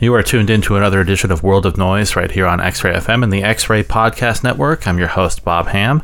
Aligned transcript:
You 0.00 0.12
are 0.14 0.24
tuned 0.24 0.50
into 0.50 0.74
another 0.74 1.00
edition 1.00 1.30
of 1.30 1.44
World 1.44 1.64
of 1.64 1.76
Noise 1.78 2.16
right 2.16 2.30
here 2.30 2.46
on 2.46 2.60
X 2.60 2.82
Ray 2.82 2.94
FM 2.94 3.22
and 3.22 3.32
the 3.32 3.44
X 3.44 3.70
Ray 3.70 3.84
Podcast 3.84 4.42
Network. 4.42 4.88
I'm 4.88 4.98
your 4.98 5.08
host, 5.08 5.44
Bob 5.44 5.68
Ham. 5.68 6.02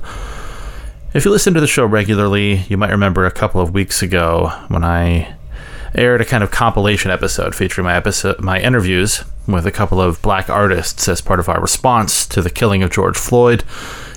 If 1.13 1.25
you 1.25 1.33
listen 1.33 1.55
to 1.55 1.61
the 1.61 1.67
show 1.67 1.85
regularly, 1.85 2.59
you 2.69 2.77
might 2.77 2.93
remember 2.93 3.27
a 3.27 3.33
couple 3.33 3.61
of 3.61 3.75
weeks 3.75 4.01
ago 4.01 4.53
when 4.69 4.85
I 4.85 5.35
aired 5.93 6.21
a 6.21 6.25
kind 6.25 6.45
of 6.45 6.53
compilation 6.53 7.11
episode 7.11 7.53
featuring 7.53 7.85
my 7.85 7.97
episode, 7.97 8.41
my 8.41 8.61
interviews 8.61 9.25
with 9.49 9.67
a 9.67 9.73
couple 9.73 10.01
of 10.01 10.23
black 10.23 10.49
artists 10.49 11.09
as 11.09 11.21
part 11.21 11.41
of 11.41 11.49
our 11.49 11.61
response 11.61 12.27
to 12.27 12.41
the 12.41 12.49
killing 12.49 12.85
of 12.85 12.93
George 12.93 13.19
Floyd 13.19 13.65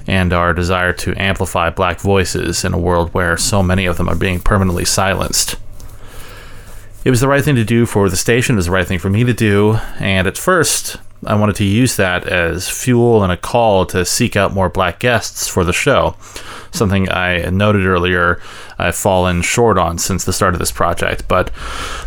and 0.05 0.33
our 0.33 0.53
desire 0.53 0.93
to 0.93 1.19
amplify 1.19 1.71
black 1.71 1.99
voices 1.99 2.63
in 2.63 2.73
a 2.73 2.79
world 2.79 3.11
where 3.15 3.37
so 3.37 3.63
many 3.63 3.87
of 3.87 3.97
them 3.97 4.07
are 4.07 4.15
being 4.15 4.39
permanently 4.39 4.85
silenced. 4.85 5.55
It 7.05 7.09
was 7.09 7.19
the 7.19 7.27
right 7.27 7.43
thing 7.43 7.55
to 7.55 7.65
do 7.65 7.85
for 7.85 8.09
the 8.09 8.15
station, 8.15 8.55
it 8.55 8.57
was 8.57 8.67
the 8.67 8.71
right 8.71 8.87
thing 8.87 8.99
for 8.99 9.09
me 9.09 9.23
to 9.25 9.33
do, 9.33 9.77
and 9.99 10.25
at 10.25 10.37
first, 10.37 10.97
I 11.25 11.35
wanted 11.35 11.55
to 11.57 11.65
use 11.65 11.95
that 11.97 12.25
as 12.27 12.69
fuel 12.69 13.23
and 13.23 13.31
a 13.31 13.37
call 13.37 13.85
to 13.87 14.05
seek 14.05 14.35
out 14.35 14.53
more 14.53 14.69
black 14.69 14.99
guests 14.99 15.47
for 15.47 15.63
the 15.63 15.73
show. 15.73 16.15
Something 16.71 17.09
I 17.09 17.49
noted 17.49 17.85
earlier 17.85 18.41
I've 18.77 18.95
fallen 18.95 19.41
short 19.41 19.77
on 19.77 19.97
since 19.97 20.25
the 20.25 20.33
start 20.33 20.53
of 20.53 20.59
this 20.59 20.71
project. 20.71 21.27
But 21.27 21.51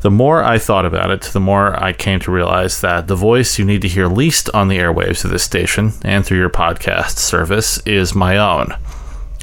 the 0.02 0.10
more 0.10 0.42
I 0.42 0.58
thought 0.58 0.84
about 0.84 1.10
it, 1.10 1.22
the 1.22 1.40
more 1.40 1.82
I 1.82 1.92
came 1.92 2.20
to 2.20 2.32
realize 2.32 2.80
that 2.80 3.06
the 3.06 3.14
voice 3.14 3.58
you 3.58 3.64
need 3.64 3.82
to 3.82 3.88
hear 3.88 4.06
least 4.06 4.50
on 4.52 4.68
the 4.68 4.78
airwaves 4.78 5.24
of 5.24 5.30
this 5.30 5.44
station 5.44 5.92
and 6.02 6.26
through 6.26 6.38
your 6.38 6.50
podcast 6.50 7.18
service 7.18 7.78
is 7.86 8.14
my 8.14 8.36
own. 8.36 8.72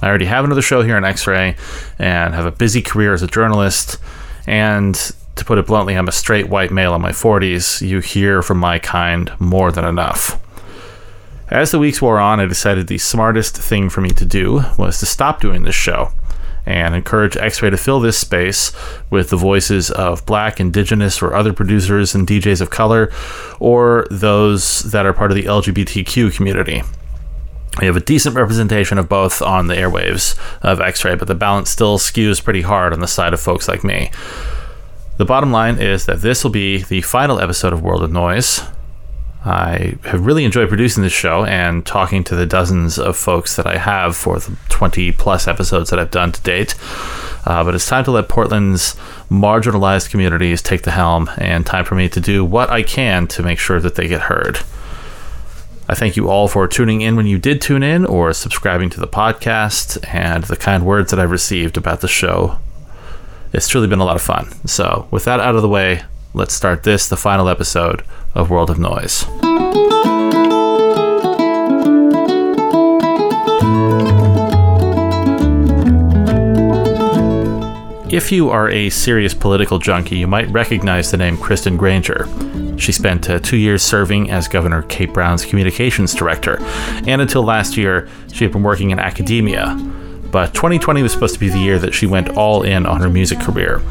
I 0.01 0.09
already 0.09 0.25
have 0.25 0.45
another 0.45 0.61
show 0.61 0.83
here 0.83 0.97
on 0.97 1.05
X 1.05 1.25
Ray 1.25 1.55
and 1.97 2.33
have 2.33 2.45
a 2.45 2.51
busy 2.51 2.81
career 2.81 3.13
as 3.13 3.23
a 3.23 3.27
journalist. 3.27 3.97
And 4.45 4.95
to 5.35 5.45
put 5.45 5.57
it 5.57 5.67
bluntly, 5.67 5.95
I'm 5.95 6.07
a 6.07 6.11
straight 6.11 6.49
white 6.49 6.71
male 6.71 6.95
in 6.95 7.01
my 7.01 7.11
40s. 7.11 7.85
You 7.85 7.99
hear 7.99 8.41
from 8.41 8.59
my 8.59 8.79
kind 8.79 9.31
more 9.39 9.71
than 9.71 9.85
enough. 9.85 10.39
As 11.49 11.71
the 11.71 11.79
weeks 11.79 12.01
wore 12.01 12.19
on, 12.19 12.39
I 12.39 12.45
decided 12.45 12.87
the 12.87 12.97
smartest 12.97 13.57
thing 13.57 13.89
for 13.89 14.01
me 14.01 14.09
to 14.11 14.25
do 14.25 14.63
was 14.77 14.99
to 14.99 15.05
stop 15.05 15.41
doing 15.41 15.63
this 15.63 15.75
show 15.75 16.11
and 16.65 16.95
encourage 16.95 17.35
X 17.35 17.61
Ray 17.61 17.69
to 17.69 17.77
fill 17.77 17.99
this 17.99 18.17
space 18.17 18.71
with 19.09 19.29
the 19.29 19.35
voices 19.35 19.91
of 19.91 20.25
black, 20.25 20.59
indigenous, 20.59 21.21
or 21.21 21.35
other 21.35 21.53
producers 21.53 22.15
and 22.15 22.27
DJs 22.27 22.61
of 22.61 22.69
color, 22.69 23.11
or 23.59 24.07
those 24.09 24.79
that 24.91 25.05
are 25.05 25.13
part 25.13 25.31
of 25.31 25.35
the 25.35 25.43
LGBTQ 25.43 26.33
community. 26.35 26.81
We 27.79 27.87
have 27.87 27.97
a 27.97 28.01
decent 28.01 28.35
representation 28.35 28.97
of 28.97 29.09
both 29.09 29.41
on 29.41 29.67
the 29.67 29.75
airwaves 29.75 30.37
of 30.61 30.79
X 30.79 31.03
Ray, 31.03 31.15
but 31.15 31.27
the 31.27 31.35
balance 31.35 31.69
still 31.69 31.97
skews 31.97 32.43
pretty 32.43 32.61
hard 32.61 32.93
on 32.93 32.99
the 32.99 33.07
side 33.07 33.33
of 33.33 33.41
folks 33.41 33.67
like 33.67 33.83
me. 33.83 34.11
The 35.15 35.25
bottom 35.25 35.51
line 35.51 35.77
is 35.77 36.07
that 36.07 36.21
this 36.21 36.43
will 36.43 36.49
be 36.51 36.81
the 36.81 37.01
final 37.01 37.39
episode 37.39 37.71
of 37.71 37.83
World 37.83 38.01
of 38.01 38.11
Noise. 38.11 38.63
I 39.45 39.95
have 40.05 40.25
really 40.25 40.43
enjoyed 40.43 40.69
producing 40.69 41.03
this 41.03 41.13
show 41.13 41.45
and 41.45 41.85
talking 41.85 42.23
to 42.23 42.35
the 42.35 42.47
dozens 42.47 42.97
of 42.97 43.15
folks 43.15 43.55
that 43.55 43.67
I 43.67 43.77
have 43.77 44.17
for 44.17 44.39
the 44.39 44.57
20 44.69 45.11
plus 45.11 45.47
episodes 45.47 45.91
that 45.91 45.99
I've 45.99 46.09
done 46.09 46.31
to 46.31 46.41
date. 46.41 46.73
Uh, 47.45 47.63
but 47.63 47.75
it's 47.75 47.87
time 47.87 48.05
to 48.05 48.11
let 48.11 48.27
Portland's 48.27 48.95
marginalized 49.29 50.09
communities 50.09 50.63
take 50.63 50.81
the 50.81 50.91
helm 50.91 51.29
and 51.37 51.63
time 51.63 51.85
for 51.85 51.93
me 51.93 52.09
to 52.09 52.19
do 52.19 52.43
what 52.43 52.71
I 52.71 52.81
can 52.81 53.27
to 53.27 53.43
make 53.43 53.59
sure 53.59 53.79
that 53.79 53.93
they 53.93 54.07
get 54.07 54.21
heard. 54.21 54.59
I 55.87 55.93
thank 55.93 56.15
you 56.15 56.27
all 56.27 56.47
for 56.47 56.67
tuning 56.67 57.01
in 57.01 57.15
when 57.15 57.27
you 57.27 57.37
did 57.37 57.61
tune 57.61 57.83
in 57.83 58.03
or 58.05 58.33
subscribing 58.33 58.89
to 58.91 58.99
the 58.99 59.07
podcast 59.07 60.03
and 60.11 60.45
the 60.45 60.55
kind 60.55 60.85
words 60.85 61.11
that 61.11 61.19
I've 61.19 61.29
received 61.29 61.77
about 61.77 62.01
the 62.01 62.07
show 62.07 62.57
it's 63.53 63.67
truly 63.67 63.87
been 63.87 63.99
a 63.99 64.05
lot 64.05 64.15
of 64.15 64.21
fun. 64.21 64.51
So, 64.67 65.07
with 65.11 65.25
that 65.25 65.39
out 65.39 65.55
of 65.55 65.61
the 65.61 65.69
way, 65.69 66.01
let's 66.33 66.53
start 66.53 66.83
this, 66.83 67.07
the 67.07 67.17
final 67.17 67.47
episode 67.47 68.03
of 68.33 68.49
World 68.49 68.69
of 68.69 68.79
Noise. 68.79 69.25
If 78.11 78.31
you 78.31 78.49
are 78.49 78.69
a 78.69 78.91
serious 78.91 79.33
political 79.33 79.79
junkie, 79.79 80.17
you 80.17 80.27
might 80.27 80.47
recognize 80.49 81.09
the 81.09 81.17
name 81.17 81.37
Kristen 81.37 81.77
Grainger. 81.77 82.27
She 82.77 82.91
spent 82.91 83.29
uh, 83.29 83.39
two 83.39 83.57
years 83.57 83.81
serving 83.81 84.29
as 84.29 84.47
Governor 84.47 84.83
Kate 84.83 85.13
Brown's 85.13 85.45
communications 85.45 86.13
director, 86.13 86.57
and 87.07 87.21
until 87.21 87.43
last 87.43 87.75
year, 87.75 88.07
she 88.31 88.43
had 88.43 88.51
been 88.51 88.61
working 88.61 88.91
in 88.91 88.99
academia 88.99 89.75
but 90.33 90.51
2020 90.55 91.03
was 91.03 91.11
supposed 91.11 91.35
to 91.35 91.39
be 91.39 91.47
the 91.47 91.59
year 91.59 91.77
that 91.77 91.93
she 91.93 92.07
went 92.07 92.35
all 92.35 92.63
in 92.63 92.87
on 92.87 92.99
her 92.99 93.07
music 93.07 93.39
career. 93.39 93.83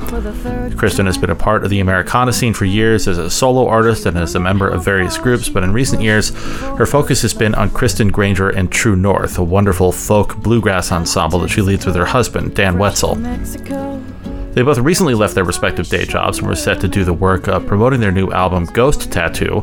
Kristen 0.77 1.07
has 1.07 1.17
been 1.17 1.31
a 1.31 1.37
part 1.37 1.63
of 1.63 1.71
the 1.71 1.79
Americana 1.79 2.33
scene 2.33 2.53
for 2.53 2.65
years 2.65 3.07
as 3.07 3.17
a 3.17 3.31
solo 3.31 3.69
artist 3.69 4.07
and 4.07 4.19
as 4.19 4.35
a 4.35 4.41
member 4.41 4.69
of 4.69 4.85
various 4.85 5.17
groups, 5.17 5.49
but 5.49 5.63
in 5.63 5.73
recent 5.73 6.03
years, 6.03 6.31
her 6.79 6.85
focus 6.85 7.23
has 7.23 7.33
been 7.33 7.55
on 7.55 7.71
Kristen 7.71 8.09
Grainger 8.09 8.51
and 8.51 8.73
True 8.73 8.97
North, 8.97 9.39
a 9.39 9.45
wonderful 9.45 9.93
folk 9.93 10.37
bluegrass 10.39 10.91
ensemble 10.91 11.39
that 11.39 11.49
she 11.49 11.63
leads 11.63 11.87
with 11.87 11.95
her 11.95 12.07
husband, 12.07 12.57
Dan 12.57 12.77
Wetzel. 12.77 13.15
They 13.15 14.63
both 14.63 14.79
recently 14.79 15.15
left 15.15 15.37
their 15.37 15.45
respective 15.45 15.89
day 15.89 16.05
jobs 16.05 16.39
and 16.39 16.49
were 16.49 16.57
set 16.57 16.81
to 16.81 16.89
do 16.89 17.05
the 17.05 17.13
work 17.13 17.47
of 17.47 17.69
promoting 17.69 18.01
their 18.01 18.11
new 18.11 18.33
album, 18.33 18.65
Ghost 18.65 19.13
Tattoo, 19.13 19.61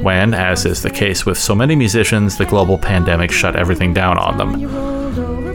when, 0.00 0.32
as 0.32 0.64
is 0.64 0.80
the 0.80 0.90
case 0.90 1.26
with 1.26 1.38
so 1.38 1.56
many 1.56 1.74
musicians, 1.74 2.38
the 2.38 2.46
global 2.46 2.78
pandemic 2.78 3.32
shut 3.32 3.56
everything 3.56 3.92
down 3.92 4.16
on 4.16 4.38
them. 4.38 4.99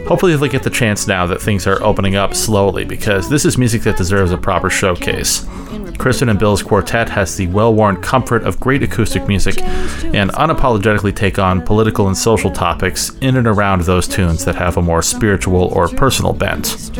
Hopefully, 0.06 0.36
they'll 0.36 0.48
get 0.48 0.62
the 0.62 0.70
chance 0.70 1.06
now 1.06 1.26
that 1.26 1.42
things 1.42 1.66
are 1.66 1.82
opening 1.82 2.14
up 2.14 2.34
slowly 2.34 2.84
because 2.84 3.28
this 3.28 3.44
is 3.44 3.58
music 3.58 3.82
that 3.82 3.96
deserves 3.96 4.30
a 4.30 4.38
proper 4.38 4.70
showcase. 4.70 5.46
Kristen 5.98 6.28
and 6.28 6.38
Bill's 6.38 6.62
quartet 6.62 7.08
has 7.08 7.36
the 7.36 7.48
well 7.48 7.74
worn 7.74 7.96
comfort 7.96 8.44
of 8.44 8.60
great 8.60 8.82
acoustic 8.82 9.26
music 9.26 9.60
and 9.62 10.30
unapologetically 10.32 11.14
take 11.14 11.38
on 11.38 11.60
political 11.60 12.06
and 12.06 12.16
social 12.16 12.50
topics 12.50 13.10
in 13.20 13.36
and 13.36 13.46
around 13.46 13.82
those 13.82 14.06
tunes 14.06 14.44
that 14.44 14.54
have 14.54 14.76
a 14.76 14.82
more 14.82 15.02
spiritual 15.02 15.64
or 15.74 15.88
personal 15.88 16.32
bent. 16.32 16.90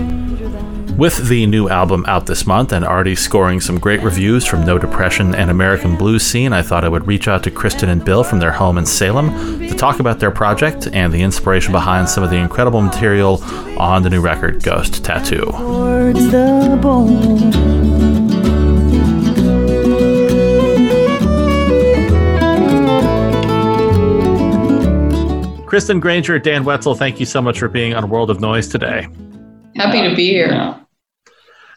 With 0.97 1.29
the 1.29 1.45
new 1.45 1.69
album 1.69 2.07
out 2.09 2.25
this 2.25 2.47
month 2.47 2.73
and 2.73 2.83
already 2.83 3.15
scoring 3.15 3.61
some 3.61 3.79
great 3.79 4.01
reviews 4.01 4.47
from 4.47 4.65
No 4.65 4.79
Depression 4.79 5.35
and 5.35 5.51
American 5.51 5.95
Blues 5.95 6.23
Scene, 6.23 6.55
I 6.55 6.63
thought 6.63 6.87
I 6.87 6.89
would 6.89 7.07
reach 7.07 7.29
out 7.29 7.43
to 7.43 7.51
Kristen 7.51 7.91
and 7.91 8.03
Bill 8.03 8.25
from 8.25 8.39
their 8.39 8.51
home 8.51 8.79
in 8.79 8.87
Salem 8.87 9.59
to 9.59 9.75
talk 9.75 10.01
about 10.01 10.21
their 10.21 10.31
project 10.31 10.89
and 10.95 11.13
the 11.13 11.21
inspiration 11.21 11.73
behind 11.73 12.09
some 12.09 12.25
of 12.25 12.31
the 12.31 12.37
incredible 12.37 12.81
material 12.81 13.45
on 13.79 14.05
the 14.05 14.09
new 14.09 14.23
record, 14.23 14.63
Ghost 14.63 15.05
Tattoo. 15.05 15.45
Kristen 25.67 26.01
Grainger, 26.01 26.39
Dan 26.39 26.65
Wetzel, 26.65 26.95
thank 26.95 27.21
you 27.21 27.27
so 27.27 27.43
much 27.43 27.59
for 27.59 27.69
being 27.69 27.93
on 27.93 28.09
World 28.09 28.31
of 28.31 28.41
Noise 28.41 28.69
today. 28.69 29.07
Happy 29.75 30.09
to 30.09 30.17
be 30.17 30.29
here. 30.29 30.86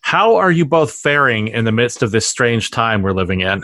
How 0.10 0.38
are 0.38 0.50
you 0.50 0.66
both 0.66 0.92
faring 0.92 1.50
in 1.50 1.66
the 1.66 1.72
midst 1.72 2.02
of 2.02 2.10
this 2.10 2.26
strange 2.26 2.72
time 2.72 3.04
we're 3.04 3.12
living 3.12 3.42
in? 3.42 3.64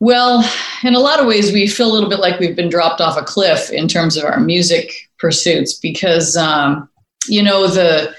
Well, 0.00 0.44
in 0.82 0.96
a 0.96 0.98
lot 0.98 1.20
of 1.20 1.26
ways, 1.26 1.52
we 1.52 1.68
feel 1.68 1.86
a 1.86 1.94
little 1.94 2.10
bit 2.10 2.18
like 2.18 2.40
we've 2.40 2.56
been 2.56 2.68
dropped 2.68 3.00
off 3.00 3.16
a 3.16 3.22
cliff 3.22 3.70
in 3.70 3.86
terms 3.86 4.16
of 4.16 4.24
our 4.24 4.40
music 4.40 5.08
pursuits 5.20 5.74
because, 5.74 6.36
um, 6.36 6.88
you 7.28 7.40
know, 7.40 7.68
the 7.68 8.12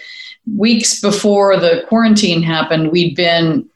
weeks 0.55 1.01
before 1.01 1.59
the 1.59 1.83
quarantine 1.89 2.41
happened, 2.41 2.93
we'd 2.93 3.17
been 3.17 3.69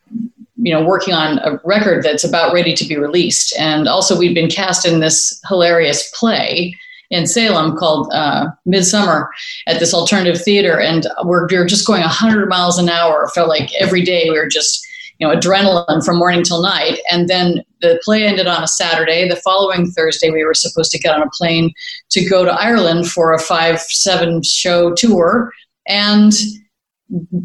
you 0.55 0.73
know 0.73 0.81
working 0.81 1.13
on 1.13 1.39
a 1.39 1.59
record 1.65 2.05
that's 2.05 2.23
about 2.23 2.53
ready 2.53 2.73
to 2.73 2.85
be 2.85 2.97
released 2.97 3.53
and 3.59 3.89
also 3.89 4.17
we'd 4.17 4.33
been 4.33 4.49
cast 4.49 4.87
in 4.87 5.01
this 5.01 5.39
hilarious 5.47 6.09
play 6.15 6.73
in 7.09 7.25
Salem 7.25 7.75
called 7.77 8.11
uh, 8.13 8.47
Midsummer 8.65 9.29
at 9.67 9.79
this 9.79 9.93
alternative 9.93 10.41
theater, 10.41 10.79
and 10.79 11.07
we're, 11.23 11.47
we 11.47 11.57
were 11.57 11.65
just 11.65 11.87
going 11.87 12.01
100 12.01 12.49
miles 12.49 12.77
an 12.77 12.89
hour. 12.89 13.23
It 13.23 13.31
Felt 13.31 13.49
like 13.49 13.71
every 13.79 14.03
day 14.03 14.29
we 14.29 14.37
were 14.37 14.47
just 14.47 14.85
you 15.19 15.27
know 15.27 15.35
adrenaline 15.35 16.03
from 16.05 16.17
morning 16.17 16.43
till 16.43 16.61
night. 16.61 16.99
And 17.11 17.27
then 17.27 17.63
the 17.81 17.99
play 18.03 18.25
ended 18.25 18.47
on 18.47 18.63
a 18.63 18.67
Saturday. 18.67 19.27
The 19.27 19.35
following 19.37 19.89
Thursday, 19.91 20.29
we 20.29 20.43
were 20.43 20.53
supposed 20.53 20.91
to 20.91 20.99
get 20.99 21.15
on 21.15 21.21
a 21.21 21.29
plane 21.31 21.71
to 22.11 22.27
go 22.27 22.45
to 22.45 22.51
Ireland 22.51 23.07
for 23.07 23.33
a 23.33 23.39
five 23.39 23.79
seven 23.81 24.43
show 24.43 24.93
tour, 24.93 25.51
and 25.87 26.33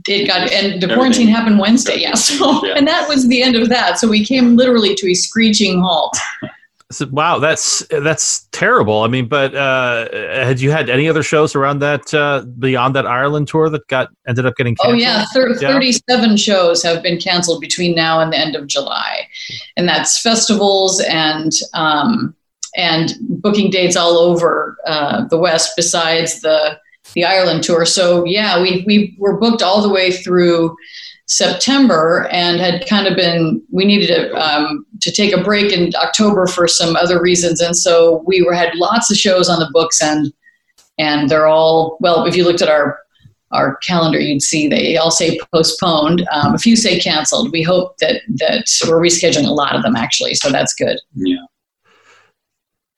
it 0.09 0.26
got 0.26 0.50
and 0.50 0.82
the 0.82 0.93
quarantine 0.94 1.29
happened 1.29 1.59
Wednesday. 1.59 2.00
Yeah, 2.00 2.14
so 2.14 2.64
yeah. 2.67 2.75
and 2.76 2.87
that 2.87 3.09
was 3.09 3.29
the 3.29 3.43
end 3.43 3.56
of 3.56 3.69
that. 3.69 3.99
So 3.99 4.09
we 4.09 4.25
came 4.25 4.56
literally 4.56 4.94
to 4.94 5.11
a 5.11 5.14
screeching 5.14 5.81
halt. 5.81 6.17
So, 6.93 7.06
wow, 7.11 7.39
that's 7.39 7.85
that's 7.91 8.47
terrible. 8.53 9.03
I 9.03 9.09
mean, 9.09 9.27
but 9.29 9.55
uh, 9.55 10.09
had 10.44 10.61
you 10.61 10.71
had 10.71 10.89
any 10.89 11.09
other 11.09 11.23
shows 11.23 11.55
around 11.55 11.81
that 11.81 12.12
uh, 12.15 12.44
beyond 12.59 12.94
that 12.97 13.06
Ireland 13.06 13.49
tour 13.49 13.69
that 13.71 13.87
got 13.89 14.11
ended 14.29 14.47
up 14.47 14.56
getting 14.56 14.77
canceled? 14.77 14.94
Oh 14.94 14.99
yeah, 14.99 15.25
Thir- 15.33 15.55
yeah, 15.61 15.69
thirty-seven 15.73 16.37
shows 16.37 16.83
have 16.83 17.03
been 17.03 17.19
canceled 17.19 17.61
between 17.61 17.94
now 17.94 18.21
and 18.21 18.33
the 18.33 18.39
end 18.39 18.55
of 18.55 18.67
July, 18.67 19.27
and 19.77 19.89
that's 19.89 20.21
festivals 20.21 21.00
and 21.00 21.53
um, 21.75 22.35
and 22.77 23.15
booking 23.21 23.71
dates 23.71 23.97
all 23.97 24.19
over 24.19 24.77
uh, 24.87 25.27
the 25.29 25.38
West 25.38 25.73
besides 25.77 26.41
the 26.41 26.79
the 27.15 27.25
Ireland 27.25 27.65
tour. 27.65 27.85
So 27.85 28.25
yeah, 28.25 28.61
we 28.61 28.85
we 28.87 29.17
were 29.19 29.38
booked 29.38 29.62
all 29.62 29.83
the 29.83 29.88
way 29.88 30.12
through 30.12 30.77
September 31.32 32.29
and 32.31 32.61
had 32.61 32.87
kind 32.87 33.06
of 33.06 33.17
been 33.17 33.62
we 33.70 33.87
needed 33.87 34.08
to 34.08 34.34
um, 34.34 34.84
to 35.00 35.11
take 35.11 35.32
a 35.32 35.43
break 35.43 35.73
in 35.73 35.90
October 35.96 36.46
for 36.46 36.69
some 36.69 36.94
other 36.94 37.20
reasons, 37.20 37.61
and 37.61 37.75
so 37.75 38.23
we 38.26 38.43
were 38.43 38.52
had 38.52 38.75
lots 38.75 39.11
of 39.11 39.17
shows 39.17 39.49
on 39.49 39.58
the 39.58 39.70
books 39.73 40.02
and 40.02 40.31
and 40.99 41.31
they're 41.31 41.46
all 41.46 41.96
well. 42.00 42.26
If 42.26 42.37
you 42.37 42.44
looked 42.44 42.61
at 42.61 42.69
our 42.69 42.99
our 43.50 43.76
calendar, 43.76 44.20
you'd 44.20 44.43
see 44.43 44.69
they 44.69 44.99
all 44.99 45.11
say 45.11 45.38
postponed. 45.55 46.26
Um, 46.32 46.55
a 46.55 46.58
few 46.58 46.76
say 46.76 47.00
canceled. 47.00 47.50
We 47.50 47.62
hope 47.62 47.96
that 47.99 48.20
that 48.37 48.67
we're 48.87 49.00
rescheduling 49.00 49.46
a 49.46 49.52
lot 49.52 49.75
of 49.75 49.82
them 49.82 49.96
actually, 49.96 50.35
so 50.35 50.50
that's 50.50 50.75
good. 50.75 50.99
Yeah. 51.14 51.37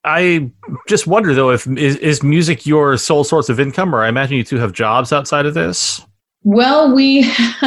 I 0.02 0.50
just 0.88 1.06
wonder 1.06 1.34
though 1.34 1.50
if 1.50 1.68
is, 1.68 1.96
is 1.96 2.22
music 2.24 2.66
your 2.66 2.96
sole 2.96 3.22
source 3.22 3.48
of 3.48 3.60
income, 3.60 3.94
or 3.94 4.02
I 4.02 4.08
imagine 4.08 4.36
you 4.36 4.44
two 4.44 4.58
have 4.58 4.72
jobs 4.72 5.12
outside 5.12 5.46
of 5.46 5.54
this. 5.54 6.04
Well, 6.44 6.94
we 6.94 7.22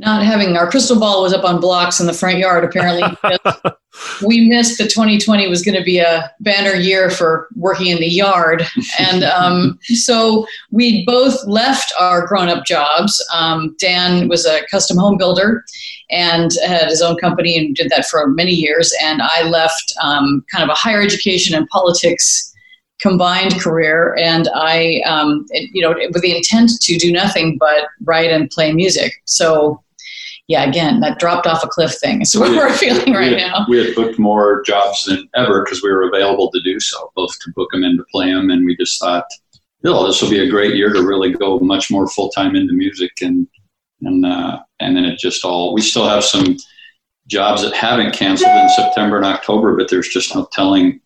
not 0.00 0.22
having 0.22 0.56
our 0.56 0.70
crystal 0.70 0.98
ball 0.98 1.22
was 1.22 1.34
up 1.34 1.44
on 1.44 1.60
blocks 1.60 2.00
in 2.00 2.06
the 2.06 2.14
front 2.14 2.38
yard. 2.38 2.64
Apparently, 2.64 3.04
we 4.26 4.48
missed 4.48 4.78
that 4.78 4.88
2020 4.88 5.48
was 5.48 5.62
going 5.62 5.76
to 5.76 5.84
be 5.84 5.98
a 5.98 6.32
banner 6.40 6.72
year 6.72 7.10
for 7.10 7.46
working 7.56 7.88
in 7.88 7.98
the 7.98 8.08
yard, 8.08 8.64
and 8.98 9.22
um, 9.22 9.78
so 9.82 10.46
we 10.70 11.04
both 11.04 11.44
left 11.46 11.92
our 12.00 12.26
grown-up 12.26 12.64
jobs. 12.64 13.22
Um, 13.34 13.76
Dan 13.78 14.28
was 14.28 14.46
a 14.46 14.62
custom 14.70 14.96
home 14.96 15.18
builder 15.18 15.62
and 16.10 16.52
had 16.66 16.88
his 16.88 17.02
own 17.02 17.16
company 17.16 17.58
and 17.58 17.76
did 17.76 17.90
that 17.90 18.06
for 18.06 18.26
many 18.28 18.52
years. 18.52 18.94
And 19.02 19.20
I 19.22 19.42
left 19.42 19.92
um, 20.02 20.42
kind 20.50 20.64
of 20.64 20.70
a 20.70 20.74
higher 20.74 21.02
education 21.02 21.54
and 21.54 21.68
politics 21.68 22.53
combined 23.00 23.60
career, 23.60 24.16
and 24.18 24.48
I, 24.54 25.02
um, 25.06 25.46
it, 25.50 25.70
you 25.72 25.82
know, 25.82 25.94
with 26.12 26.22
the 26.22 26.36
intent 26.36 26.70
to 26.82 26.96
do 26.96 27.12
nothing 27.12 27.58
but 27.58 27.88
write 28.04 28.30
and 28.30 28.50
play 28.50 28.72
music. 28.72 29.12
So, 29.24 29.82
yeah, 30.46 30.64
again, 30.64 31.00
that 31.00 31.18
dropped 31.18 31.46
off 31.46 31.64
a 31.64 31.68
cliff 31.68 31.94
thing 31.94 32.22
is 32.22 32.34
what 32.38 32.50
we 32.50 32.58
are 32.58 32.72
feeling 32.72 33.12
right 33.12 33.32
we 33.32 33.40
had, 33.40 33.48
now. 33.48 33.66
We 33.68 33.84
had 33.84 33.94
booked 33.94 34.18
more 34.18 34.62
jobs 34.62 35.04
than 35.04 35.28
ever 35.34 35.64
because 35.64 35.82
we 35.82 35.90
were 35.90 36.08
available 36.08 36.50
to 36.50 36.60
do 36.62 36.78
so, 36.80 37.10
both 37.16 37.32
to 37.40 37.52
book 37.54 37.70
them 37.72 37.84
and 37.84 37.98
to 37.98 38.04
play 38.10 38.32
them, 38.32 38.50
and 38.50 38.64
we 38.64 38.76
just 38.76 39.00
thought, 39.00 39.26
oh, 39.84 40.06
this 40.06 40.22
will 40.22 40.30
be 40.30 40.46
a 40.46 40.50
great 40.50 40.74
year 40.74 40.92
to 40.92 41.02
really 41.02 41.32
go 41.32 41.58
much 41.58 41.90
more 41.90 42.08
full 42.08 42.30
time 42.30 42.56
into 42.56 42.72
music, 42.72 43.12
and 43.20 43.46
and 44.02 44.24
uh, 44.24 44.60
and 44.80 44.96
then 44.96 45.04
it 45.04 45.18
just 45.18 45.44
all. 45.44 45.74
We 45.74 45.80
still 45.80 46.08
have 46.08 46.24
some 46.24 46.56
jobs 47.26 47.62
that 47.62 47.74
haven't 47.74 48.14
canceled 48.14 48.54
in 48.54 48.68
September 48.68 49.16
and 49.16 49.26
October, 49.26 49.76
but 49.76 49.88
there's 49.88 50.08
just 50.08 50.34
no 50.34 50.46
telling 50.52 51.00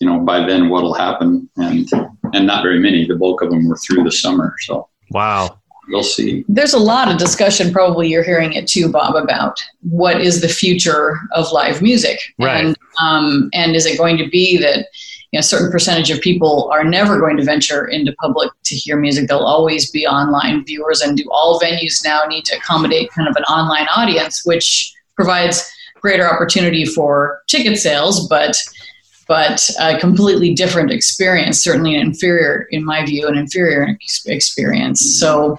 you 0.00 0.08
know 0.08 0.20
by 0.20 0.44
then 0.44 0.68
what'll 0.68 0.94
happen. 0.94 1.48
And 1.56 1.88
and 2.34 2.46
not 2.46 2.62
very 2.62 2.78
many. 2.78 3.06
The 3.06 3.16
bulk 3.16 3.42
of 3.42 3.50
them 3.50 3.68
were 3.68 3.76
through 3.76 4.04
the 4.04 4.12
summer. 4.12 4.54
So 4.60 4.88
wow. 5.10 5.58
we'll 5.88 6.02
see. 6.02 6.44
There's 6.48 6.74
a 6.74 6.78
lot 6.78 7.10
of 7.10 7.18
discussion 7.18 7.72
probably 7.72 8.08
you're 8.08 8.24
hearing 8.24 8.52
it 8.52 8.66
too 8.66 8.90
bob 8.90 9.14
about 9.14 9.56
what 9.82 10.20
is 10.20 10.40
the 10.40 10.48
future 10.48 11.18
of 11.32 11.50
live 11.52 11.80
music. 11.80 12.18
Right. 12.38 12.64
and 12.64 12.76
um, 13.00 13.50
and 13.52 13.74
is 13.74 13.86
it 13.86 13.96
going 13.96 14.16
to 14.18 14.28
be 14.28 14.58
that 14.58 14.86
you 15.30 15.38
know, 15.38 15.40
a 15.40 15.42
certain 15.42 15.70
percentage 15.70 16.10
of 16.10 16.20
people 16.20 16.70
are 16.72 16.84
never 16.84 17.18
going 17.18 17.36
to 17.36 17.44
venture 17.44 17.86
into 17.86 18.12
public 18.20 18.50
to 18.64 18.74
hear 18.76 18.96
music. 18.96 19.28
They'll 19.28 19.38
always 19.38 19.90
be 19.90 20.06
online 20.06 20.64
viewers, 20.64 21.00
and 21.00 21.16
do 21.16 21.24
all 21.30 21.60
venues 21.60 22.04
now 22.04 22.22
need 22.28 22.44
to 22.46 22.56
accommodate 22.56 23.10
kind 23.10 23.28
of 23.28 23.34
an 23.36 23.42
online 23.44 23.88
audience, 23.96 24.42
which 24.44 24.92
provides 25.16 25.68
greater 26.00 26.28
opportunity 26.30 26.84
for 26.84 27.40
ticket 27.48 27.78
sales, 27.78 28.28
but 28.28 28.56
but 29.26 29.68
a 29.80 29.98
completely 29.98 30.54
different 30.54 30.90
experience, 30.90 31.62
certainly 31.62 31.94
an 31.94 32.00
inferior, 32.00 32.66
in 32.70 32.84
my 32.84 33.04
view, 33.04 33.26
an 33.28 33.36
inferior 33.36 33.86
ex- 33.88 34.26
experience. 34.26 35.18
So 35.18 35.58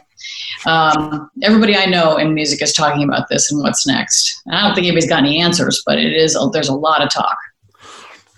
um, 0.65 1.29
everybody 1.43 1.75
I 1.75 1.85
know 1.85 2.17
in 2.17 2.33
music 2.33 2.61
is 2.61 2.73
talking 2.73 3.03
about 3.03 3.29
this 3.29 3.51
and 3.51 3.61
what's 3.61 3.85
next. 3.85 4.41
I 4.51 4.61
don't 4.61 4.75
think 4.75 4.87
anybody's 4.87 5.09
got 5.09 5.19
any 5.19 5.39
answers, 5.39 5.83
but 5.85 5.99
it 5.99 6.13
is 6.13 6.37
there's 6.53 6.69
a 6.69 6.75
lot 6.75 7.01
of 7.01 7.09
talk. 7.09 7.37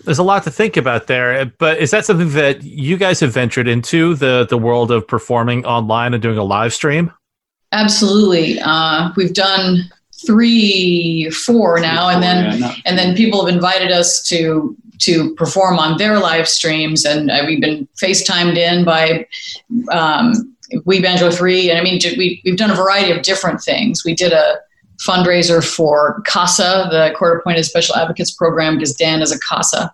There's 0.04 0.18
a 0.18 0.22
lot 0.22 0.42
to 0.44 0.50
think 0.50 0.76
about 0.76 1.06
there, 1.06 1.44
but 1.58 1.78
is 1.78 1.90
that 1.90 2.06
something 2.06 2.30
that 2.30 2.62
you 2.62 2.96
guys 2.96 3.20
have 3.20 3.32
ventured 3.32 3.68
into 3.68 4.14
the 4.14 4.46
the 4.48 4.56
world 4.56 4.90
of 4.90 5.06
performing 5.06 5.64
online 5.66 6.14
and 6.14 6.22
doing 6.22 6.38
a 6.38 6.44
live 6.44 6.72
stream? 6.72 7.12
Absolutely, 7.72 8.58
uh, 8.60 9.10
we've 9.16 9.34
done 9.34 9.90
three, 10.26 11.28
four 11.30 11.80
now, 11.80 12.08
and 12.08 12.22
then 12.22 12.62
and 12.86 12.98
then 12.98 13.14
people 13.16 13.44
have 13.44 13.54
invited 13.54 13.90
us 13.90 14.22
to 14.28 14.76
to 14.98 15.34
perform 15.34 15.78
on 15.78 15.96
their 15.98 16.18
live 16.18 16.48
streams, 16.48 17.04
and 17.04 17.30
uh, 17.30 17.44
we've 17.46 17.60
been 17.60 17.88
FaceTimed 18.02 18.56
in 18.56 18.84
by 18.84 19.26
um, 19.90 20.56
We 20.84 21.00
Banjo 21.00 21.30
Three, 21.30 21.70
and 21.70 21.78
I 21.78 21.82
mean 21.82 22.00
we 22.16 22.40
we've 22.44 22.56
done 22.56 22.70
a 22.70 22.74
variety 22.74 23.12
of 23.12 23.22
different 23.22 23.60
things. 23.60 24.04
We 24.04 24.14
did 24.14 24.32
a 24.32 24.58
fundraiser 25.06 25.64
for 25.64 26.22
CASA, 26.26 26.88
the 26.90 27.14
Court 27.16 27.38
Appointed 27.38 27.64
Special 27.64 27.96
Advocates 27.96 28.32
Program, 28.32 28.74
because 28.74 28.92
Dan 28.94 29.22
is 29.22 29.32
a 29.32 29.38
CASA, 29.38 29.92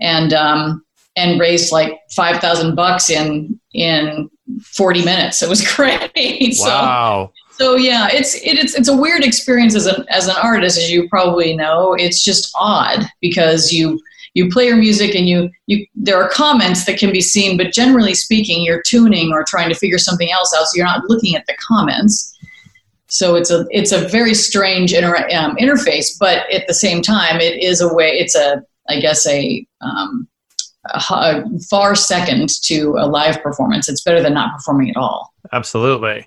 and 0.00 0.32
um, 0.32 0.84
and 1.16 1.40
raised 1.40 1.72
like 1.72 1.98
five 2.14 2.40
thousand 2.40 2.74
bucks 2.74 3.10
in 3.10 3.58
in 3.74 4.30
forty 4.62 5.04
minutes. 5.04 5.42
It 5.42 5.48
was 5.48 5.66
great. 5.74 6.56
Wow. 6.60 7.32
So, 7.50 7.58
so 7.58 7.76
yeah, 7.76 8.08
it's 8.12 8.36
it, 8.36 8.58
it's 8.58 8.74
it's 8.74 8.88
a 8.88 8.96
weird 8.96 9.24
experience 9.24 9.74
as 9.74 9.86
an 9.86 10.04
as 10.10 10.28
an 10.28 10.36
artist, 10.40 10.78
as 10.78 10.90
you 10.90 11.08
probably 11.08 11.56
know. 11.56 11.94
It's 11.94 12.22
just 12.22 12.52
odd 12.54 13.04
because 13.20 13.72
you 13.72 14.00
you 14.38 14.48
play 14.48 14.66
your 14.66 14.76
music 14.76 15.16
and 15.16 15.28
you 15.28 15.50
you 15.66 15.84
there 15.96 16.16
are 16.22 16.28
comments 16.28 16.84
that 16.86 16.98
can 16.98 17.12
be 17.12 17.20
seen 17.20 17.56
but 17.56 17.72
generally 17.72 18.14
speaking 18.14 18.62
you're 18.62 18.82
tuning 18.82 19.32
or 19.32 19.44
trying 19.46 19.68
to 19.68 19.74
figure 19.74 19.98
something 19.98 20.30
else 20.30 20.54
out 20.56 20.66
so 20.66 20.76
you're 20.76 20.86
not 20.86 21.02
looking 21.08 21.34
at 21.34 21.44
the 21.46 21.56
comments. 21.56 22.34
So 23.08 23.34
it's 23.34 23.50
a 23.50 23.66
it's 23.70 23.90
a 23.90 24.06
very 24.08 24.34
strange 24.34 24.92
inter- 24.92 25.28
um, 25.34 25.56
interface 25.56 26.16
but 26.18 26.50
at 26.52 26.66
the 26.68 26.74
same 26.74 27.02
time 27.02 27.40
it 27.40 27.62
is 27.62 27.80
a 27.80 27.92
way 27.92 28.10
it's 28.10 28.36
a 28.36 28.62
i 28.88 29.00
guess 29.00 29.26
a, 29.26 29.66
um, 29.80 30.28
a, 30.94 31.00
a 31.10 31.58
far 31.68 31.94
second 31.94 32.48
to 32.62 32.94
a 32.98 33.06
live 33.06 33.42
performance. 33.42 33.88
It's 33.88 34.02
better 34.02 34.22
than 34.22 34.34
not 34.34 34.54
performing 34.54 34.90
at 34.90 34.96
all. 34.96 35.34
Absolutely 35.52 36.26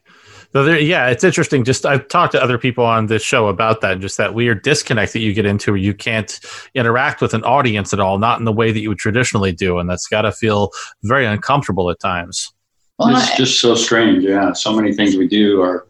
so 0.53 0.63
there, 0.63 0.79
yeah, 0.79 1.07
it's 1.07 1.23
interesting. 1.23 1.63
Just 1.63 1.85
I've 1.85 2.07
talked 2.07 2.33
to 2.33 2.43
other 2.43 2.57
people 2.57 2.85
on 2.85 3.07
this 3.07 3.23
show 3.23 3.47
about 3.47 3.81
that, 3.81 3.93
and 3.93 4.01
just 4.01 4.17
that 4.17 4.33
weird 4.33 4.63
disconnect 4.63 5.13
that 5.13 5.19
you 5.19 5.33
get 5.33 5.45
into 5.45 5.71
where 5.71 5.77
you 5.77 5.93
can't 5.93 6.39
interact 6.75 7.21
with 7.21 7.33
an 7.33 7.43
audience 7.43 7.93
at 7.93 7.99
all, 7.99 8.19
not 8.19 8.39
in 8.39 8.45
the 8.45 8.51
way 8.51 8.71
that 8.71 8.79
you 8.79 8.89
would 8.89 8.97
traditionally 8.97 9.51
do, 9.51 9.79
and 9.79 9.89
that's 9.89 10.07
got 10.07 10.23
to 10.23 10.31
feel 10.31 10.71
very 11.03 11.25
uncomfortable 11.25 11.89
at 11.89 11.99
times. 11.99 12.53
Well, 12.99 13.15
it's 13.15 13.35
just 13.35 13.59
so 13.59 13.75
strange. 13.75 14.23
Yeah, 14.23 14.53
so 14.53 14.75
many 14.75 14.93
things 14.93 15.15
we 15.15 15.27
do 15.27 15.61
are 15.61 15.87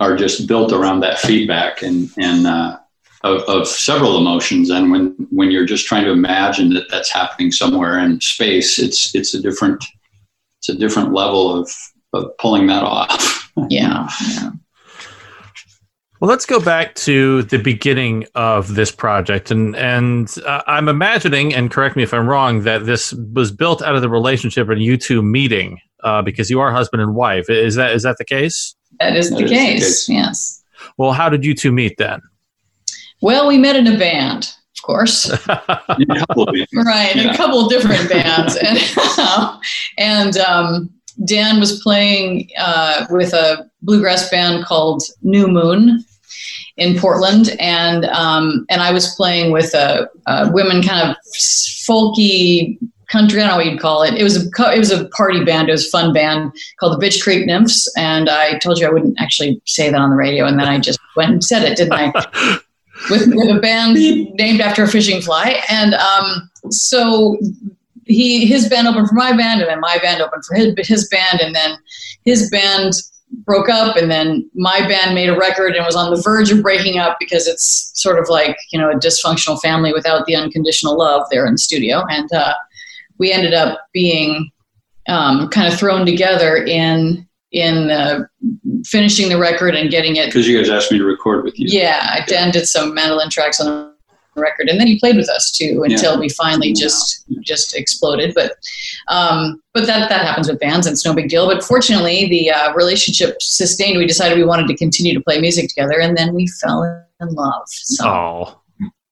are 0.00 0.16
just 0.16 0.46
built 0.46 0.72
around 0.72 1.00
that 1.00 1.18
feedback 1.18 1.82
and 1.82 2.10
and 2.18 2.46
uh, 2.46 2.78
of, 3.22 3.42
of 3.42 3.68
several 3.68 4.18
emotions. 4.18 4.70
And 4.70 4.90
when 4.90 5.14
when 5.30 5.50
you're 5.50 5.64
just 5.64 5.86
trying 5.86 6.04
to 6.04 6.10
imagine 6.10 6.70
that 6.74 6.90
that's 6.90 7.10
happening 7.10 7.50
somewhere 7.50 7.98
in 7.98 8.20
space, 8.20 8.78
it's 8.78 9.14
it's 9.14 9.34
a 9.34 9.40
different 9.40 9.84
it's 10.60 10.68
a 10.68 10.74
different 10.74 11.12
level 11.12 11.58
of 11.58 11.70
of 12.12 12.36
pulling 12.38 12.66
that 12.66 12.82
off. 12.84 13.45
yeah, 13.68 14.08
yeah. 14.28 14.50
Well, 16.20 16.30
let's 16.30 16.46
go 16.46 16.60
back 16.60 16.94
to 16.94 17.42
the 17.42 17.58
beginning 17.58 18.26
of 18.34 18.74
this 18.74 18.90
project, 18.90 19.50
and 19.50 19.76
and 19.76 20.34
uh, 20.46 20.62
I'm 20.66 20.88
imagining, 20.88 21.54
and 21.54 21.70
correct 21.70 21.94
me 21.94 22.02
if 22.02 22.14
I'm 22.14 22.26
wrong, 22.26 22.62
that 22.62 22.86
this 22.86 23.12
was 23.12 23.52
built 23.52 23.82
out 23.82 23.94
of 23.94 24.00
the 24.00 24.08
relationship 24.08 24.70
and 24.70 24.80
you 24.80 24.96
two 24.96 25.20
meeting 25.20 25.78
uh, 26.04 26.22
because 26.22 26.48
you 26.48 26.58
are 26.60 26.72
husband 26.72 27.02
and 27.02 27.14
wife. 27.14 27.50
Is 27.50 27.74
that 27.74 27.92
is 27.92 28.02
that 28.04 28.16
the 28.16 28.24
case? 28.24 28.74
That 28.98 29.14
is, 29.14 29.28
that 29.28 29.36
the, 29.36 29.44
is 29.44 29.50
case. 29.50 29.80
the 29.80 29.84
case. 29.84 30.08
Yes. 30.08 30.64
Well, 30.96 31.12
how 31.12 31.28
did 31.28 31.44
you 31.44 31.54
two 31.54 31.70
meet 31.72 31.98
then? 31.98 32.22
Well, 33.20 33.46
we 33.46 33.58
met 33.58 33.76
in 33.76 33.86
a 33.86 33.98
band, 33.98 34.44
of 34.78 34.82
course. 34.82 35.30
right, 35.48 35.96
yeah. 35.98 37.32
a 37.32 37.36
couple 37.36 37.60
of 37.60 37.68
different 37.70 38.08
bands, 38.08 38.56
and 38.56 38.78
and 39.98 40.36
um, 40.38 40.90
Dan 41.24 41.60
was 41.60 41.80
playing 41.80 42.50
uh, 42.58 43.06
with 43.10 43.32
a 43.32 43.70
bluegrass 43.82 44.28
band 44.30 44.64
called 44.64 45.02
New 45.22 45.48
Moon 45.48 46.04
in 46.76 46.98
Portland, 46.98 47.56
and 47.58 48.04
um, 48.06 48.66
and 48.68 48.82
I 48.82 48.92
was 48.92 49.14
playing 49.14 49.52
with 49.52 49.74
a, 49.74 50.08
a, 50.26 50.50
women 50.52 50.82
kind 50.82 51.08
of 51.08 51.16
folky 51.88 52.78
country. 53.10 53.40
I 53.40 53.44
don't 53.46 53.52
know 53.52 53.56
what 53.56 53.66
you'd 53.66 53.80
call 53.80 54.02
it. 54.02 54.14
It 54.14 54.22
was 54.22 54.36
a 54.36 54.74
it 54.74 54.78
was 54.78 54.90
a 54.90 55.08
party 55.08 55.44
band. 55.44 55.68
It 55.68 55.72
was 55.72 55.86
a 55.86 55.90
fun 55.90 56.12
band 56.12 56.52
called 56.78 57.00
the 57.00 57.04
Bitch 57.04 57.22
Creek 57.22 57.46
Nymphs, 57.46 57.90
and 57.96 58.28
I 58.28 58.58
told 58.58 58.78
you 58.78 58.86
I 58.86 58.90
wouldn't 58.90 59.20
actually 59.20 59.60
say 59.64 59.90
that 59.90 60.00
on 60.00 60.10
the 60.10 60.16
radio, 60.16 60.44
and 60.44 60.58
then 60.58 60.68
I 60.68 60.78
just 60.78 60.98
went 61.16 61.32
and 61.32 61.44
said 61.44 61.62
it, 61.62 61.76
didn't 61.76 61.94
I? 61.94 62.12
with, 63.10 63.28
with 63.34 63.56
a 63.56 63.60
band 63.60 63.94
named 63.94 64.60
after 64.60 64.82
a 64.84 64.88
fishing 64.88 65.22
fly, 65.22 65.62
and 65.68 65.94
um, 65.94 66.50
so 66.70 67.38
he 68.06 68.46
his 68.46 68.68
band 68.68 68.88
opened 68.88 69.08
for 69.08 69.14
my 69.14 69.36
band, 69.36 69.60
and 69.60 69.68
then 69.68 69.80
my 69.80 69.98
band 69.98 70.22
opened 70.22 70.44
for 70.44 70.54
his 70.54 70.74
his 70.86 71.08
band, 71.08 71.40
and 71.40 71.54
then 71.54 71.76
his 72.24 72.48
band 72.50 72.94
broke 73.44 73.68
up, 73.68 73.96
and 73.96 74.10
then 74.10 74.48
my 74.54 74.86
band 74.86 75.14
made 75.14 75.28
a 75.28 75.36
record 75.36 75.74
and 75.74 75.84
was 75.84 75.96
on 75.96 76.14
the 76.14 76.20
verge 76.22 76.50
of 76.50 76.62
breaking 76.62 76.98
up 76.98 77.16
because 77.18 77.46
it's 77.46 77.90
sort 77.94 78.18
of 78.18 78.28
like 78.28 78.56
you 78.72 78.78
know 78.78 78.90
a 78.90 78.94
dysfunctional 78.94 79.60
family 79.60 79.92
without 79.92 80.24
the 80.26 80.36
unconditional 80.36 80.96
love 80.96 81.26
there 81.30 81.46
in 81.46 81.52
the 81.52 81.58
studio, 81.58 82.04
and 82.08 82.32
uh, 82.32 82.54
we 83.18 83.32
ended 83.32 83.54
up 83.54 83.86
being 83.92 84.50
um, 85.08 85.48
kind 85.48 85.72
of 85.72 85.78
thrown 85.78 86.06
together 86.06 86.56
in 86.56 87.26
in 87.52 87.90
uh, 87.90 88.20
finishing 88.84 89.28
the 89.28 89.38
record 89.38 89.74
and 89.74 89.90
getting 89.90 90.16
it. 90.16 90.26
Because 90.26 90.46
you 90.46 90.56
guys 90.56 90.70
asked 90.70 90.92
me 90.92 90.98
to 90.98 91.04
record 91.04 91.44
with 91.44 91.58
you. 91.58 91.66
Yeah, 91.68 92.24
Dan 92.26 92.52
did 92.52 92.66
some 92.66 92.94
mandolin 92.94 93.30
tracks 93.30 93.60
on 93.60 93.66
the 93.66 93.95
record, 94.40 94.68
and 94.68 94.78
then 94.80 94.86
he 94.86 94.98
played 94.98 95.16
with 95.16 95.28
us 95.28 95.50
too 95.50 95.82
until 95.84 96.14
Yeah. 96.14 96.20
we 96.20 96.28
finally 96.30 96.72
just 96.72 97.24
just 97.40 97.76
exploded. 97.76 98.34
But 98.34 98.52
um, 99.08 99.60
but 99.74 99.86
that 99.86 100.08
that 100.08 100.24
happens 100.26 100.48
with 100.48 100.58
bands, 100.60 100.86
and 100.86 100.92
it's 100.94 101.04
no 101.04 101.14
big 101.14 101.28
deal. 101.28 101.46
But 101.46 101.62
fortunately, 101.64 102.28
the 102.28 102.50
uh, 102.50 102.72
relationship 102.74 103.36
sustained. 103.40 103.98
We 103.98 104.06
decided 104.06 104.38
we 104.38 104.44
wanted 104.44 104.68
to 104.68 104.76
continue 104.76 105.14
to 105.14 105.20
play 105.20 105.40
music 105.40 105.68
together, 105.68 106.00
and 106.00 106.16
then 106.16 106.34
we 106.34 106.46
fell 106.46 106.82
in 107.20 107.28
love. 107.34 107.62
So 107.66 108.04
Oh, 108.08 108.60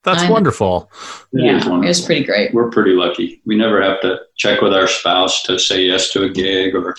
that's 0.04 0.22
I 0.22 0.26
know. 0.26 0.32
wonderful. 0.34 0.90
It 1.32 1.38
is 1.56 1.64
yeah, 1.66 1.76
it 1.82 1.86
was 1.88 2.00
pretty 2.04 2.24
great. 2.24 2.52
We're 2.52 2.70
pretty 2.70 2.92
lucky. 2.92 3.40
We 3.46 3.56
never 3.56 3.82
have 3.82 4.00
to 4.02 4.18
check 4.36 4.60
with 4.60 4.74
our 4.74 4.86
spouse 4.86 5.42
to 5.44 5.58
say 5.58 5.82
yes 5.82 6.10
to 6.12 6.24
a 6.24 6.28
gig 6.28 6.74
or, 6.74 6.94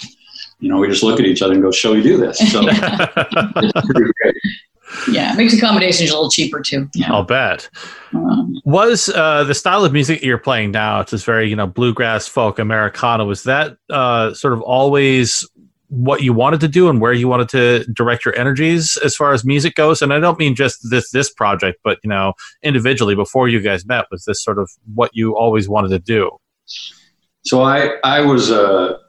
you 0.59 0.69
know, 0.69 0.77
we 0.79 0.87
just 0.87 1.03
look 1.03 1.19
at 1.19 1.25
each 1.27 1.43
other 1.43 1.53
and 1.53 1.61
go, 1.61 1.69
shall 1.71 1.93
we 1.93 2.01
do 2.01 2.17
this? 2.17 2.39
So 2.51 2.61
it's 2.67 3.87
pretty 3.91 4.11
great. 4.21 4.35
Yeah, 5.09 5.33
it 5.33 5.37
makes 5.37 5.53
accommodations 5.53 6.09
a 6.09 6.13
little 6.13 6.29
cheaper 6.29 6.61
too. 6.61 6.89
Yeah. 6.93 7.11
I'll 7.11 7.23
bet. 7.23 7.69
Um, 8.13 8.61
Was 8.65 9.09
uh, 9.09 9.43
the 9.43 9.53
style 9.53 9.83
of 9.83 9.93
music 9.93 10.21
you're 10.21 10.37
playing 10.37 10.71
now, 10.71 11.01
it's 11.01 11.11
this 11.11 11.23
very, 11.23 11.49
you 11.49 11.55
know, 11.55 11.67
bluegrass, 11.67 12.27
folk, 12.27 12.59
Americana, 12.59 13.25
was 13.25 13.43
that 13.43 13.77
uh, 13.89 14.33
sort 14.33 14.53
of 14.53 14.61
always 14.61 15.47
what 15.89 16.23
you 16.23 16.33
wanted 16.33 16.59
to 16.59 16.67
do 16.67 16.89
and 16.89 16.99
where 16.99 17.13
you 17.13 17.27
wanted 17.27 17.49
to 17.49 17.85
direct 17.93 18.25
your 18.25 18.35
energies 18.35 18.97
as 19.03 19.15
far 19.15 19.33
as 19.33 19.45
music 19.45 19.75
goes? 19.75 20.01
And 20.01 20.13
I 20.13 20.19
don't 20.19 20.37
mean 20.39 20.55
just 20.55 20.79
this 20.89 21.11
this 21.11 21.31
project, 21.31 21.79
but 21.83 21.99
you 22.03 22.09
know, 22.09 22.33
individually 22.63 23.15
before 23.15 23.47
you 23.47 23.59
guys 23.59 23.85
met, 23.85 24.05
was 24.11 24.25
this 24.25 24.43
sort 24.43 24.59
of 24.59 24.69
what 24.93 25.11
you 25.13 25.35
always 25.35 25.69
wanted 25.69 25.89
to 25.89 25.99
do? 25.99 26.31
So 27.43 27.61
I, 27.61 27.97
I 28.03 28.21
was 28.21 28.49
a 28.49 28.99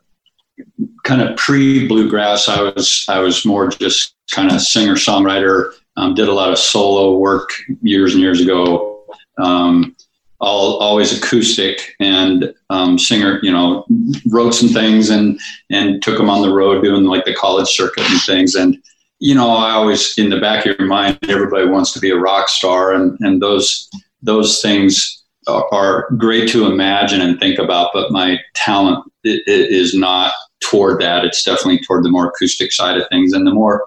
kind 1.05 1.23
of 1.23 1.37
pre 1.37 1.87
bluegrass. 1.87 2.49
I 2.49 2.63
was, 2.63 3.05
I 3.09 3.19
was 3.19 3.45
more 3.45 3.69
just 3.69 4.15
kind 4.31 4.51
of 4.51 4.61
singer 4.61 4.95
songwriter. 4.95 5.73
Um, 5.97 6.15
did 6.15 6.29
a 6.29 6.33
lot 6.33 6.51
of 6.53 6.59
solo 6.59 7.17
work 7.17 7.51
years 7.83 8.13
and 8.13 8.23
years 8.23 8.41
ago. 8.41 9.05
Um, 9.39 9.97
all 10.39 10.77
always 10.77 11.17
acoustic 11.17 11.95
and 12.01 12.53
um, 12.69 12.99
singer. 12.99 13.41
You 13.43 13.53
know, 13.53 13.87
wrote 14.31 14.53
some 14.53 14.69
things 14.69 15.09
and 15.09 15.41
and 15.71 16.03
took 16.03 16.19
them 16.19 16.29
on 16.29 16.43
the 16.43 16.53
road 16.53 16.83
doing 16.83 17.05
like 17.05 17.25
the 17.25 17.35
college 17.35 17.69
circuit 17.69 18.05
and 18.11 18.21
things. 18.23 18.55
And 18.55 18.77
you 19.19 19.35
know, 19.35 19.49
I 19.51 19.71
always 19.71 20.19
in 20.19 20.29
the 20.29 20.41
back 20.41 20.67
of 20.67 20.79
your 20.79 20.87
mind, 20.87 21.19
everybody 21.29 21.67
wants 21.67 21.93
to 21.93 22.01
be 22.01 22.11
a 22.11 22.19
rock 22.19 22.49
star, 22.49 22.93
and 22.93 23.17
and 23.21 23.41
those 23.41 23.89
those 24.23 24.61
things 24.61 25.23
are- 25.47 25.67
are 25.73 26.11
great 26.19 26.49
to 26.51 26.67
imagine 26.67 27.21
and 27.21 27.39
think 27.39 27.59
about, 27.59 27.91
but 27.95 28.11
my 28.11 28.39
talent 28.55 29.05
is 29.25 29.95
not 29.95 30.33
toward 30.61 31.01
that. 31.01 31.25
It's 31.25 31.43
definitely 31.43 31.81
toward 31.81 32.05
the 32.05 32.11
more 32.11 32.29
acoustic 32.29 32.73
side 32.73 32.97
of 32.97 33.09
things 33.09 33.33
and 33.33 33.47
the 33.47 33.55
more 33.55 33.87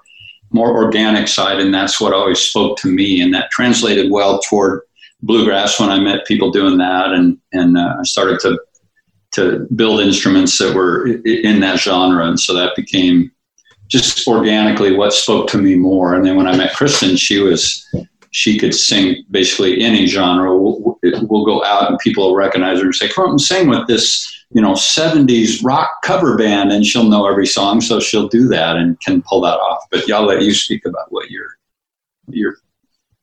more 0.52 0.74
organic 0.74 1.28
side, 1.28 1.60
and 1.60 1.72
that's 1.72 2.00
what 2.00 2.12
always 2.12 2.40
spoke 2.40 2.76
to 2.78 2.88
me, 2.88 3.20
and 3.20 3.32
that 3.32 3.50
translated 3.52 4.10
well 4.10 4.40
toward 4.40 4.80
bluegrass 5.22 5.78
when 5.78 5.90
I 5.90 6.00
met 6.00 6.26
people 6.26 6.50
doing 6.50 6.78
that, 6.78 7.12
and 7.12 7.38
and 7.52 7.78
uh, 7.78 7.96
I 8.00 8.02
started 8.02 8.40
to 8.40 8.58
to 9.32 9.66
build 9.76 10.00
instruments 10.00 10.58
that 10.58 10.74
were 10.74 11.06
in 11.24 11.60
that 11.60 11.78
genre, 11.78 12.26
and 12.26 12.38
so 12.38 12.52
that 12.54 12.74
became 12.74 13.30
just 13.88 14.26
organically 14.26 14.96
what 14.96 15.12
spoke 15.12 15.48
to 15.50 15.58
me 15.58 15.76
more. 15.76 16.14
And 16.14 16.24
then 16.24 16.36
when 16.36 16.46
I 16.46 16.56
met 16.56 16.74
Kristen, 16.74 17.16
she 17.16 17.38
was 17.40 17.84
she 18.32 18.58
could 18.58 18.74
sing 18.74 19.24
basically 19.30 19.80
any 19.80 20.06
genre. 20.06 20.56
We'll, 20.56 20.98
we'll 21.02 21.44
go 21.44 21.64
out 21.64 21.90
and 21.90 21.98
people 21.98 22.28
will 22.28 22.36
recognize 22.36 22.78
her 22.78 22.86
and 22.86 22.94
say, 22.94 23.08
"Come 23.08 23.30
and 23.30 23.40
sing 23.40 23.68
with 23.68 23.86
this." 23.86 24.36
You 24.52 24.60
know, 24.60 24.72
70s 24.72 25.62
rock 25.62 26.02
cover 26.02 26.36
band, 26.36 26.72
and 26.72 26.84
she'll 26.84 27.08
know 27.08 27.28
every 27.28 27.46
song, 27.46 27.80
so 27.80 28.00
she'll 28.00 28.26
do 28.26 28.48
that 28.48 28.74
and 28.74 28.98
can 28.98 29.22
pull 29.22 29.40
that 29.42 29.54
off. 29.54 29.84
But 29.92 30.08
y'all 30.08 30.26
let 30.26 30.42
you 30.42 30.52
speak 30.52 30.84
about 30.84 31.12
what 31.12 31.30
your 31.30 31.56
your 32.28 32.56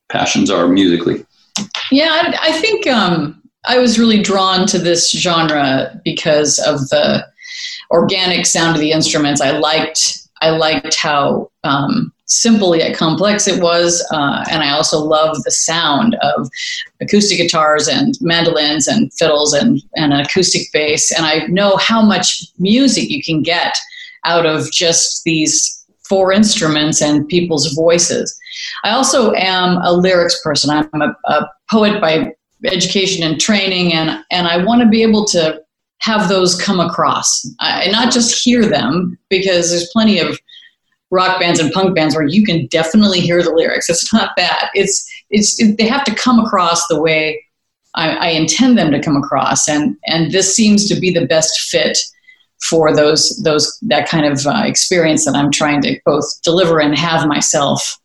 passions 0.09 0.49
are 0.49 0.69
musically. 0.69 1.25
Yeah, 1.91 2.09
I, 2.11 2.37
I 2.49 2.51
think 2.53 2.87
um, 2.87 3.41
I 3.65 3.79
was 3.79 3.99
really 3.99 4.21
drawn 4.21 4.65
to 4.67 4.79
this 4.79 5.11
genre 5.11 5.99
because 6.05 6.59
of 6.59 6.87
the 6.89 7.27
organic 7.91 8.45
sound 8.45 8.75
of 8.75 8.81
the 8.81 8.91
instruments. 8.91 9.41
I 9.41 9.51
liked 9.51 10.26
I 10.41 10.51
liked 10.51 10.95
how 10.95 11.49
um, 11.63 12.13
simple 12.25 12.75
yet 12.75 12.95
complex 12.95 13.47
it 13.47 13.61
was, 13.61 14.05
uh, 14.11 14.43
and 14.49 14.63
I 14.63 14.71
also 14.71 14.99
love 14.99 15.41
the 15.43 15.51
sound 15.51 16.15
of 16.21 16.49
acoustic 17.01 17.37
guitars 17.37 17.87
and 17.87 18.15
mandolins 18.21 18.87
and 18.87 19.11
fiddles 19.13 19.53
and, 19.53 19.81
and 19.95 20.13
an 20.13 20.21
acoustic 20.21 20.63
bass. 20.73 21.11
And 21.11 21.25
I 21.25 21.47
know 21.47 21.77
how 21.77 22.01
much 22.01 22.43
music 22.59 23.09
you 23.09 23.23
can 23.23 23.41
get 23.41 23.77
out 24.25 24.45
of 24.45 24.71
just 24.71 25.23
these 25.23 25.85
four 26.07 26.31
instruments 26.31 27.01
and 27.01 27.27
people's 27.27 27.73
voices. 27.73 28.37
I 28.83 28.91
also 28.91 29.33
am 29.33 29.77
a 29.83 29.91
lyrics 29.91 30.41
person. 30.41 30.69
I'm 30.69 31.01
a, 31.01 31.15
a 31.25 31.49
poet 31.69 32.01
by 32.01 32.33
education 32.65 33.23
and 33.23 33.39
training, 33.39 33.93
and, 33.93 34.23
and 34.31 34.47
I 34.47 34.63
want 34.63 34.81
to 34.81 34.87
be 34.87 35.03
able 35.03 35.25
to 35.25 35.61
have 36.07 36.29
those 36.29 36.59
come 36.59 36.79
across 36.79 37.45
I, 37.59 37.83
and 37.83 37.91
not 37.91 38.13
just 38.13 38.43
hear 38.43 38.65
them 38.65 39.17
because 39.29 39.69
there's 39.69 39.89
plenty 39.91 40.19
of 40.19 40.39
rock 41.11 41.39
bands 41.39 41.59
and 41.59 41.71
punk 41.71 41.95
bands 41.95 42.15
where 42.15 42.25
you 42.25 42.43
can 42.43 42.67
definitely 42.67 43.19
hear 43.19 43.43
the 43.43 43.51
lyrics. 43.51 43.89
It's 43.89 44.13
not 44.13 44.31
that. 44.37 44.69
It's 44.73 45.05
it's 45.29 45.59
it, 45.61 45.77
they 45.77 45.87
have 45.87 46.05
to 46.05 46.15
come 46.15 46.39
across 46.39 46.87
the 46.87 47.01
way 47.01 47.43
I, 47.95 48.09
I 48.09 48.27
intend 48.29 48.77
them 48.77 48.91
to 48.91 49.01
come 49.01 49.17
across, 49.17 49.67
and 49.67 49.97
and 50.05 50.31
this 50.31 50.55
seems 50.55 50.87
to 50.89 50.99
be 50.99 51.11
the 51.11 51.25
best 51.25 51.59
fit 51.71 51.97
for 52.69 52.95
those 52.95 53.41
those 53.43 53.77
that 53.83 54.07
kind 54.07 54.25
of 54.25 54.45
uh, 54.45 54.63
experience 54.65 55.25
that 55.25 55.35
I'm 55.35 55.51
trying 55.51 55.81
to 55.81 55.99
both 56.05 56.25
deliver 56.43 56.79
and 56.79 56.97
have 56.97 57.27
myself. 57.27 57.99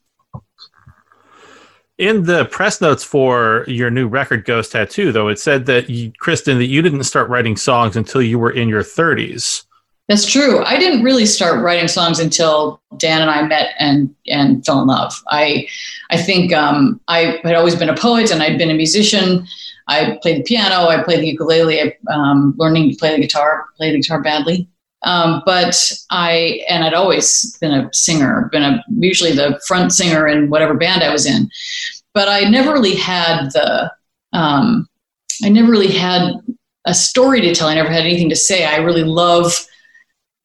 In 2.02 2.24
the 2.24 2.46
press 2.46 2.80
notes 2.80 3.04
for 3.04 3.64
your 3.68 3.88
new 3.88 4.08
record, 4.08 4.44
Ghost 4.44 4.72
Tattoo, 4.72 5.12
though, 5.12 5.28
it 5.28 5.38
said 5.38 5.66
that 5.66 5.88
you, 5.88 6.10
Kristen, 6.18 6.58
that 6.58 6.66
you 6.66 6.82
didn't 6.82 7.04
start 7.04 7.28
writing 7.28 7.56
songs 7.56 7.94
until 7.94 8.20
you 8.20 8.40
were 8.40 8.50
in 8.50 8.68
your 8.68 8.82
30s. 8.82 9.64
That's 10.08 10.28
true. 10.28 10.64
I 10.64 10.78
didn't 10.78 11.04
really 11.04 11.26
start 11.26 11.62
writing 11.62 11.86
songs 11.86 12.18
until 12.18 12.82
Dan 12.96 13.22
and 13.22 13.30
I 13.30 13.42
met 13.42 13.74
and 13.78 14.12
and 14.26 14.66
fell 14.66 14.82
in 14.82 14.88
love. 14.88 15.14
I 15.28 15.68
I 16.10 16.20
think 16.20 16.52
um, 16.52 17.00
I 17.06 17.38
had 17.44 17.54
always 17.54 17.76
been 17.76 17.88
a 17.88 17.96
poet 17.96 18.32
and 18.32 18.42
I'd 18.42 18.58
been 18.58 18.70
a 18.70 18.74
musician. 18.74 19.46
I 19.86 20.18
played 20.22 20.38
the 20.38 20.42
piano. 20.42 20.88
I 20.88 21.04
played 21.04 21.20
the 21.20 21.28
ukulele. 21.28 21.94
Um, 22.10 22.54
learning 22.56 22.90
to 22.90 22.96
play 22.96 23.14
the 23.14 23.22
guitar. 23.22 23.66
Played 23.76 23.94
the 23.94 24.00
guitar 24.00 24.20
badly. 24.20 24.66
Um, 25.04 25.42
but 25.44 25.92
I 26.10 26.62
and 26.68 26.84
I'd 26.84 26.94
always 26.94 27.56
been 27.60 27.72
a 27.72 27.90
singer. 27.92 28.48
Been 28.52 28.62
a 28.62 28.84
usually 28.98 29.32
the 29.32 29.60
front 29.66 29.92
singer 29.92 30.28
in 30.28 30.50
whatever 30.50 30.74
band 30.74 31.02
I 31.02 31.12
was 31.12 31.26
in. 31.26 31.50
But 32.14 32.28
I 32.28 32.48
never 32.48 32.72
really 32.72 32.96
had 32.96 33.50
the. 33.52 33.92
Um, 34.32 34.88
I 35.44 35.48
never 35.48 35.70
really 35.70 35.92
had 35.92 36.34
a 36.84 36.94
story 36.94 37.40
to 37.40 37.54
tell. 37.54 37.68
I 37.68 37.74
never 37.74 37.90
had 37.90 38.04
anything 38.04 38.28
to 38.28 38.36
say. 38.36 38.64
I 38.64 38.76
really 38.76 39.04
love 39.04 39.52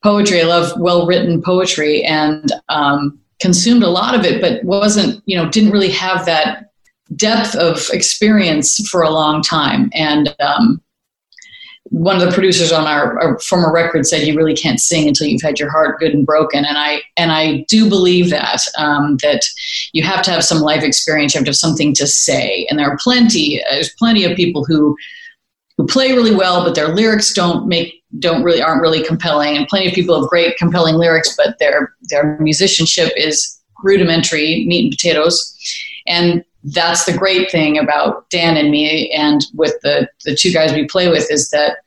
poetry. 0.04 0.42
I 0.42 0.46
love 0.46 0.80
well 0.80 1.06
written 1.06 1.42
poetry 1.42 2.04
and 2.04 2.52
um, 2.70 3.20
consumed 3.40 3.84
a 3.84 3.90
lot 3.90 4.16
of 4.16 4.26
it, 4.26 4.42
but 4.42 4.64
wasn't, 4.64 5.22
you 5.26 5.38
know, 5.38 5.50
didn't 5.50 5.72
really 5.72 5.92
have 5.92 6.26
that 6.26 6.72
depth 7.16 7.56
of 7.56 7.90
experience 7.92 8.88
for 8.90 9.02
a 9.02 9.10
long 9.10 9.42
time. 9.42 9.90
And 9.94 10.36
um, 10.40 10.82
one 11.90 12.22
of 12.22 12.28
the 12.28 12.34
producers 12.34 12.72
on 12.72 12.86
our, 12.86 13.20
our 13.22 13.40
former 13.40 13.72
record 13.72 14.06
said, 14.06 14.28
"You 14.28 14.36
really 14.36 14.56
can't 14.56 14.80
sing 14.80 15.08
until 15.08 15.28
you've 15.28 15.42
had 15.42 15.60
your 15.60 15.70
heart 15.70 16.00
good 16.00 16.14
and 16.14 16.26
broken." 16.26 16.66
And 16.66 16.78
I 16.78 17.02
and 17.16 17.32
I 17.32 17.66
do 17.68 17.90
believe 17.90 18.30
that 18.30 18.62
um, 18.78 19.18
that 19.18 19.42
you 19.94 20.04
have 20.04 20.22
to 20.24 20.32
have 20.32 20.44
some 20.44 20.60
life 20.60 20.84
experience. 20.84 21.34
You 21.34 21.40
have 21.40 21.46
to 21.46 21.50
have 21.50 21.56
something 21.58 21.94
to 21.96 22.08
say. 22.08 22.68
And 22.70 22.78
there 22.78 22.90
are 22.90 22.98
plenty. 23.02 23.62
There's 23.70 23.94
plenty 23.98 24.26
of 24.26 24.36
people 24.36 24.66
who 24.66 24.96
who 25.78 25.86
play 25.86 26.12
really 26.12 26.36
well, 26.36 26.64
but 26.64 26.76
their 26.76 26.90
lyrics 26.90 27.34
don't 27.34 27.68
make 27.68 28.02
don't 28.20 28.44
really 28.44 28.62
aren't 28.62 28.82
really 28.82 29.04
compelling. 29.04 29.58
And 29.58 29.68
plenty 29.68 29.88
of 29.88 29.94
people 29.94 30.20
have 30.20 30.30
great 30.30 30.58
compelling 30.58 30.96
lyrics, 30.96 31.36
but 31.38 31.58
their 31.60 31.94
their 32.10 32.38
musicianship 32.40 33.12
is 33.16 33.60
rudimentary, 33.84 34.66
meat 34.66 34.86
and 34.86 34.92
potatoes. 34.92 35.54
And 36.08 36.44
that's 36.68 37.06
the 37.06 37.18
great 37.18 37.50
thing 37.50 37.78
about 37.78 38.30
Dan 38.30 38.58
and 38.58 38.72
me, 38.72 39.12
and 39.12 39.42
with 39.54 39.76
the 39.82 40.08
the 40.26 40.36
two 40.36 40.52
guys 40.52 40.74
we 40.74 40.88
play 40.88 41.10
with, 41.10 41.32
is 41.32 41.50
that 41.52 41.78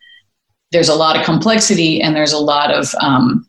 there's 0.73 0.89
a 0.89 0.95
lot 0.95 1.19
of 1.19 1.25
complexity 1.25 2.01
and 2.01 2.15
there's 2.15 2.33
a 2.33 2.39
lot 2.39 2.73
of 2.73 2.95
um, 3.01 3.47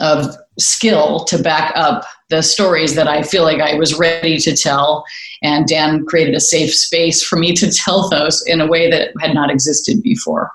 of 0.00 0.36
skill 0.58 1.24
to 1.24 1.42
back 1.42 1.72
up 1.74 2.04
the 2.28 2.42
stories 2.42 2.94
that 2.94 3.08
I 3.08 3.22
feel 3.22 3.42
like 3.42 3.60
I 3.60 3.74
was 3.74 3.98
ready 3.98 4.38
to 4.38 4.56
tell. 4.56 5.04
And 5.42 5.66
Dan 5.66 6.04
created 6.06 6.34
a 6.34 6.40
safe 6.40 6.74
space 6.74 7.22
for 7.22 7.36
me 7.36 7.54
to 7.54 7.70
tell 7.70 8.08
those 8.08 8.44
in 8.46 8.60
a 8.60 8.66
way 8.66 8.90
that 8.90 9.12
had 9.20 9.34
not 9.34 9.50
existed 9.50 10.02
before. 10.02 10.52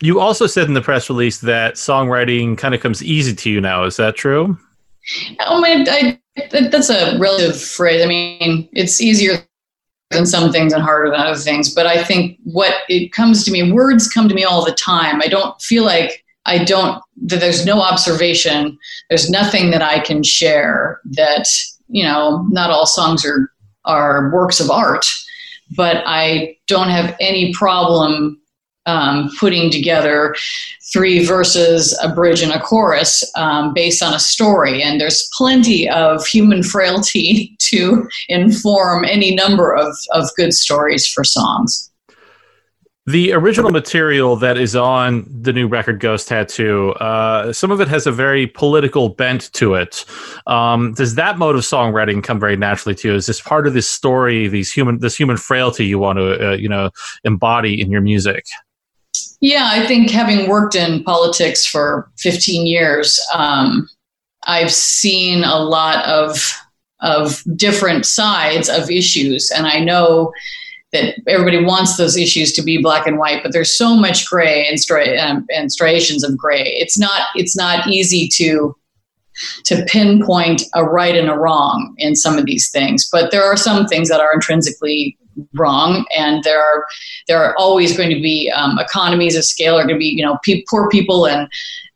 You 0.00 0.20
also 0.20 0.46
said 0.46 0.68
in 0.68 0.74
the 0.74 0.80
press 0.80 1.10
release 1.10 1.38
that 1.38 1.74
songwriting 1.74 2.56
kind 2.56 2.74
of 2.74 2.80
comes 2.80 3.02
easy 3.02 3.34
to 3.34 3.50
you 3.50 3.60
now. 3.60 3.84
Is 3.84 3.96
that 3.96 4.14
true? 4.14 4.58
Oh 5.40 5.60
my, 5.60 5.84
I, 5.88 6.20
that's 6.50 6.90
a 6.90 7.18
relative 7.18 7.60
phrase. 7.60 8.02
I 8.02 8.06
mean, 8.06 8.68
it's 8.72 9.00
easier 9.00 9.44
than 10.10 10.26
some 10.26 10.50
things 10.50 10.72
and 10.72 10.82
harder 10.82 11.10
than 11.10 11.20
other 11.20 11.38
things. 11.38 11.74
But 11.74 11.86
I 11.86 12.02
think 12.02 12.38
what 12.44 12.74
it 12.88 13.12
comes 13.12 13.44
to 13.44 13.50
me, 13.50 13.72
words 13.72 14.08
come 14.08 14.28
to 14.28 14.34
me 14.34 14.44
all 14.44 14.64
the 14.64 14.72
time. 14.72 15.20
I 15.20 15.28
don't 15.28 15.60
feel 15.60 15.84
like 15.84 16.24
I 16.46 16.64
don't, 16.64 17.02
that 17.26 17.40
there's 17.40 17.66
no 17.66 17.82
observation, 17.82 18.78
there's 19.10 19.28
nothing 19.28 19.70
that 19.70 19.82
I 19.82 20.00
can 20.00 20.22
share 20.22 21.00
that, 21.12 21.46
you 21.88 22.02
know, 22.02 22.46
not 22.50 22.70
all 22.70 22.86
songs 22.86 23.24
are, 23.26 23.52
are 23.84 24.30
works 24.32 24.60
of 24.60 24.70
art, 24.70 25.04
but 25.76 26.02
I 26.06 26.56
don't 26.66 26.88
have 26.88 27.14
any 27.20 27.52
problem 27.52 28.37
um, 28.88 29.30
putting 29.38 29.70
together 29.70 30.34
three 30.92 31.24
verses, 31.24 31.96
a 32.02 32.08
bridge, 32.08 32.42
and 32.42 32.52
a 32.52 32.60
chorus 32.60 33.30
um, 33.36 33.74
based 33.74 34.02
on 34.02 34.14
a 34.14 34.18
story. 34.18 34.82
And 34.82 35.00
there's 35.00 35.28
plenty 35.36 35.88
of 35.88 36.26
human 36.26 36.62
frailty 36.62 37.56
to 37.70 38.08
inform 38.28 39.04
any 39.04 39.34
number 39.34 39.74
of, 39.74 39.94
of 40.12 40.28
good 40.36 40.54
stories 40.54 41.06
for 41.06 41.22
songs. 41.22 41.90
The 43.06 43.32
original 43.32 43.70
material 43.70 44.36
that 44.36 44.58
is 44.58 44.76
on 44.76 45.26
the 45.30 45.50
new 45.50 45.66
record 45.66 45.98
Ghost 45.98 46.28
Tattoo, 46.28 46.90
uh, 47.00 47.54
some 47.54 47.70
of 47.70 47.80
it 47.80 47.88
has 47.88 48.06
a 48.06 48.12
very 48.12 48.46
political 48.46 49.08
bent 49.08 49.50
to 49.54 49.76
it. 49.76 50.04
Um, 50.46 50.92
does 50.92 51.14
that 51.14 51.38
mode 51.38 51.56
of 51.56 51.62
songwriting 51.62 52.22
come 52.22 52.38
very 52.38 52.54
naturally 52.54 52.94
to 52.96 53.08
you? 53.08 53.14
Is 53.14 53.24
this 53.24 53.40
part 53.40 53.66
of 53.66 53.72
this 53.72 53.88
story, 53.88 54.46
these 54.46 54.70
human, 54.70 54.98
this 54.98 55.16
human 55.16 55.38
frailty 55.38 55.86
you 55.86 55.98
want 55.98 56.18
to, 56.18 56.50
uh, 56.50 56.56
you 56.56 56.68
know, 56.68 56.90
embody 57.24 57.80
in 57.80 57.90
your 57.90 58.02
music? 58.02 58.44
Yeah, 59.40 59.68
I 59.70 59.86
think 59.86 60.10
having 60.10 60.48
worked 60.48 60.74
in 60.74 61.04
politics 61.04 61.64
for 61.64 62.10
15 62.18 62.66
years, 62.66 63.20
um, 63.34 63.88
I've 64.44 64.72
seen 64.72 65.44
a 65.44 65.58
lot 65.58 66.04
of 66.04 66.40
of 67.00 67.44
different 67.54 68.04
sides 68.04 68.68
of 68.68 68.90
issues, 68.90 69.52
and 69.52 69.66
I 69.66 69.78
know 69.78 70.32
that 70.92 71.14
everybody 71.26 71.62
wants 71.62 71.96
those 71.96 72.16
issues 72.16 72.52
to 72.52 72.62
be 72.62 72.82
black 72.82 73.06
and 73.06 73.18
white, 73.18 73.42
but 73.42 73.52
there's 73.52 73.76
so 73.76 73.94
much 73.94 74.28
gray 74.28 74.66
and, 74.66 74.78
stri- 74.78 75.22
um, 75.22 75.46
and 75.54 75.70
striations 75.70 76.24
of 76.24 76.36
gray. 76.36 76.62
It's 76.62 76.98
not 76.98 77.28
it's 77.34 77.56
not 77.56 77.86
easy 77.88 78.28
to 78.34 78.74
to 79.64 79.84
pinpoint 79.84 80.62
a 80.74 80.84
right 80.84 81.16
and 81.16 81.30
a 81.30 81.34
wrong 81.34 81.94
in 81.98 82.16
some 82.16 82.38
of 82.38 82.46
these 82.46 82.70
things, 82.70 83.08
but 83.10 83.30
there 83.30 83.44
are 83.44 83.56
some 83.56 83.86
things 83.86 84.08
that 84.08 84.20
are 84.20 84.32
intrinsically 84.32 85.16
wrong. 85.54 86.06
And 86.16 86.42
there 86.44 86.60
are 86.60 86.86
there 87.26 87.42
are 87.42 87.54
always 87.58 87.96
going 87.96 88.10
to 88.10 88.20
be 88.20 88.50
um, 88.54 88.78
economies 88.78 89.36
of 89.36 89.44
scale 89.44 89.76
are 89.76 89.84
going 89.84 89.94
to 89.94 89.98
be 89.98 90.06
you 90.08 90.24
know 90.24 90.38
pe- 90.44 90.64
poor 90.68 90.88
people 90.88 91.26
and 91.26 91.48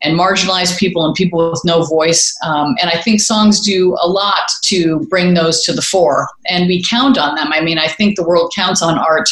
and 0.02 0.18
marginalized 0.18 0.78
people 0.78 1.04
and 1.06 1.14
people 1.14 1.50
with 1.50 1.62
no 1.64 1.84
voice. 1.84 2.36
Um, 2.44 2.76
and 2.80 2.90
i 2.90 3.00
think 3.00 3.20
songs 3.20 3.60
do 3.60 3.96
a 4.00 4.08
lot 4.08 4.50
to 4.64 5.00
bring 5.08 5.34
those 5.34 5.62
to 5.64 5.72
the 5.72 5.82
fore. 5.82 6.28
And 6.48 6.66
we 6.66 6.84
count 6.84 7.18
on 7.18 7.34
them. 7.34 7.52
I 7.52 7.60
mean 7.60 7.78
i 7.78 7.88
think 7.88 8.16
the 8.16 8.24
world 8.24 8.52
counts 8.54 8.82
on 8.82 8.98
art 8.98 9.28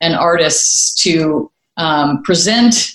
and 0.00 0.14
artists 0.14 0.94
to 1.02 1.50
um, 1.76 2.22
present 2.22 2.92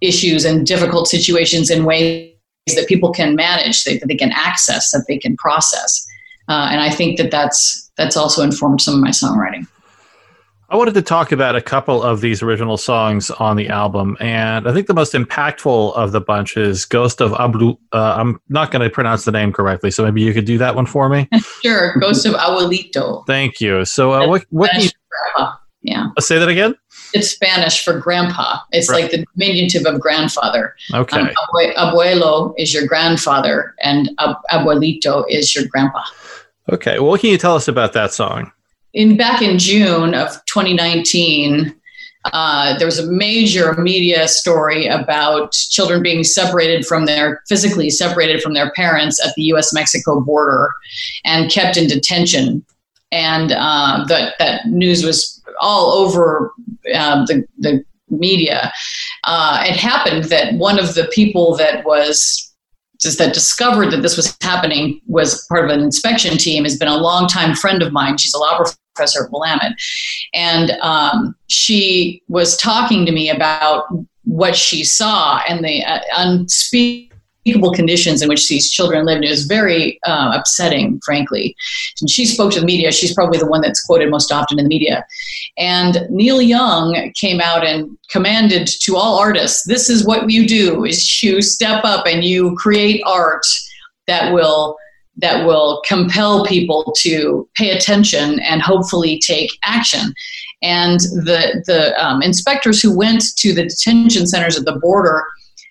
issues 0.00 0.44
and 0.44 0.66
difficult 0.66 1.08
situations 1.08 1.70
in 1.70 1.84
ways 1.84 2.32
that 2.74 2.86
people 2.86 3.12
can 3.12 3.34
manage 3.34 3.84
that 3.84 4.02
they 4.06 4.16
can 4.16 4.32
access 4.32 4.90
that 4.92 5.04
they 5.08 5.18
can 5.18 5.36
process. 5.36 6.06
Uh, 6.48 6.68
and 6.70 6.80
i 6.80 6.90
think 6.90 7.16
that 7.16 7.30
that's 7.30 7.90
that's 7.96 8.16
also 8.16 8.42
informed 8.42 8.80
some 8.80 8.94
of 8.94 9.00
my 9.00 9.10
songwriting 9.10 9.66
I 10.70 10.76
wanted 10.76 10.94
to 10.94 11.02
talk 11.02 11.32
about 11.32 11.56
a 11.56 11.60
couple 11.60 12.00
of 12.00 12.20
these 12.20 12.44
original 12.44 12.76
songs 12.76 13.28
on 13.28 13.56
the 13.56 13.68
album, 13.68 14.16
and 14.20 14.68
I 14.68 14.72
think 14.72 14.86
the 14.86 14.94
most 14.94 15.14
impactful 15.14 15.96
of 15.96 16.12
the 16.12 16.20
bunch 16.20 16.56
is 16.56 16.84
"Ghost 16.84 17.20
of 17.20 17.34
Abu." 17.40 17.76
Uh, 17.92 18.14
I'm 18.16 18.40
not 18.48 18.70
going 18.70 18.82
to 18.82 18.88
pronounce 18.88 19.24
the 19.24 19.32
name 19.32 19.52
correctly, 19.52 19.90
so 19.90 20.04
maybe 20.04 20.22
you 20.22 20.32
could 20.32 20.44
do 20.44 20.58
that 20.58 20.76
one 20.76 20.86
for 20.86 21.08
me. 21.08 21.28
sure, 21.64 21.96
"Ghost 21.98 22.24
of 22.24 22.34
Abuelito." 22.34 23.26
Thank 23.26 23.60
you. 23.60 23.84
So, 23.84 24.12
uh, 24.12 24.28
what 24.28 24.46
what 24.50 24.72
you, 24.80 24.90
Yeah. 25.82 26.06
Let's 26.16 26.28
say 26.28 26.38
that 26.38 26.48
again. 26.48 26.76
It's 27.14 27.30
Spanish 27.30 27.82
for 27.82 27.98
grandpa. 27.98 28.60
It's 28.70 28.88
right. 28.88 29.02
like 29.02 29.10
the 29.10 29.26
diminutive 29.36 29.86
of 29.86 30.00
grandfather. 30.00 30.76
Okay. 30.94 31.18
Um, 31.18 31.30
abuelo 31.76 32.54
is 32.56 32.72
your 32.72 32.86
grandfather, 32.86 33.74
and 33.82 34.10
abuelito 34.52 35.24
is 35.28 35.52
your 35.52 35.64
grandpa. 35.66 36.04
Okay. 36.70 37.00
Well, 37.00 37.08
what 37.08 37.20
can 37.22 37.30
you 37.30 37.38
tell 37.38 37.56
us 37.56 37.66
about 37.66 37.92
that 37.94 38.12
song? 38.12 38.52
In 38.92 39.16
back 39.16 39.42
in 39.42 39.58
June 39.58 40.14
of 40.14 40.32
2019, 40.46 41.74
uh, 42.32 42.76
there 42.76 42.86
was 42.86 42.98
a 42.98 43.10
major 43.10 43.72
media 43.74 44.28
story 44.28 44.86
about 44.86 45.52
children 45.52 46.02
being 46.02 46.22
separated 46.22 46.84
from 46.84 47.06
their 47.06 47.42
physically 47.48 47.88
separated 47.88 48.42
from 48.42 48.52
their 48.52 48.70
parents 48.72 49.24
at 49.24 49.34
the 49.36 49.42
U.S. 49.44 49.72
Mexico 49.72 50.20
border 50.20 50.74
and 51.24 51.50
kept 51.50 51.76
in 51.76 51.88
detention. 51.88 52.64
And 53.10 53.52
uh, 53.52 54.04
that 54.08 54.34
that 54.38 54.66
news 54.66 55.04
was 55.04 55.42
all 55.60 55.92
over 55.92 56.52
uh, 56.94 57.24
the 57.26 57.46
the 57.58 57.84
media. 58.10 58.72
Uh, 59.24 59.64
it 59.66 59.76
happened 59.76 60.24
that 60.24 60.54
one 60.54 60.78
of 60.78 60.94
the 60.94 61.08
people 61.12 61.56
that 61.56 61.84
was 61.84 62.50
just 63.00 63.18
that 63.18 63.32
discovered 63.32 63.90
that 63.90 64.02
this 64.02 64.16
was 64.16 64.36
happening 64.42 65.00
was 65.06 65.46
part 65.46 65.64
of 65.64 65.70
an 65.70 65.80
inspection 65.80 66.36
team 66.36 66.64
has 66.64 66.76
been 66.76 66.88
a 66.88 66.96
longtime 66.96 67.54
friend 67.54 67.82
of 67.82 67.92
mine 67.92 68.18
she's 68.18 68.34
a 68.34 68.38
law 68.38 68.62
professor 68.94 69.28
willamette 69.30 69.72
and 70.34 70.72
um, 70.82 71.34
she 71.48 72.22
was 72.28 72.56
talking 72.56 73.04
to 73.06 73.12
me 73.12 73.30
about 73.30 73.84
what 74.24 74.54
she 74.54 74.84
saw 74.84 75.40
and 75.48 75.64
the 75.64 75.82
uh, 75.84 76.00
unspeakable 76.16 77.10
unspeakable 77.44 77.72
conditions 77.72 78.22
in 78.22 78.28
which 78.28 78.48
these 78.48 78.70
children 78.70 79.06
lived. 79.06 79.24
It 79.24 79.30
was 79.30 79.46
very 79.46 79.98
uh, 80.04 80.32
upsetting, 80.34 81.00
frankly. 81.04 81.54
And 82.00 82.10
she 82.10 82.26
spoke 82.26 82.52
to 82.52 82.60
the 82.60 82.66
media. 82.66 82.92
She's 82.92 83.14
probably 83.14 83.38
the 83.38 83.46
one 83.46 83.60
that's 83.60 83.84
quoted 83.84 84.10
most 84.10 84.32
often 84.32 84.58
in 84.58 84.64
the 84.64 84.68
media. 84.68 85.04
And 85.56 86.06
Neil 86.10 86.42
Young 86.42 87.12
came 87.14 87.40
out 87.40 87.64
and 87.64 87.98
commanded 88.10 88.68
to 88.82 88.96
all 88.96 89.18
artists, 89.18 89.64
this 89.66 89.88
is 89.88 90.06
what 90.06 90.30
you 90.30 90.46
do, 90.46 90.84
is 90.84 91.22
you 91.22 91.42
step 91.42 91.84
up 91.84 92.06
and 92.06 92.24
you 92.24 92.54
create 92.56 93.02
art 93.06 93.46
that 94.06 94.32
will 94.32 94.76
that 95.16 95.46
will 95.46 95.82
compel 95.86 96.46
people 96.46 96.94
to 96.98 97.48
pay 97.54 97.70
attention 97.70 98.40
and 98.40 98.62
hopefully 98.62 99.18
take 99.18 99.50
action. 99.64 100.14
And 100.62 101.00
the 101.00 101.62
the 101.66 101.94
um, 102.02 102.22
inspectors 102.22 102.80
who 102.80 102.96
went 102.96 103.22
to 103.38 103.52
the 103.52 103.66
detention 103.66 104.26
centers 104.26 104.58
at 104.58 104.64
the 104.64 104.78
border 104.78 105.24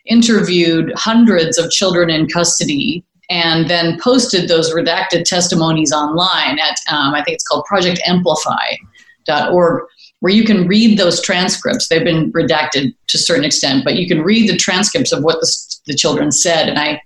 interviewed 0.06 0.92
hundreds 0.96 1.58
of 1.58 1.72
children 1.72 2.10
in 2.10 2.28
custody 2.28 3.04
and 3.30 3.70
then 3.70 4.00
posted 4.00 4.50
those 4.50 4.74
redacted 4.74 5.24
testimonies 5.24 5.92
online 5.92 6.58
at, 6.60 6.80
um, 6.92 7.14
I 7.14 7.24
think 7.24 7.36
it's 7.36 7.48
called 7.48 7.64
projectamplify.org, 7.72 9.84
where 10.20 10.34
you 10.34 10.44
can 10.44 10.68
read 10.68 10.98
those 10.98 11.22
transcripts. 11.22 11.88
They've 11.88 12.04
been 12.04 12.32
redacted 12.32 12.96
to 13.08 13.18
a 13.18 13.20
certain 13.20 13.46
extent, 13.46 13.84
but 13.84 13.96
you 13.96 14.08
can 14.08 14.24
read 14.24 14.50
the 14.50 14.58
transcripts 14.58 15.12
of 15.12 15.24
what 15.24 15.40
the, 15.42 15.78
the 15.86 15.94
children 15.94 16.32
said. 16.32 16.70
And 16.70 16.80
I 16.80 17.00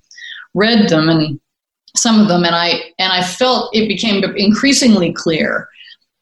read 0.53 0.87
them 0.87 1.09
and 1.09 1.41
some 1.95 2.19
of 2.19 2.27
them, 2.27 2.43
and 2.43 2.55
I, 2.55 2.91
and 2.99 3.13
I 3.13 3.23
felt 3.23 3.75
it 3.75 3.87
became 3.87 4.23
increasingly 4.35 5.13
clear 5.13 5.69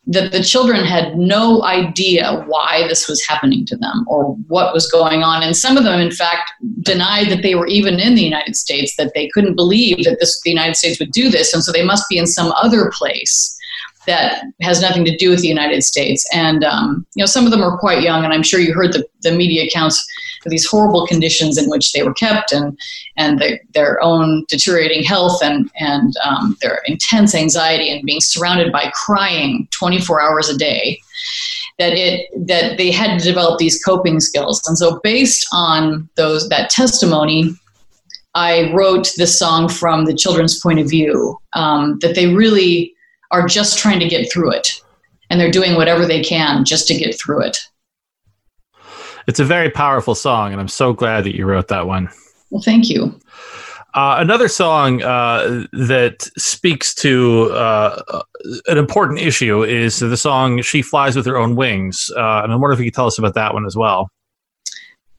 that 0.07 0.31
the 0.31 0.43
children 0.43 0.84
had 0.84 1.17
no 1.17 1.63
idea 1.63 2.43
why 2.47 2.88
this 2.88 3.07
was 3.07 3.25
happening 3.25 3.65
to 3.67 3.77
them 3.77 4.03
or 4.07 4.34
what 4.47 4.73
was 4.73 4.91
going 4.91 5.21
on. 5.21 5.43
And 5.43 5.55
some 5.55 5.77
of 5.77 5.84
them, 5.84 5.99
in 5.99 6.12
fact, 6.12 6.51
denied 6.81 7.29
that 7.29 7.43
they 7.43 7.55
were 7.55 7.67
even 7.67 7.99
in 7.99 8.15
the 8.15 8.23
United 8.23 8.55
States, 8.55 8.95
that 8.97 9.12
they 9.13 9.29
couldn't 9.29 9.55
believe 9.55 10.03
that 10.05 10.17
this, 10.19 10.41
the 10.41 10.49
United 10.49 10.75
States 10.75 10.99
would 10.99 11.12
do 11.12 11.29
this. 11.29 11.53
And 11.53 11.63
so 11.63 11.71
they 11.71 11.86
must 11.86 12.10
be 12.10 12.17
in 12.17 12.25
some 12.25 12.51
other 12.53 12.91
place 12.93 13.55
that 14.12 14.43
has 14.60 14.82
nothing 14.82 15.06
to 15.06 15.15
do 15.15 15.30
with 15.30 15.39
the 15.39 15.47
United 15.47 15.84
States. 15.84 16.28
And, 16.34 16.65
um, 16.65 17.06
you 17.15 17.21
know, 17.21 17.26
some 17.26 17.45
of 17.45 17.52
them 17.52 17.63
are 17.63 17.78
quite 17.78 18.04
young, 18.04 18.26
and 18.26 18.34
I'm 18.34 18.43
sure 18.43 18.60
you 18.60 18.74
heard 18.74 18.91
the, 18.91 19.08
the 19.21 19.32
media 19.32 19.63
accounts 19.63 20.06
of 20.45 20.50
these 20.50 20.67
horrible 20.67 21.08
conditions 21.08 21.58
in 21.58 21.69
which 21.69 21.93
they 21.93 22.04
were 22.04 22.13
kept 22.13 22.52
and, 22.52 22.78
and 23.15 23.39
the, 23.39 23.58
their 23.74 24.04
own 24.04 24.43
deteriorating 24.50 25.04
health 25.04 25.41
and, 25.41 25.71
and 25.80 26.13
um, 26.26 26.58
their 26.62 26.82
intense 26.88 27.34
anxiety 27.34 27.89
and 27.89 28.06
being 28.06 28.19
surrounded 28.19 28.69
by 28.69 28.91
crying 28.93 29.65
24 29.71 30.21
hours 30.21 30.50
a 30.50 30.58
day. 30.58 31.00
That 31.80 31.93
it 31.93 32.28
that 32.47 32.78
they 32.78 32.91
had 32.91 33.17
to 33.17 33.26
develop 33.26 33.58
these 33.58 33.82
coping 33.84 34.19
skills, 34.19 34.62
and 34.67 34.78
so 34.78 35.00
based 35.04 35.47
on 35.52 36.10
those 36.15 36.47
that 36.50 36.69
testimony, 36.69 37.56
I 38.36 38.71
wrote 38.74 39.10
this 39.17 39.39
song 39.39 39.67
from 39.67 40.06
the 40.06 40.13
children's 40.13 40.60
point 40.60 40.80
of 40.80 40.89
view. 40.89 41.39
Um, 41.54 41.97
that 42.02 42.13
they 42.13 42.28
really 42.28 42.93
are 43.32 43.48
just 43.48 43.80
trying 43.80 44.00
to 44.00 44.08
get 44.08 44.32
through 44.32 44.52
it 44.52 44.82
and 45.30 45.39
they're 45.39 45.52
doing 45.52 45.76
whatever 45.76 46.06
they 46.06 46.22
can 46.22 46.65
just 46.65 46.88
to 46.88 46.96
get 46.96 47.17
through 47.17 47.41
it. 47.41 47.58
It's 49.28 49.39
a 49.39 49.46
very 49.46 49.70
powerful 49.70 50.13
song, 50.13 50.52
and 50.52 50.60
I'm 50.60 50.67
so 50.67 50.94
glad 50.94 51.24
that 51.24 51.36
you 51.36 51.46
wrote 51.46 51.70
that 51.70 51.88
one. 51.88 52.10
Well, 52.50 52.62
thank 52.62 52.89
you. 52.89 53.20
Uh, 53.94 54.17
another 54.20 54.48
song 54.48 55.02
uh, 55.04 55.65
that 55.74 56.30
speaks 56.38 56.96
to 56.96 57.52
uh, 57.52 58.24
an 58.67 58.78
important 58.78 59.20
issue 59.20 59.63
is 59.63 60.00
the 60.00 60.17
song 60.17 60.62
She 60.62 60.82
Flies 60.82 61.15
with 61.15 61.26
Her 61.26 61.38
Own 61.38 61.56
Wings. 61.56 62.10
Uh, 62.15 62.41
and 62.44 62.52
I 62.52 62.56
wonder 62.56 62.74
if 62.74 62.80
you 62.80 62.86
could 62.86 62.94
tell 62.94 63.08
us 63.08 63.20
about 63.20 63.36
that 63.36 63.54
one 63.54 63.65
as 63.65 63.76
well. 63.76 64.10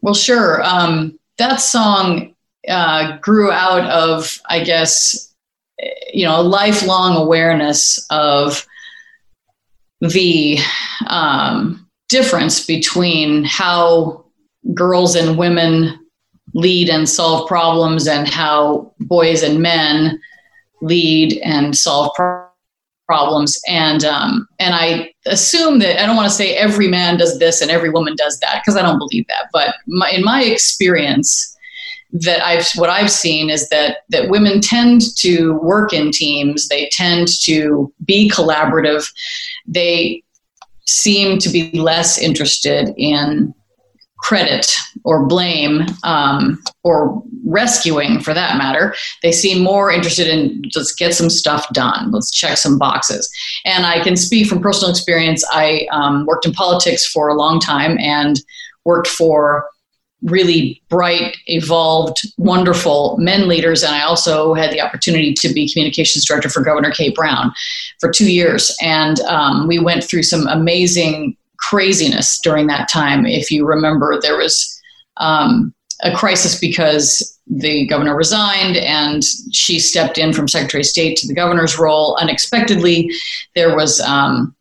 Well, 0.01 0.15
sure. 0.15 0.63
Um, 0.65 1.19
that 1.39 1.57
song 1.57 2.35
uh, 2.69 3.19
grew 3.19 3.51
out 3.51 3.85
of, 3.91 4.41
I 4.49 4.65
guess, 4.65 5.32
you 6.13 6.25
know 6.25 6.41
a 6.41 6.43
lifelong 6.43 7.17
awareness 7.17 8.05
of 8.11 8.67
the 10.01 10.59
um, 11.07 11.89
difference 12.09 12.67
between 12.67 13.45
how 13.45 14.25
girls 14.75 15.15
and 15.15 15.39
women 15.39 15.99
lead 16.55 16.91
and 16.91 17.09
solve 17.09 17.49
problems 17.49 18.07
and 18.07 18.29
how 18.29 18.93
boys 19.01 19.43
and 19.43 19.61
men 19.61 20.21
lead 20.83 21.39
and 21.45 21.77
solve 21.77 22.13
pro- 22.15 22.47
problems. 23.07 23.61
And 23.69 24.05
um, 24.05 24.49
and 24.59 24.75
I 24.75 25.13
assume 25.27 25.79
that 25.81 26.03
I 26.03 26.07
don't 26.07 26.17
want 26.17 26.29
to 26.29 26.35
say 26.35 26.55
every 26.55 26.89
man 26.89 27.17
does 27.17 27.39
this 27.39 27.61
and 27.61 27.71
every 27.71 27.91
woman 27.91 28.17
does 28.17 28.39
that 28.41 28.61
because 28.61 28.77
I 28.77 28.83
don't 28.83 28.99
believe 28.99 29.27
that 29.29 29.49
but 29.53 29.77
my, 29.87 30.11
in 30.11 30.25
my 30.25 30.43
experience 30.43 31.52
that 32.13 32.45
I've 32.45 32.69
what 32.77 32.91
I've 32.91 33.11
seen 33.11 33.49
is 33.49 33.69
that 33.71 33.99
that 34.11 34.29
women 34.29 34.61
tend 34.61 35.03
to 35.19 35.55
work 35.55 35.93
in 35.93 36.11
teams. 36.11 36.69
They 36.69 36.89
tend 36.93 37.29
to 37.43 37.93
be 38.05 38.31
collaborative. 38.31 39.11
They 39.67 40.23
seem 40.87 41.39
to 41.39 41.49
be 41.49 41.71
less 41.73 42.19
interested 42.19 42.93
in 42.97 43.55
credit 44.19 44.73
or 45.05 45.27
blame 45.27 45.85
um, 46.05 46.63
or 46.85 47.23
rescuing 47.45 48.21
for 48.21 48.33
that 48.33 48.57
matter. 48.57 48.95
They 49.23 49.33
seem 49.33 49.63
more 49.63 49.91
interested 49.91 50.29
in 50.29 50.63
let's 50.77 50.95
get 50.95 51.15
some 51.15 51.29
stuff 51.29 51.67
done. 51.73 52.13
Let's 52.13 52.31
check 52.31 52.57
some 52.57 52.79
boxes. 52.79 53.29
And 53.65 53.85
i 53.85 54.03
can 54.03 54.17
speak 54.17 54.47
from 54.47 54.61
personal 54.61 54.91
experience. 54.91 55.45
I 55.51 55.89
um, 55.91 56.25
worked 56.27 56.47
in 56.47 56.53
politics 56.53 57.07
for 57.07 57.29
a 57.29 57.35
long 57.35 57.59
time 57.59 57.99
and 57.99 58.41
worked 58.85 59.09
for 59.09 59.67
really 60.23 60.81
bright 60.89 61.37
evolved 61.47 62.21
wonderful 62.39 63.17
men 63.19 63.49
leaders 63.49 63.83
and 63.83 63.95
i 63.95 64.03
also 64.03 64.55
had 64.55 64.71
the 64.71 64.81
opportunity 64.81 65.35
to 65.35 65.53
be 65.53 65.71
communications 65.73 66.25
director 66.25 66.49
for 66.49 66.63
governor 66.63 66.91
kate 66.91 67.15
brown 67.15 67.53
for 68.01 68.11
two 68.11 68.31
years 68.31 68.77
and 68.81 69.21
um, 69.21 69.67
we 69.67 69.79
went 69.79 70.05
through 70.05 70.23
some 70.23 70.47
amazing 70.47 71.37
craziness 71.63 72.41
during 72.41 72.67
that 72.67 72.89
time. 72.89 73.25
If 73.25 73.51
you 73.51 73.65
remember, 73.67 74.21
there 74.21 74.37
was 74.37 74.81
um, 75.17 75.73
a 76.03 76.15
crisis 76.15 76.59
because 76.59 77.39
the 77.47 77.87
governor 77.87 78.17
resigned 78.17 78.77
and 78.77 79.23
she 79.53 79.79
stepped 79.79 80.19
in 80.19 80.33
from 80.33 80.49
Secretary 80.49 80.83
of 80.83 80.87
State 80.87 81.17
to 81.19 81.29
the 81.29 81.35
governor's 81.35 81.79
role 81.79 82.17
unexpectedly. 82.21 83.11
There 83.55 83.75
was 83.75 84.01
um, 84.01 84.55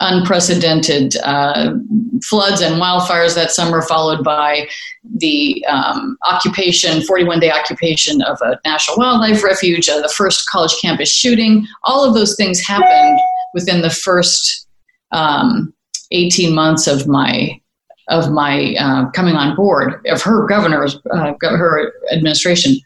unprecedented 0.00 1.16
uh, 1.24 1.74
floods 2.22 2.60
and 2.60 2.80
wildfires 2.80 3.34
that 3.34 3.50
summer, 3.50 3.82
followed 3.82 4.22
by 4.22 4.68
the 5.16 5.64
um, 5.66 6.16
occupation, 6.24 7.02
41 7.02 7.40
day 7.40 7.50
occupation 7.50 8.22
of 8.22 8.38
a 8.42 8.58
national 8.64 8.96
wildlife 8.96 9.42
refuge, 9.42 9.88
uh, 9.88 10.00
the 10.00 10.08
first 10.08 10.48
college 10.48 10.76
campus 10.80 11.10
shooting. 11.10 11.66
All 11.84 12.04
of 12.04 12.14
those 12.14 12.36
things 12.36 12.60
happened 12.60 13.18
within 13.54 13.82
the 13.82 13.90
first 13.90 14.68
um, 15.12 15.72
18 16.10 16.54
months 16.54 16.86
of 16.86 17.06
my 17.06 17.60
of 18.08 18.30
my 18.30 18.74
uh, 18.80 19.10
coming 19.10 19.34
on 19.34 19.54
board 19.54 20.00
of 20.06 20.22
her 20.22 20.46
governor's 20.46 20.98
uh, 21.10 21.34
her 21.42 21.92
administration. 22.12 22.76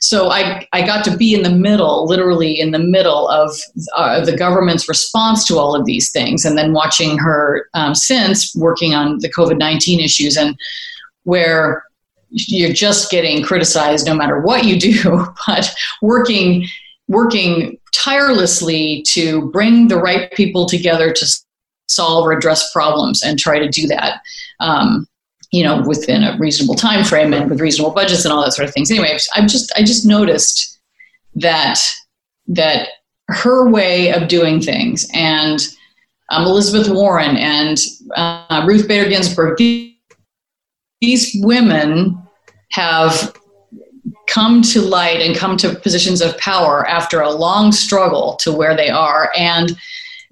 So 0.00 0.30
I, 0.30 0.66
I 0.72 0.84
got 0.84 1.04
to 1.04 1.16
be 1.16 1.34
in 1.34 1.42
the 1.42 1.50
middle, 1.50 2.06
literally 2.06 2.58
in 2.58 2.70
the 2.70 2.78
middle 2.78 3.28
of 3.28 3.50
uh, 3.96 4.24
the 4.24 4.36
government's 4.36 4.88
response 4.88 5.46
to 5.46 5.58
all 5.58 5.74
of 5.74 5.84
these 5.84 6.10
things, 6.10 6.44
and 6.44 6.58
then 6.58 6.72
watching 6.72 7.18
her 7.18 7.68
um, 7.74 7.94
since 7.94 8.54
working 8.54 8.94
on 8.94 9.18
the 9.18 9.30
COVID 9.30 9.58
nineteen 9.58 10.00
issues 10.00 10.36
and 10.36 10.58
where 11.24 11.84
you're 12.30 12.72
just 12.72 13.10
getting 13.10 13.42
criticized 13.42 14.06
no 14.06 14.14
matter 14.14 14.40
what 14.40 14.64
you 14.64 14.78
do, 14.78 15.26
but 15.46 15.74
working 16.00 16.66
working 17.08 17.78
tirelessly 17.94 19.04
to 19.06 19.50
bring 19.50 19.88
the 19.88 19.98
right 19.98 20.32
people 20.32 20.66
together 20.66 21.12
to 21.12 21.26
solve 21.88 22.26
or 22.26 22.32
address 22.32 22.72
problems 22.72 23.22
and 23.22 23.38
try 23.38 23.58
to 23.58 23.68
do 23.68 23.86
that. 23.86 24.22
Um, 24.60 25.06
you 25.52 25.62
know 25.62 25.82
within 25.86 26.24
a 26.24 26.36
reasonable 26.38 26.74
time 26.74 27.04
frame 27.04 27.32
and 27.32 27.48
with 27.48 27.60
reasonable 27.60 27.92
budgets 27.92 28.24
and 28.24 28.32
all 28.32 28.42
that 28.42 28.52
sort 28.52 28.66
of 28.66 28.74
things. 28.74 28.90
Anyway 28.90 29.16
i've 29.34 29.48
just 29.48 29.72
i 29.76 29.82
just 29.82 30.04
noticed 30.04 30.80
that 31.34 31.78
that 32.46 32.88
her 33.28 33.70
way 33.70 34.12
of 34.12 34.28
doing 34.28 34.60
things 34.60 35.08
and 35.14 35.68
um, 36.30 36.44
elizabeth 36.44 36.88
warren 36.88 37.36
and 37.36 37.78
uh, 38.16 38.64
ruth 38.66 38.88
bader 38.88 39.08
ginsburg 39.08 39.56
these 41.00 41.36
women 41.40 42.18
have 42.72 43.34
come 44.28 44.62
to 44.62 44.80
light 44.80 45.20
and 45.20 45.36
come 45.36 45.56
to 45.58 45.74
positions 45.74 46.22
of 46.22 46.36
power 46.38 46.88
after 46.88 47.20
a 47.20 47.30
long 47.30 47.70
struggle 47.70 48.36
to 48.36 48.50
where 48.50 48.74
they 48.74 48.88
are. 48.88 49.30
And 49.36 49.76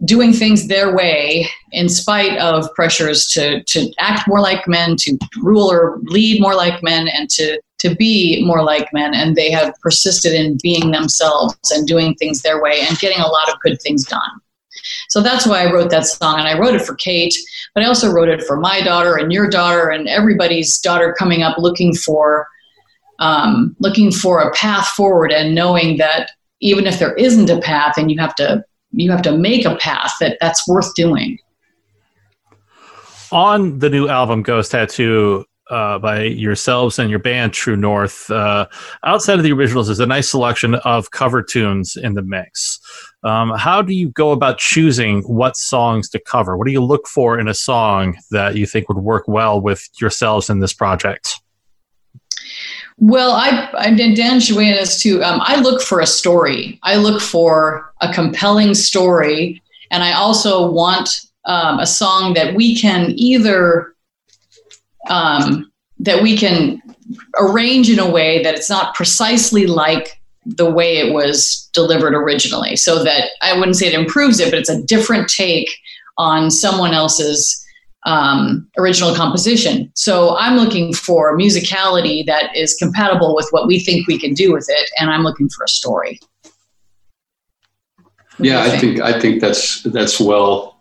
doing 0.04 0.32
things 0.32 0.66
their 0.66 0.94
way 0.94 1.48
in 1.72 1.88
spite 1.88 2.38
of 2.38 2.72
pressures 2.74 3.28
to, 3.28 3.62
to 3.64 3.92
act 3.98 4.26
more 4.26 4.40
like 4.40 4.66
men, 4.66 4.96
to 4.96 5.18
rule 5.42 5.70
or 5.70 5.98
lead 6.04 6.40
more 6.40 6.54
like 6.54 6.82
men, 6.82 7.08
and 7.08 7.28
to, 7.30 7.60
to 7.78 7.94
be 7.96 8.42
more 8.44 8.62
like 8.62 8.88
men. 8.92 9.14
And 9.14 9.36
they 9.36 9.50
have 9.50 9.74
persisted 9.82 10.32
in 10.32 10.58
being 10.62 10.90
themselves 10.90 11.56
and 11.70 11.86
doing 11.86 12.14
things 12.14 12.42
their 12.42 12.62
way 12.62 12.80
and 12.80 12.98
getting 12.98 13.20
a 13.20 13.28
lot 13.28 13.50
of 13.50 13.60
good 13.60 13.80
things 13.82 14.04
done. 14.04 14.40
So 15.08 15.20
that's 15.20 15.46
why 15.46 15.64
I 15.64 15.72
wrote 15.72 15.90
that 15.90 16.06
song. 16.06 16.38
And 16.38 16.48
I 16.48 16.58
wrote 16.58 16.74
it 16.74 16.82
for 16.82 16.94
Kate, 16.94 17.34
but 17.74 17.84
I 17.84 17.86
also 17.86 18.10
wrote 18.10 18.28
it 18.28 18.44
for 18.44 18.56
my 18.56 18.80
daughter 18.80 19.16
and 19.16 19.32
your 19.32 19.50
daughter 19.50 19.90
and 19.90 20.08
everybody's 20.08 20.80
daughter 20.80 21.14
coming 21.18 21.42
up 21.42 21.58
looking 21.58 21.94
for. 21.94 22.48
Um, 23.18 23.76
looking 23.80 24.10
for 24.10 24.40
a 24.40 24.50
path 24.54 24.86
forward 24.86 25.30
and 25.30 25.54
knowing 25.54 25.98
that 25.98 26.30
even 26.60 26.86
if 26.86 26.98
there 26.98 27.12
isn't 27.16 27.50
a 27.50 27.60
path 27.60 27.98
and 27.98 28.10
you 28.10 28.18
have 28.18 28.34
to 28.36 28.64
you 28.92 29.10
have 29.10 29.22
to 29.22 29.36
make 29.36 29.64
a 29.64 29.76
path 29.76 30.12
that 30.20 30.38
that's 30.40 30.66
worth 30.68 30.94
doing. 30.94 31.38
On 33.32 33.78
the 33.78 33.90
new 33.90 34.08
album 34.08 34.42
Ghost 34.42 34.72
Tattoo 34.72 35.44
uh, 35.70 36.00
by 36.00 36.22
yourselves 36.22 36.98
and 36.98 37.10
your 37.10 37.20
band 37.20 37.52
True 37.52 37.76
North, 37.76 38.28
uh, 38.30 38.66
outside 39.04 39.38
of 39.38 39.44
the 39.44 39.52
originals, 39.52 39.88
is 39.88 40.00
a 40.00 40.06
nice 40.06 40.28
selection 40.28 40.74
of 40.76 41.12
cover 41.12 41.42
tunes 41.42 41.96
in 41.96 42.14
the 42.14 42.22
mix. 42.22 42.80
Um, 43.22 43.52
how 43.56 43.80
do 43.80 43.94
you 43.94 44.08
go 44.08 44.32
about 44.32 44.58
choosing 44.58 45.22
what 45.22 45.56
songs 45.56 46.08
to 46.10 46.18
cover? 46.18 46.56
What 46.56 46.66
do 46.66 46.72
you 46.72 46.82
look 46.82 47.06
for 47.06 47.38
in 47.38 47.46
a 47.46 47.54
song 47.54 48.16
that 48.32 48.56
you 48.56 48.66
think 48.66 48.88
would 48.88 48.98
work 48.98 49.28
well 49.28 49.60
with 49.60 49.88
yourselves 50.00 50.50
in 50.50 50.58
this 50.58 50.72
project? 50.72 51.40
Well, 53.00 53.32
I, 53.32 53.70
I 53.78 53.94
Dan 53.94 54.14
in 54.14 54.74
as 54.74 55.02
too. 55.02 55.24
Um, 55.24 55.40
I 55.42 55.58
look 55.60 55.80
for 55.80 56.00
a 56.00 56.06
story. 56.06 56.78
I 56.82 56.96
look 56.96 57.22
for 57.22 57.92
a 58.02 58.12
compelling 58.12 58.74
story, 58.74 59.62
and 59.90 60.04
I 60.04 60.12
also 60.12 60.70
want 60.70 61.08
um, 61.46 61.78
a 61.78 61.86
song 61.86 62.34
that 62.34 62.54
we 62.54 62.78
can 62.78 63.12
either 63.16 63.94
um, 65.08 65.72
that 65.98 66.22
we 66.22 66.36
can 66.36 66.82
arrange 67.38 67.88
in 67.90 67.98
a 67.98 68.08
way 68.08 68.42
that 68.42 68.54
it's 68.54 68.70
not 68.70 68.94
precisely 68.94 69.66
like 69.66 70.20
the 70.44 70.70
way 70.70 70.98
it 70.98 71.14
was 71.14 71.70
delivered 71.72 72.14
originally. 72.14 72.76
So 72.76 73.02
that 73.02 73.30
I 73.40 73.58
wouldn't 73.58 73.76
say 73.76 73.86
it 73.86 73.94
improves 73.94 74.40
it, 74.40 74.50
but 74.50 74.58
it's 74.58 74.68
a 74.68 74.82
different 74.82 75.28
take 75.28 75.70
on 76.18 76.50
someone 76.50 76.92
else's 76.92 77.64
um, 78.04 78.68
original 78.78 79.14
composition. 79.14 79.90
So 79.94 80.36
I'm 80.36 80.56
looking 80.56 80.94
for 80.94 81.36
musicality 81.36 82.24
that 82.26 82.54
is 82.56 82.74
compatible 82.74 83.34
with 83.34 83.48
what 83.50 83.66
we 83.66 83.78
think 83.78 84.06
we 84.06 84.18
can 84.18 84.34
do 84.34 84.52
with 84.52 84.66
it, 84.68 84.90
and 84.98 85.10
I'm 85.10 85.22
looking 85.22 85.48
for 85.48 85.64
a 85.64 85.68
story. 85.68 86.18
What 88.36 88.48
yeah, 88.48 88.62
think? 88.64 88.74
I 88.74 88.78
think 88.78 89.00
I 89.00 89.20
think 89.20 89.40
that's 89.40 89.82
that's 89.82 90.18
well 90.18 90.80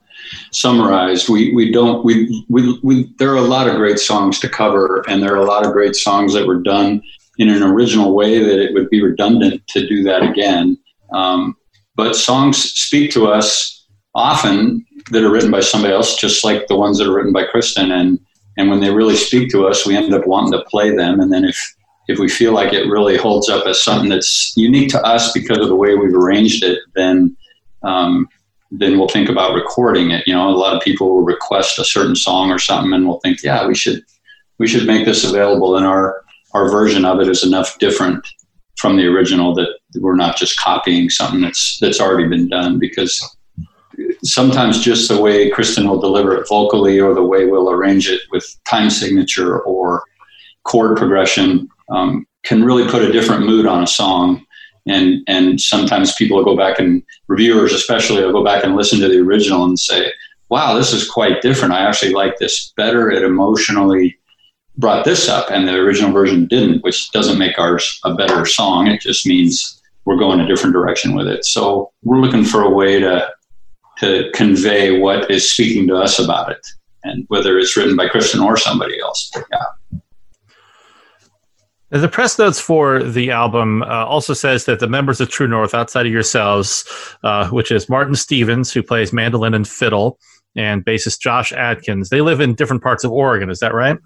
summarized. 0.51 1.29
We 1.29 1.53
we 1.53 1.71
don't 1.71 2.05
we, 2.05 2.45
we 2.49 2.79
we 2.83 3.13
there 3.17 3.31
are 3.31 3.37
a 3.37 3.41
lot 3.41 3.67
of 3.67 3.75
great 3.75 3.99
songs 3.99 4.39
to 4.39 4.49
cover, 4.49 5.03
and 5.07 5.21
there 5.21 5.33
are 5.33 5.43
a 5.43 5.45
lot 5.45 5.65
of 5.65 5.73
great 5.73 5.95
songs 5.95 6.33
that 6.33 6.47
were 6.47 6.61
done 6.61 7.01
in 7.37 7.49
an 7.49 7.63
original 7.63 8.13
way 8.13 8.39
that 8.39 8.59
it 8.59 8.73
would 8.73 8.89
be 8.89 9.01
redundant 9.01 9.65
to 9.67 9.87
do 9.87 10.03
that 10.03 10.23
again. 10.23 10.77
Um, 11.13 11.55
but 11.95 12.15
songs 12.15 12.57
speak 12.57 13.11
to 13.11 13.27
us 13.27 13.87
often 14.15 14.85
that 15.11 15.23
are 15.23 15.31
written 15.31 15.51
by 15.51 15.59
somebody 15.59 15.93
else, 15.93 16.15
just 16.15 16.43
like 16.43 16.67
the 16.67 16.77
ones 16.77 16.97
that 16.97 17.07
are 17.07 17.13
written 17.13 17.33
by 17.33 17.45
Kristen. 17.45 17.91
And 17.91 18.19
and 18.57 18.69
when 18.69 18.81
they 18.81 18.91
really 18.91 19.15
speak 19.15 19.49
to 19.51 19.67
us, 19.67 19.85
we 19.85 19.95
end 19.95 20.13
up 20.13 20.27
wanting 20.27 20.51
to 20.51 20.65
play 20.65 20.95
them. 20.95 21.19
And 21.19 21.31
then 21.31 21.45
if 21.45 21.75
if 22.07 22.19
we 22.19 22.27
feel 22.27 22.53
like 22.53 22.73
it 22.73 22.89
really 22.89 23.17
holds 23.17 23.49
up 23.49 23.67
as 23.67 23.83
something 23.83 24.09
that's 24.09 24.53
unique 24.57 24.89
to 24.89 25.01
us 25.03 25.31
because 25.31 25.59
of 25.59 25.67
the 25.67 25.75
way 25.75 25.95
we've 25.95 26.15
arranged 26.15 26.63
it, 26.63 26.79
then 26.95 27.35
um, 27.83 28.27
then 28.71 28.97
we'll 28.97 29.07
think 29.07 29.29
about 29.29 29.55
recording 29.55 30.11
it. 30.11 30.27
You 30.27 30.33
know, 30.33 30.49
a 30.49 30.51
lot 30.51 30.75
of 30.75 30.81
people 30.81 31.09
will 31.09 31.23
request 31.23 31.79
a 31.79 31.85
certain 31.85 32.15
song 32.15 32.51
or 32.51 32.59
something, 32.59 32.93
and 32.93 33.07
we'll 33.07 33.19
think, 33.19 33.43
yeah, 33.43 33.65
we 33.67 33.75
should 33.75 34.03
we 34.57 34.67
should 34.67 34.87
make 34.87 35.05
this 35.05 35.23
available. 35.23 35.77
And 35.77 35.85
our 35.85 36.23
our 36.53 36.69
version 36.69 37.05
of 37.05 37.19
it 37.19 37.27
is 37.27 37.43
enough 37.43 37.77
different 37.79 38.27
from 38.77 38.95
the 38.95 39.05
original 39.05 39.53
that 39.55 39.69
we're 39.95 40.15
not 40.15 40.37
just 40.37 40.59
copying 40.59 41.09
something 41.09 41.41
that's 41.41 41.77
that's 41.79 41.99
already 41.99 42.27
been 42.27 42.47
done 42.47 42.79
because 42.79 43.37
sometimes 44.23 44.83
just 44.83 45.09
the 45.09 45.19
way 45.19 45.49
Kristen 45.49 45.87
will 45.87 45.99
deliver 45.99 46.35
it 46.35 46.47
vocally 46.47 46.99
or 46.99 47.13
the 47.13 47.23
way 47.23 47.45
we'll 47.45 47.69
arrange 47.69 48.09
it 48.09 48.21
with 48.31 48.45
time 48.65 48.89
signature 48.89 49.59
or 49.61 50.03
chord 50.63 50.97
progression 50.97 51.69
um, 51.89 52.25
can 52.43 52.63
really 52.63 52.89
put 52.89 53.01
a 53.01 53.11
different 53.11 53.45
mood 53.45 53.65
on 53.65 53.83
a 53.83 53.87
song. 53.87 54.45
And, 54.87 55.21
and 55.27 55.59
sometimes 55.59 56.15
people 56.15 56.37
will 56.37 56.45
go 56.45 56.57
back 56.57 56.79
and 56.79 57.03
reviewers 57.27 57.73
especially 57.73 58.23
will 58.23 58.31
go 58.31 58.43
back 58.43 58.63
and 58.63 58.75
listen 58.75 58.99
to 58.99 59.07
the 59.07 59.19
original 59.19 59.65
and 59.65 59.77
say, 59.77 60.11
wow, 60.49 60.73
this 60.73 60.93
is 60.93 61.09
quite 61.09 61.41
different. 61.41 61.73
I 61.73 61.85
actually 61.87 62.13
like 62.13 62.37
this 62.37 62.73
better. 62.75 63.11
It 63.11 63.23
emotionally 63.23 64.17
brought 64.77 65.05
this 65.05 65.27
up 65.27 65.51
and 65.51 65.67
the 65.67 65.75
original 65.75 66.11
version 66.11 66.47
didn't, 66.47 66.83
which 66.83 67.11
doesn't 67.11 67.37
make 67.37 67.59
ours 67.59 67.99
a 68.03 68.15
better 68.15 68.45
song. 68.45 68.87
It 68.87 69.01
just 69.01 69.27
means 69.27 69.81
we're 70.05 70.17
going 70.17 70.39
a 70.39 70.47
different 70.47 70.73
direction 70.73 71.15
with 71.15 71.27
it. 71.27 71.45
So 71.45 71.91
we're 72.03 72.19
looking 72.19 72.45
for 72.45 72.61
a 72.61 72.69
way 72.69 72.99
to 72.99 73.29
to 73.99 74.29
convey 74.33 74.99
what 74.99 75.29
is 75.29 75.51
speaking 75.51 75.87
to 75.87 75.95
us 75.95 76.19
about 76.19 76.51
it, 76.51 76.65
and 77.03 77.25
whether 77.27 77.57
it's 77.57 77.75
written 77.75 77.95
by 77.95 78.07
Kristen 78.07 78.41
or 78.41 78.57
somebody 78.57 78.99
else. 78.99 79.31
Yeah. 79.51 79.99
The 81.91 82.07
press 82.07 82.37
notes 82.37 82.59
for 82.59 83.01
the 83.01 83.31
album 83.31 83.81
uh, 83.81 84.05
also 84.05 84.35
says 84.35 84.65
that 84.65 84.79
the 84.79 84.87
members 84.87 85.19
of 85.19 85.29
True 85.29 85.47
North, 85.47 85.73
outside 85.73 86.05
of 86.05 86.11
yourselves, 86.11 86.85
uh, 87.23 87.49
which 87.49 87.71
is 87.71 87.89
Martin 87.89 88.15
Stevens, 88.15 88.71
who 88.71 88.83
plays 88.83 89.11
mandolin 89.11 89.55
and 89.55 89.67
fiddle, 89.67 90.19
and 90.55 90.85
bassist 90.85 91.19
Josh 91.19 91.51
Adkins, 91.51 92.09
they 92.09 92.21
live 92.21 92.41
in 92.41 92.53
different 92.53 92.83
parts 92.83 93.03
of 93.03 93.11
Oregon. 93.11 93.49
Is 93.49 93.59
that 93.59 93.73
right? 93.73 93.97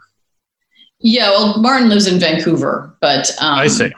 Yeah, 0.99 1.31
well, 1.31 1.57
Martin 1.57 1.89
lives 1.89 2.07
in 2.07 2.19
Vancouver, 2.19 2.95
but 3.01 3.29
um, 3.41 3.59
I 3.59 3.67
see. 3.67 3.91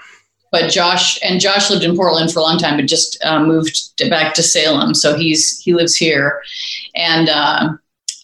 But 0.55 0.71
Josh 0.71 1.19
and 1.21 1.41
Josh 1.41 1.69
lived 1.69 1.83
in 1.83 1.97
Portland 1.97 2.31
for 2.31 2.39
a 2.39 2.41
long 2.41 2.57
time, 2.57 2.77
but 2.77 2.85
just 2.85 3.21
uh, 3.25 3.43
moved 3.43 3.97
to, 3.97 4.09
back 4.09 4.33
to 4.35 4.41
Salem, 4.41 4.93
so 4.93 5.13
he's 5.13 5.59
he 5.59 5.73
lives 5.73 5.97
here, 5.97 6.41
and 6.95 7.27
uh, 7.27 7.73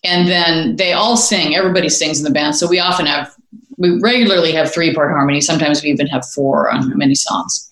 and 0.06 0.30
then 0.30 0.78
they 0.78 0.94
all 0.94 1.18
sing. 1.18 1.58
Everybody 1.58 1.90
sings 1.90 2.20
in 2.20 2.24
the 2.24 2.32
band, 2.32 2.56
so 2.56 2.70
we 2.70 2.80
often 2.80 3.06
have 3.06 3.36
we 3.76 4.00
regularly 4.00 4.54
have 4.54 4.72
three 4.72 4.96
part 4.96 5.12
harmony. 5.12 5.42
Sometimes 5.42 5.84
we 5.84 5.90
even 5.90 6.08
have 6.08 6.26
four 6.26 6.72
on 6.72 6.98
many 6.98 7.16
songs. 7.16 7.70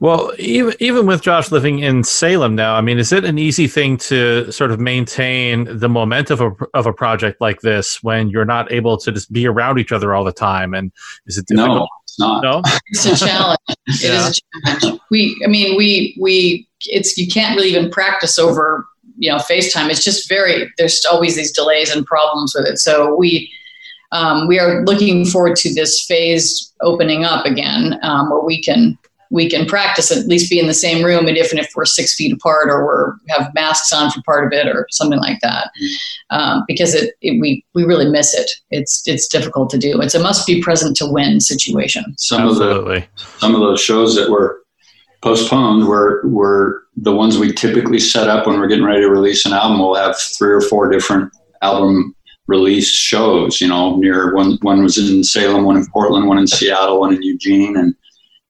Well, 0.00 0.32
even 0.38 0.72
even 0.80 1.04
with 1.04 1.20
Josh 1.20 1.52
living 1.52 1.80
in 1.80 2.02
Salem 2.02 2.54
now, 2.54 2.76
I 2.76 2.80
mean, 2.80 2.98
is 2.98 3.12
it 3.12 3.26
an 3.26 3.38
easy 3.38 3.68
thing 3.68 3.98
to 3.98 4.50
sort 4.50 4.70
of 4.70 4.80
maintain 4.80 5.78
the 5.78 5.90
momentum 5.90 6.40
of 6.40 6.52
a, 6.62 6.66
of 6.78 6.86
a 6.86 6.94
project 6.94 7.42
like 7.42 7.60
this 7.60 8.02
when 8.02 8.30
you're 8.30 8.46
not 8.46 8.72
able 8.72 8.96
to 8.96 9.12
just 9.12 9.30
be 9.30 9.46
around 9.46 9.78
each 9.78 9.92
other 9.92 10.14
all 10.14 10.24
the 10.24 10.32
time? 10.32 10.72
And 10.72 10.90
is 11.26 11.36
it 11.36 11.46
difficult? 11.46 11.76
No, 11.76 11.88
it's 11.99 11.99
not. 12.20 12.42
No, 12.42 12.62
it's 12.86 13.04
a 13.06 13.16
challenge. 13.16 13.58
It 13.68 14.02
Yeah. 14.02 14.28
is 14.28 14.40
a 14.64 14.80
challenge. 14.80 15.00
We, 15.10 15.40
I 15.44 15.48
mean, 15.48 15.76
we 15.76 16.16
we 16.20 16.68
it's 16.82 17.18
you 17.18 17.26
can't 17.26 17.56
really 17.56 17.70
even 17.70 17.90
practice 17.90 18.38
over 18.38 18.86
you 19.18 19.30
know 19.30 19.38
FaceTime. 19.38 19.90
It's 19.90 20.04
just 20.04 20.28
very 20.28 20.70
there's 20.78 21.04
always 21.10 21.34
these 21.36 21.52
delays 21.52 21.90
and 21.94 22.06
problems 22.06 22.54
with 22.56 22.66
it. 22.66 22.78
So 22.78 23.14
we. 23.16 23.50
Um, 24.12 24.48
we 24.48 24.58
are 24.58 24.84
looking 24.86 25.24
forward 25.24 25.54
to 25.58 25.72
this 25.72 26.04
phase 26.04 26.74
opening 26.80 27.22
up 27.24 27.46
again, 27.46 27.96
um, 28.02 28.28
where 28.28 28.42
we 28.42 28.60
can 28.60 28.98
we 29.30 29.48
can 29.48 29.64
practice 29.64 30.10
at 30.10 30.26
least 30.26 30.50
be 30.50 30.58
in 30.58 30.66
the 30.66 30.74
same 30.74 31.04
room, 31.04 31.26
and 31.26 31.36
even 31.36 31.58
if 31.58 31.70
we're 31.74 31.84
six 31.84 32.14
feet 32.14 32.32
apart 32.32 32.68
or 32.68 32.84
we're 32.84 33.14
have 33.28 33.54
masks 33.54 33.92
on 33.92 34.10
for 34.10 34.20
part 34.22 34.44
of 34.44 34.52
it 34.52 34.66
or 34.66 34.86
something 34.90 35.20
like 35.20 35.40
that, 35.40 35.70
um, 36.30 36.64
because 36.66 36.94
it, 36.94 37.14
it 37.22 37.40
we 37.40 37.64
we 37.74 37.84
really 37.84 38.10
miss 38.10 38.34
it. 38.34 38.50
It's 38.70 39.02
it's 39.06 39.28
difficult 39.28 39.70
to 39.70 39.78
do. 39.78 40.00
It's 40.00 40.14
a 40.14 40.20
must 40.20 40.46
be 40.46 40.60
present 40.60 40.96
to 40.96 41.06
win 41.06 41.40
situation. 41.40 42.04
Some 42.18 42.46
of 42.46 42.56
the 42.56 42.70
absolutely. 42.70 43.08
some 43.38 43.54
of 43.54 43.60
those 43.60 43.80
shows 43.80 44.16
that 44.16 44.30
were 44.30 44.60
postponed 45.22 45.86
were 45.86 46.22
were 46.26 46.82
the 46.96 47.14
ones 47.14 47.38
we 47.38 47.52
typically 47.52 48.00
set 48.00 48.28
up 48.28 48.46
when 48.46 48.58
we're 48.58 48.68
getting 48.68 48.84
ready 48.84 49.00
to 49.00 49.08
release 49.08 49.46
an 49.46 49.52
album. 49.52 49.78
We'll 49.78 49.94
have 49.94 50.18
three 50.18 50.52
or 50.52 50.60
four 50.60 50.90
different 50.90 51.32
album 51.62 52.14
release 52.48 52.88
shows. 52.88 53.60
You 53.60 53.68
know, 53.68 53.96
near 53.96 54.34
one 54.34 54.58
one 54.62 54.82
was 54.82 54.98
in 54.98 55.22
Salem, 55.22 55.64
one 55.64 55.76
in 55.76 55.86
Portland, 55.92 56.26
one 56.26 56.38
in 56.38 56.48
Seattle, 56.48 56.98
one 56.98 57.14
in 57.14 57.22
Eugene, 57.22 57.76
and 57.76 57.94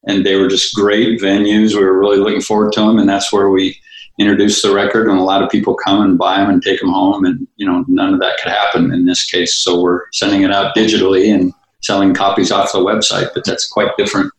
and 0.07 0.25
they 0.25 0.37
were 0.37 0.49
just 0.49 0.75
great 0.75 1.21
venues. 1.21 1.75
We 1.75 1.85
were 1.85 1.99
really 1.99 2.19
looking 2.19 2.41
forward 2.41 2.73
to 2.73 2.81
them, 2.81 2.99
and 2.99 3.09
that's 3.09 3.33
where 3.33 3.51
we 3.51 3.79
introduced 4.19 4.63
the 4.63 4.75
record. 4.75 5.09
And 5.09 5.19
a 5.19 5.23
lot 5.23 5.43
of 5.43 5.51
people 5.51 5.75
come 5.75 6.03
and 6.03 6.19
buy 6.19 6.39
them 6.39 6.51
and 6.51 6.63
take 6.63 6.81
them 6.81 6.91
home, 6.91 7.25
and 7.25 7.47
you 7.57 7.67
know, 7.67 7.85
none 7.89 8.15
of 8.15 8.21
that 8.21 8.39
could 8.43 8.53
happen 8.53 8.93
in 8.93 9.07
this 9.07 9.25
case. 9.25 9.57
So 9.59 9.81
we're 9.81 10.03
sending 10.13 10.43
it 10.43 10.53
out 10.53 10.75
digitally 10.75 11.35
and 11.35 11.53
selling 11.83 12.15
copies 12.15 12.51
off 12.51 12.73
the 12.73 12.79
website, 12.79 13.29
but 13.35 13.45
that's 13.45 13.67
quite 13.67 13.97
different. 13.97 14.33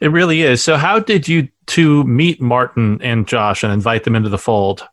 It 0.00 0.08
really 0.08 0.42
is. 0.42 0.62
So, 0.62 0.76
how 0.76 0.98
did 0.98 1.26
you 1.26 1.48
two 1.66 2.04
meet 2.04 2.40
Martin 2.40 3.00
and 3.02 3.26
Josh 3.26 3.62
and 3.62 3.72
invite 3.72 4.04
them 4.04 4.14
into 4.14 4.28
the 4.28 4.38
fold? 4.38 4.86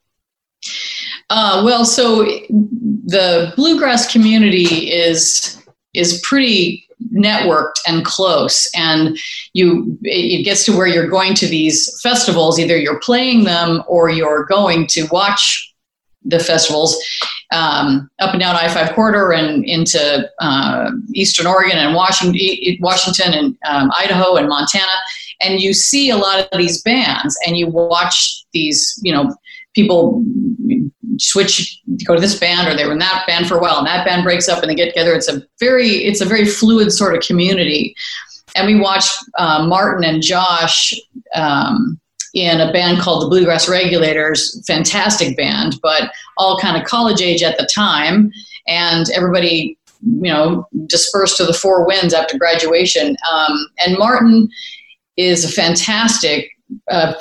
Uh, 1.29 1.61
well, 1.65 1.83
so 1.83 2.23
the 2.23 3.51
bluegrass 3.55 4.11
community 4.11 4.91
is 4.91 5.62
is 5.93 6.21
pretty 6.23 6.87
networked 7.13 7.79
and 7.87 8.05
close, 8.05 8.69
and 8.75 9.17
you 9.53 9.97
it 10.03 10.43
gets 10.43 10.65
to 10.65 10.75
where 10.75 10.87
you're 10.87 11.07
going 11.07 11.33
to 11.35 11.47
these 11.47 11.99
festivals. 12.01 12.59
Either 12.59 12.77
you're 12.77 12.99
playing 12.99 13.43
them 13.43 13.83
or 13.87 14.09
you're 14.09 14.45
going 14.45 14.87
to 14.87 15.07
watch 15.11 15.73
the 16.25 16.39
festivals 16.39 16.97
um, 17.53 18.09
up 18.19 18.31
and 18.31 18.39
down 18.39 18.55
I 18.55 18.67
five 18.67 18.95
corridor 18.95 19.33
and 19.33 19.65
into 19.65 20.29
uh, 20.39 20.91
Eastern 21.13 21.45
Oregon 21.45 21.77
and 21.77 21.93
Washington, 21.93 22.77
Washington 22.79 23.33
and 23.33 23.57
um, 23.67 23.91
Idaho 23.97 24.35
and 24.35 24.47
Montana, 24.47 24.93
and 25.41 25.61
you 25.61 25.73
see 25.73 26.09
a 26.09 26.17
lot 26.17 26.47
of 26.51 26.57
these 26.57 26.81
bands, 26.81 27.37
and 27.45 27.57
you 27.57 27.67
watch 27.67 28.45
these, 28.53 28.99
you 29.03 29.13
know, 29.13 29.35
people 29.75 30.23
switch 31.19 31.79
go 32.05 32.15
to 32.15 32.21
this 32.21 32.39
band 32.39 32.67
or 32.67 32.75
they 32.75 32.85
were 32.85 32.93
in 32.93 32.99
that 32.99 33.23
band 33.27 33.47
for 33.47 33.57
a 33.57 33.61
while 33.61 33.77
and 33.77 33.87
that 33.87 34.05
band 34.05 34.23
breaks 34.23 34.49
up 34.49 34.61
and 34.61 34.69
they 34.69 34.75
get 34.75 34.89
together. 34.89 35.13
It's 35.13 35.29
a 35.29 35.43
very 35.59 35.89
it's 35.89 36.21
a 36.21 36.25
very 36.25 36.45
fluid 36.45 36.91
sort 36.91 37.15
of 37.15 37.21
community. 37.21 37.95
And 38.55 38.67
we 38.67 38.79
watched 38.79 39.11
uh, 39.37 39.65
martin 39.65 40.03
and 40.03 40.21
josh 40.21 40.93
um, 41.35 41.99
in 42.33 42.61
a 42.61 42.71
band 42.71 42.99
called 42.99 43.23
the 43.23 43.27
bluegrass 43.27 43.69
regulators 43.69 44.63
fantastic 44.65 45.37
band 45.37 45.75
but 45.81 46.11
all 46.37 46.59
kind 46.59 46.81
of 46.81 46.87
college 46.87 47.21
age 47.21 47.43
at 47.43 47.57
the 47.57 47.67
time. 47.73 48.31
And 48.67 49.09
everybody 49.11 49.77
you 50.01 50.31
know 50.31 50.67
dispersed 50.87 51.37
to 51.37 51.45
the 51.45 51.53
four 51.53 51.85
winds 51.87 52.13
after 52.13 52.37
graduation. 52.37 53.15
Um, 53.31 53.67
and 53.85 53.97
martin 53.97 54.49
is 55.17 55.45
a 55.45 55.51
fantastic 55.51 56.49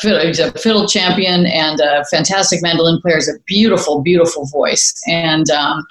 he's 0.00 0.38
a 0.38 0.52
fiddle 0.52 0.86
champion 0.86 1.46
and 1.46 1.80
a 1.80 2.04
fantastic 2.06 2.62
mandolin 2.62 3.00
player. 3.00 3.16
He's 3.16 3.28
a 3.28 3.38
beautiful, 3.46 4.00
beautiful 4.02 4.46
voice. 4.46 4.94
And 5.06 5.50
um, 5.50 5.86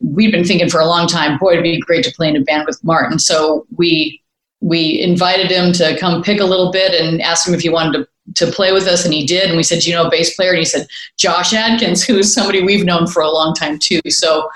we've 0.00 0.32
been 0.32 0.44
thinking 0.44 0.68
for 0.68 0.80
a 0.80 0.86
long 0.86 1.06
time, 1.06 1.38
boy, 1.38 1.52
it'd 1.52 1.62
be 1.62 1.80
great 1.80 2.04
to 2.04 2.12
play 2.12 2.28
in 2.28 2.36
a 2.36 2.40
band 2.40 2.66
with 2.66 2.82
Martin. 2.84 3.18
So 3.18 3.66
we 3.76 4.22
we 4.60 5.00
invited 5.00 5.50
him 5.50 5.72
to 5.74 5.96
come 5.98 6.22
pick 6.22 6.40
a 6.40 6.44
little 6.44 6.72
bit 6.72 6.92
and 6.92 7.20
asked 7.20 7.46
him 7.46 7.54
if 7.54 7.60
he 7.60 7.68
wanted 7.68 8.06
to, 8.34 8.46
to 8.46 8.50
play 8.50 8.72
with 8.72 8.86
us, 8.86 9.04
and 9.04 9.12
he 9.12 9.26
did. 9.26 9.48
And 9.48 9.56
we 9.56 9.62
said, 9.62 9.80
"Do 9.80 9.90
you 9.90 9.96
know 9.96 10.06
a 10.06 10.10
bass 10.10 10.34
player?" 10.34 10.50
And 10.50 10.58
he 10.58 10.64
said, 10.64 10.86
"Josh 11.18 11.52
Adkins, 11.52 12.02
who's 12.06 12.32
somebody 12.32 12.62
we've 12.62 12.84
known 12.84 13.06
for 13.06 13.22
a 13.22 13.30
long 13.30 13.54
time 13.54 13.78
too." 13.78 14.00
So 14.08 14.48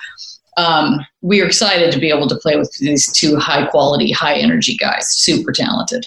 um, 0.56 1.04
we 1.20 1.40
are 1.40 1.46
excited 1.46 1.92
to 1.92 1.98
be 1.98 2.10
able 2.10 2.28
to 2.28 2.36
play 2.36 2.56
with 2.56 2.74
these 2.78 3.12
two 3.12 3.36
high 3.36 3.66
quality, 3.66 4.10
high 4.10 4.34
energy 4.34 4.76
guys, 4.76 5.08
super 5.08 5.52
talented. 5.52 6.04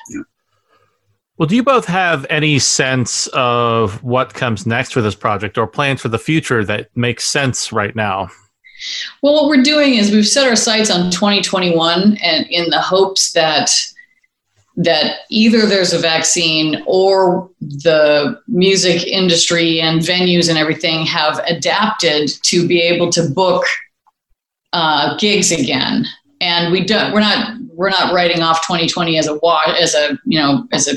Well, 1.37 1.47
do 1.47 1.55
you 1.55 1.63
both 1.63 1.85
have 1.85 2.27
any 2.29 2.59
sense 2.59 3.27
of 3.33 4.03
what 4.03 4.35
comes 4.35 4.67
next 4.67 4.91
for 4.91 5.01
this 5.01 5.15
project 5.15 5.57
or 5.57 5.65
plans 5.65 6.01
for 6.01 6.09
the 6.09 6.19
future 6.19 6.63
that 6.65 6.89
makes 6.95 7.25
sense 7.25 7.71
right 7.71 7.95
now? 7.95 8.29
Well, 9.21 9.33
what 9.33 9.47
we're 9.47 9.63
doing 9.63 9.95
is 9.95 10.11
we've 10.11 10.27
set 10.27 10.47
our 10.47 10.55
sights 10.55 10.91
on 10.91 11.09
2021, 11.09 12.17
and 12.17 12.45
in 12.47 12.69
the 12.69 12.81
hopes 12.81 13.33
that 13.33 13.71
that 14.75 15.17
either 15.29 15.67
there's 15.67 15.93
a 15.93 15.99
vaccine 15.99 16.83
or 16.87 17.47
the 17.61 18.41
music 18.47 19.05
industry 19.05 19.79
and 19.79 20.01
venues 20.01 20.49
and 20.49 20.57
everything 20.57 21.05
have 21.05 21.37
adapted 21.45 22.27
to 22.41 22.67
be 22.67 22.81
able 22.81 23.11
to 23.11 23.29
book 23.29 23.63
uh, 24.73 25.15
gigs 25.17 25.51
again. 25.51 26.05
And 26.41 26.71
we 26.71 26.83
don't. 26.83 27.13
We're 27.13 27.19
not. 27.19 27.57
We're 27.75 27.89
not 27.89 28.13
writing 28.13 28.41
off 28.41 28.65
2020 28.65 29.17
as 29.17 29.27
a 29.27 29.35
wa- 29.35 29.75
as 29.79 29.93
a 29.95 30.17
you 30.25 30.39
know 30.39 30.67
as 30.71 30.87
a 30.87 30.93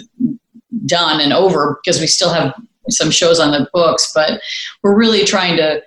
done 0.87 1.21
and 1.21 1.33
over 1.33 1.81
because 1.83 2.01
we 2.01 2.07
still 2.07 2.33
have 2.33 2.55
some 2.89 3.11
shows 3.11 3.41
on 3.41 3.51
the 3.51 3.69
books. 3.73 4.13
But 4.15 4.41
we're 4.83 4.97
really 4.97 5.25
trying 5.25 5.57
to 5.57 5.83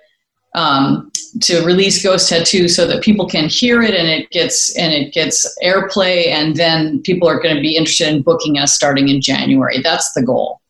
um, 0.54 1.10
to 1.42 1.64
release 1.64 2.02
Ghost 2.02 2.28
Tattoo 2.28 2.66
so 2.68 2.86
that 2.86 3.02
people 3.02 3.28
can 3.28 3.48
hear 3.48 3.82
it 3.82 3.94
and 3.94 4.08
it 4.08 4.30
gets 4.30 4.76
and 4.76 4.92
it 4.92 5.12
gets 5.12 5.46
airplay, 5.62 6.26
and 6.26 6.56
then 6.56 7.00
people 7.02 7.28
are 7.28 7.40
going 7.40 7.54
to 7.54 7.62
be 7.62 7.76
interested 7.76 8.08
in 8.08 8.22
booking 8.22 8.58
us 8.58 8.74
starting 8.74 9.08
in 9.08 9.20
January. 9.20 9.80
That's 9.80 10.12
the 10.12 10.22
goal. 10.22 10.60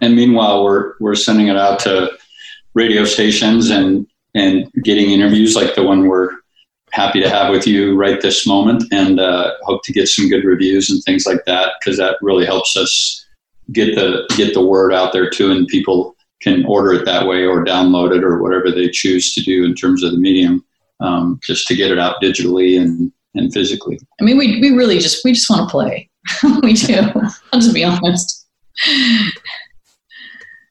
And 0.00 0.14
meanwhile, 0.14 0.64
we're 0.64 0.94
we're 1.00 1.16
sending 1.16 1.48
it 1.48 1.56
out 1.56 1.78
to 1.80 2.10
radio 2.74 3.04
stations 3.04 3.70
and 3.70 4.06
and 4.34 4.70
getting 4.84 5.10
interviews 5.10 5.56
like 5.56 5.74
the 5.74 5.82
one 5.82 6.06
we're 6.06 6.39
happy 6.92 7.20
to 7.20 7.28
have 7.28 7.50
with 7.50 7.66
you 7.66 7.96
right 7.96 8.20
this 8.20 8.46
moment, 8.46 8.84
and 8.92 9.20
uh, 9.20 9.52
hope 9.62 9.82
to 9.84 9.92
get 9.92 10.08
some 10.08 10.28
good 10.28 10.44
reviews 10.44 10.90
and 10.90 11.02
things 11.04 11.26
like 11.26 11.44
that 11.46 11.72
because 11.78 11.98
that 11.98 12.16
really 12.20 12.46
helps 12.46 12.76
us 12.76 13.26
get 13.72 13.94
the 13.94 14.26
get 14.36 14.54
the 14.54 14.64
word 14.64 14.92
out 14.92 15.12
there 15.12 15.30
too, 15.30 15.50
and 15.50 15.66
people 15.68 16.16
can 16.40 16.64
order 16.64 16.92
it 16.92 17.04
that 17.04 17.26
way 17.26 17.44
or 17.44 17.64
download 17.64 18.16
it 18.16 18.24
or 18.24 18.42
whatever 18.42 18.70
they 18.70 18.88
choose 18.88 19.34
to 19.34 19.42
do 19.42 19.64
in 19.64 19.74
terms 19.74 20.02
of 20.02 20.12
the 20.12 20.18
medium, 20.18 20.64
um, 21.00 21.38
just 21.42 21.66
to 21.66 21.76
get 21.76 21.90
it 21.90 21.98
out 21.98 22.16
digitally 22.22 22.80
and 22.80 23.12
and 23.34 23.52
physically. 23.52 23.98
I 24.20 24.24
mean, 24.24 24.38
we 24.38 24.60
we 24.60 24.70
really 24.70 24.98
just 24.98 25.24
we 25.24 25.32
just 25.32 25.50
want 25.50 25.68
to 25.68 25.70
play. 25.70 26.08
we 26.62 26.74
do. 26.74 26.98
I'll 27.52 27.60
just 27.60 27.74
be 27.74 27.84
honest. 27.84 28.46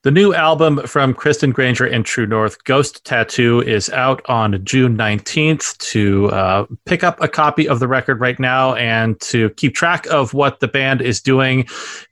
The 0.04 0.12
new 0.12 0.34
album 0.34 0.88
from 0.88 1.14
Kristen 1.14 1.52
Grainger 1.52 1.86
and 1.86 2.06
True 2.06 2.26
North, 2.26 2.64
Ghost 2.64 3.04
Tattoo, 3.04 3.62
is 3.62 3.90
out 3.90 4.22
on 4.30 4.64
June 4.64 4.98
19th. 4.98 5.78
To 5.78 6.32
uh, 6.32 6.66
pick 6.86 7.04
up 7.04 7.22
a 7.22 7.28
copy 7.28 7.68
of 7.68 7.82
the 7.82 7.88
record 7.88 8.22
right 8.22 8.40
now 8.40 8.76
and 8.76 9.20
to 9.20 9.50
keep 9.52 9.76
track 9.76 10.06
of 10.08 10.34
what 10.34 10.62
the 10.62 10.70
band 10.70 11.02
is 11.02 11.20
doing 11.20 11.68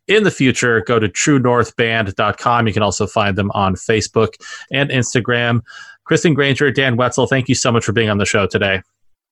in 0.07 0.23
the 0.23 0.31
future, 0.31 0.81
go 0.81 0.99
to 0.99 1.07
truenorthband.com. 1.07 2.67
You 2.67 2.73
can 2.73 2.83
also 2.83 3.07
find 3.07 3.37
them 3.37 3.51
on 3.51 3.75
Facebook 3.75 4.33
and 4.69 4.89
Instagram. 4.89 5.61
Kristen 6.03 6.33
Grainger, 6.33 6.71
Dan 6.71 6.97
Wetzel, 6.97 7.25
thank 7.25 7.47
you 7.47 7.55
so 7.55 7.71
much 7.71 7.85
for 7.85 7.93
being 7.93 8.09
on 8.09 8.17
the 8.17 8.25
show 8.25 8.47
today. 8.47 8.81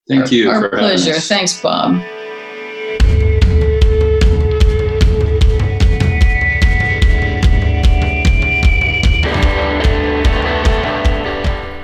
Thank 0.08 0.32
you. 0.32 0.50
Our 0.50 0.70
pleasure. 0.70 1.15
Thanks, 1.15 1.60
Bob. 1.62 2.02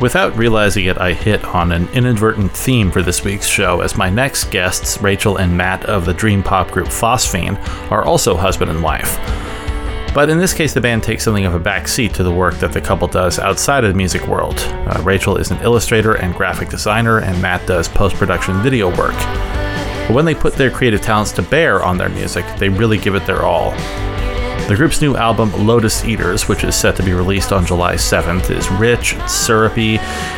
Without 0.02 0.36
realizing 0.36 0.86
it, 0.86 0.98
I 0.98 1.14
hit 1.14 1.46
on 1.46 1.72
an 1.72 1.88
inadvertent 1.90 2.52
theme 2.52 2.90
for 2.90 3.04
this 3.04 3.24
week's 3.24 3.46
show, 3.46 3.82
as 3.82 3.96
my 3.96 4.10
next 4.10 4.46
guests, 4.46 5.00
Rachel 5.00 5.38
and 5.38 5.56
Matt 5.56 5.86
of 5.86 6.06
the 6.06 6.14
dream 6.14 6.42
pop 6.42 6.72
group 6.72 6.88
Phosphene, 6.88 7.56
are 7.92 8.04
also 8.04 8.36
husband 8.36 8.72
and 8.72 8.82
wife. 8.82 9.18
But 10.16 10.32
in 10.32 10.40
this 10.40 10.56
case, 10.56 10.74
the 10.74 10.82
band 10.82 11.04
takes 11.04 11.24
something 11.24 11.46
of 11.46 11.54
a 11.54 11.60
backseat 11.60 12.14
to 12.14 12.24
the 12.24 12.32
work 12.32 12.56
that 12.56 12.74
the 12.74 12.82
couple 12.82 13.08
does 13.08 13.38
outside 13.38 13.84
of 13.84 13.92
the 13.92 13.98
music 13.98 14.26
world. 14.26 14.60
Uh, 14.60 15.00
Rachel 15.04 15.38
is 15.38 15.52
an 15.52 15.62
illustrator 15.62 16.16
and 16.16 16.34
graphic 16.34 16.70
designer, 16.70 17.20
and 17.20 17.40
Matt 17.40 17.68
does 17.68 17.88
post 17.88 18.16
production 18.16 18.60
video 18.64 18.90
work. 18.98 19.14
But 19.14 20.16
when 20.16 20.26
they 20.26 20.34
put 20.34 20.54
their 20.54 20.72
creative 20.72 21.02
talents 21.02 21.32
to 21.34 21.44
bear 21.44 21.84
on 21.84 22.00
their 22.00 22.10
music, 22.10 22.44
they 22.58 22.70
really 22.70 22.98
give 22.98 23.14
it 23.14 23.28
their 23.28 23.44
all. 23.44 23.72
The 24.67 24.76
group's 24.78 25.02
new 25.02 25.17
album, 25.17 25.52
Lotus 25.67 26.06
Eaters, 26.06 26.47
which 26.47 26.63
is 26.63 26.76
set 26.76 26.95
to 26.95 27.04
be 27.04 27.12
released 27.12 27.52
on 27.52 27.65
July 27.65 27.95
7th, 27.95 28.50
is 28.50 28.69
rich, 28.71 29.17
syrupy, 29.28 29.97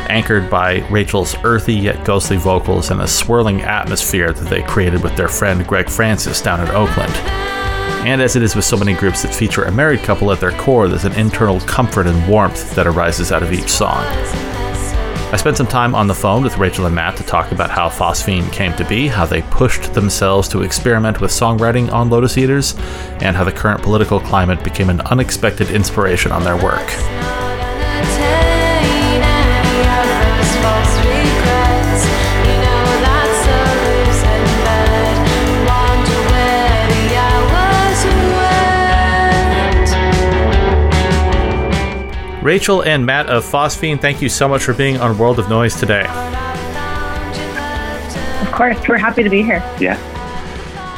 anchored 0.10 0.50
by 0.50 0.80
Rachel's 0.90 1.36
earthy 1.44 1.76
yet 1.76 2.04
ghostly 2.04 2.38
vocals 2.38 2.90
and 2.90 3.02
a 3.02 3.08
swirling 3.08 3.62
atmosphere 3.62 4.34
that 4.34 4.50
they 4.50 4.64
created 4.64 5.04
with 5.04 5.16
their 5.16 5.28
friend 5.28 5.66
Greg 5.68 5.88
Francis 5.88 6.42
down 6.42 6.62
in 6.62 6.70
Oakland. 6.70 7.14
And 8.06 8.22
as 8.22 8.36
it 8.36 8.42
is 8.42 8.56
with 8.56 8.66
so 8.66 8.76
many 8.76 8.94
groups 8.94 9.22
that 9.22 9.36
feature 9.36 9.64
a 9.64 9.72
married 9.72 10.02
couple 10.02 10.32
at 10.32 10.40
their 10.40 10.52
core, 10.52 10.88
there's 10.88 11.06
an 11.06 11.14
internal 11.14 11.60
comfort 11.62 12.08
and 12.08 12.28
warmth 12.28 12.76
that 12.76 12.88
arises 12.88 13.32
out 13.32 13.44
of 13.44 13.54
each 13.54 13.70
song. 13.70 14.04
I 15.34 15.36
spent 15.36 15.58
some 15.58 15.66
time 15.66 15.96
on 15.96 16.06
the 16.06 16.14
phone 16.14 16.44
with 16.44 16.60
Rachel 16.60 16.86
and 16.86 16.94
Matt 16.94 17.18
to 17.18 17.24
talk 17.24 17.52
about 17.52 17.72
how 17.72 17.90
Phosphene 17.90 18.54
came 18.54 18.72
to 18.76 18.86
be, 18.86 19.08
how 19.08 19.26
they 19.26 19.42
pushed 19.42 19.92
themselves 19.96 20.48
to 20.50 20.62
experiment 20.62 21.22
with 21.22 21.32
songwriting 21.32 21.92
on 21.92 22.12
Lotus 22.12 22.38
Eaters, 22.38 22.76
and 23.20 23.36
how 23.36 23.44
the 23.44 23.52
current 23.52 23.82
political 23.82 24.20
climate 24.20 24.64
became 24.64 24.92
an 24.92 25.02
unexpected 25.02 25.72
inspiration 25.72 26.32
on 26.32 26.44
their 26.44 26.56
work. 26.58 26.88
Rachel 42.44 42.84
and 42.84 43.06
Matt 43.06 43.30
of 43.30 43.46
Phosphene, 43.46 44.02
thank 44.02 44.22
you 44.22 44.28
so 44.28 44.50
much 44.50 44.64
for 44.64 44.74
being 44.74 44.98
on 44.98 45.18
World 45.18 45.40
of 45.40 45.48
Noise 45.48 45.80
today. 45.80 46.04
Of 48.42 48.52
course, 48.52 48.78
we're 48.86 48.98
happy 48.98 49.24
to 49.24 49.30
be 49.30 49.42
here. 49.42 49.64
Yeah. 49.80 49.96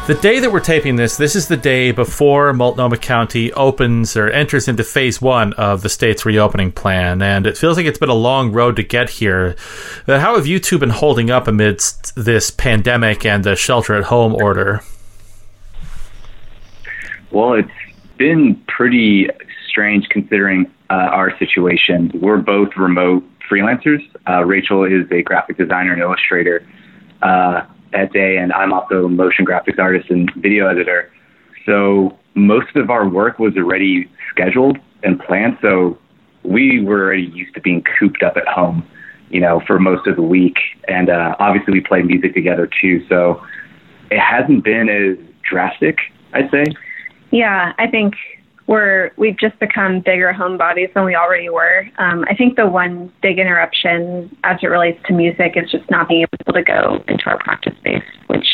The 0.07 0.15
day 0.15 0.39
that 0.39 0.51
we're 0.51 0.59
taping 0.59 0.95
this, 0.95 1.17
this 1.17 1.35
is 1.35 1.47
the 1.47 1.55
day 1.55 1.91
before 1.91 2.51
Multnomah 2.51 2.97
County 2.97 3.53
opens 3.53 4.17
or 4.17 4.27
enters 4.27 4.67
into 4.67 4.83
phase 4.83 5.21
one 5.21 5.53
of 5.53 5.83
the 5.83 5.89
state's 5.89 6.25
reopening 6.25 6.71
plan. 6.71 7.21
And 7.21 7.45
it 7.45 7.59
feels 7.59 7.77
like 7.77 7.85
it's 7.85 7.99
been 7.99 8.09
a 8.09 8.15
long 8.15 8.51
road 8.51 8.75
to 8.77 8.83
get 8.83 9.11
here. 9.11 9.55
Uh, 10.07 10.19
how 10.19 10.35
have 10.37 10.47
you 10.47 10.59
two 10.59 10.79
been 10.79 10.89
holding 10.89 11.29
up 11.29 11.47
amidst 11.47 12.15
this 12.15 12.49
pandemic 12.49 13.23
and 13.23 13.43
the 13.43 13.55
shelter 13.55 13.93
at 13.93 14.05
home 14.05 14.33
order? 14.33 14.81
Well, 17.29 17.53
it's 17.53 17.69
been 18.17 18.55
pretty 18.67 19.29
strange 19.75 20.07
considering 20.07 20.71
uh, 20.89 20.93
our 20.93 21.37
situation. 21.37 22.09
We're 22.21 22.37
both 22.37 22.69
remote 22.77 23.25
freelancers. 23.51 23.99
Uh, 24.25 24.45
Rachel 24.45 24.85
is 24.85 25.05
a 25.11 25.21
graphic 25.21 25.57
designer 25.57 25.91
and 25.91 26.01
illustrator 26.01 26.65
uh, 27.21 27.65
at 27.91 28.13
day, 28.13 28.37
and 28.37 28.53
I'm 28.53 28.71
also 28.71 29.05
a 29.05 29.09
motion 29.09 29.45
graphics 29.45 29.77
artist 29.77 30.09
and 30.09 30.31
video 30.37 30.67
editor. 30.67 31.11
So 31.65 32.17
most 32.35 32.73
of 32.77 32.89
our 32.89 33.05
work 33.05 33.37
was 33.37 33.57
already 33.57 34.09
scheduled 34.29 34.77
and 35.03 35.19
planned. 35.19 35.57
So 35.61 35.97
we 36.43 36.81
were 36.81 37.03
already 37.03 37.23
used 37.23 37.53
to 37.55 37.61
being 37.61 37.83
cooped 37.99 38.23
up 38.23 38.37
at 38.37 38.47
home, 38.47 38.87
you 39.29 39.41
know, 39.41 39.61
for 39.67 39.77
most 39.77 40.07
of 40.07 40.15
the 40.15 40.21
week. 40.21 40.57
And 40.87 41.09
uh, 41.09 41.35
obviously, 41.37 41.73
we 41.73 41.81
play 41.81 42.01
music 42.01 42.33
together 42.33 42.69
too. 42.81 43.05
So 43.09 43.43
it 44.09 44.19
hasn't 44.19 44.63
been 44.63 44.87
as 44.87 45.17
drastic, 45.43 45.97
I'd 46.31 46.49
say. 46.49 46.63
Yeah, 47.31 47.73
I 47.77 47.87
think 47.87 48.13
we're 48.67 49.11
we've 49.17 49.37
just 49.37 49.57
become 49.59 49.99
bigger 49.99 50.33
homebodies 50.33 50.93
than 50.93 51.05
we 51.05 51.15
already 51.15 51.49
were. 51.49 51.87
Um, 51.97 52.25
I 52.29 52.35
think 52.35 52.55
the 52.55 52.65
one 52.65 53.11
big 53.21 53.37
interruption 53.37 54.35
as 54.43 54.57
it 54.63 54.67
relates 54.67 54.99
to 55.07 55.13
music 55.13 55.53
is 55.55 55.69
just 55.69 55.89
not 55.91 56.07
being 56.07 56.25
able 56.43 56.53
to 56.53 56.63
go 56.63 57.03
into 57.07 57.25
our 57.27 57.37
practice 57.37 57.75
space, 57.77 58.03
which 58.27 58.47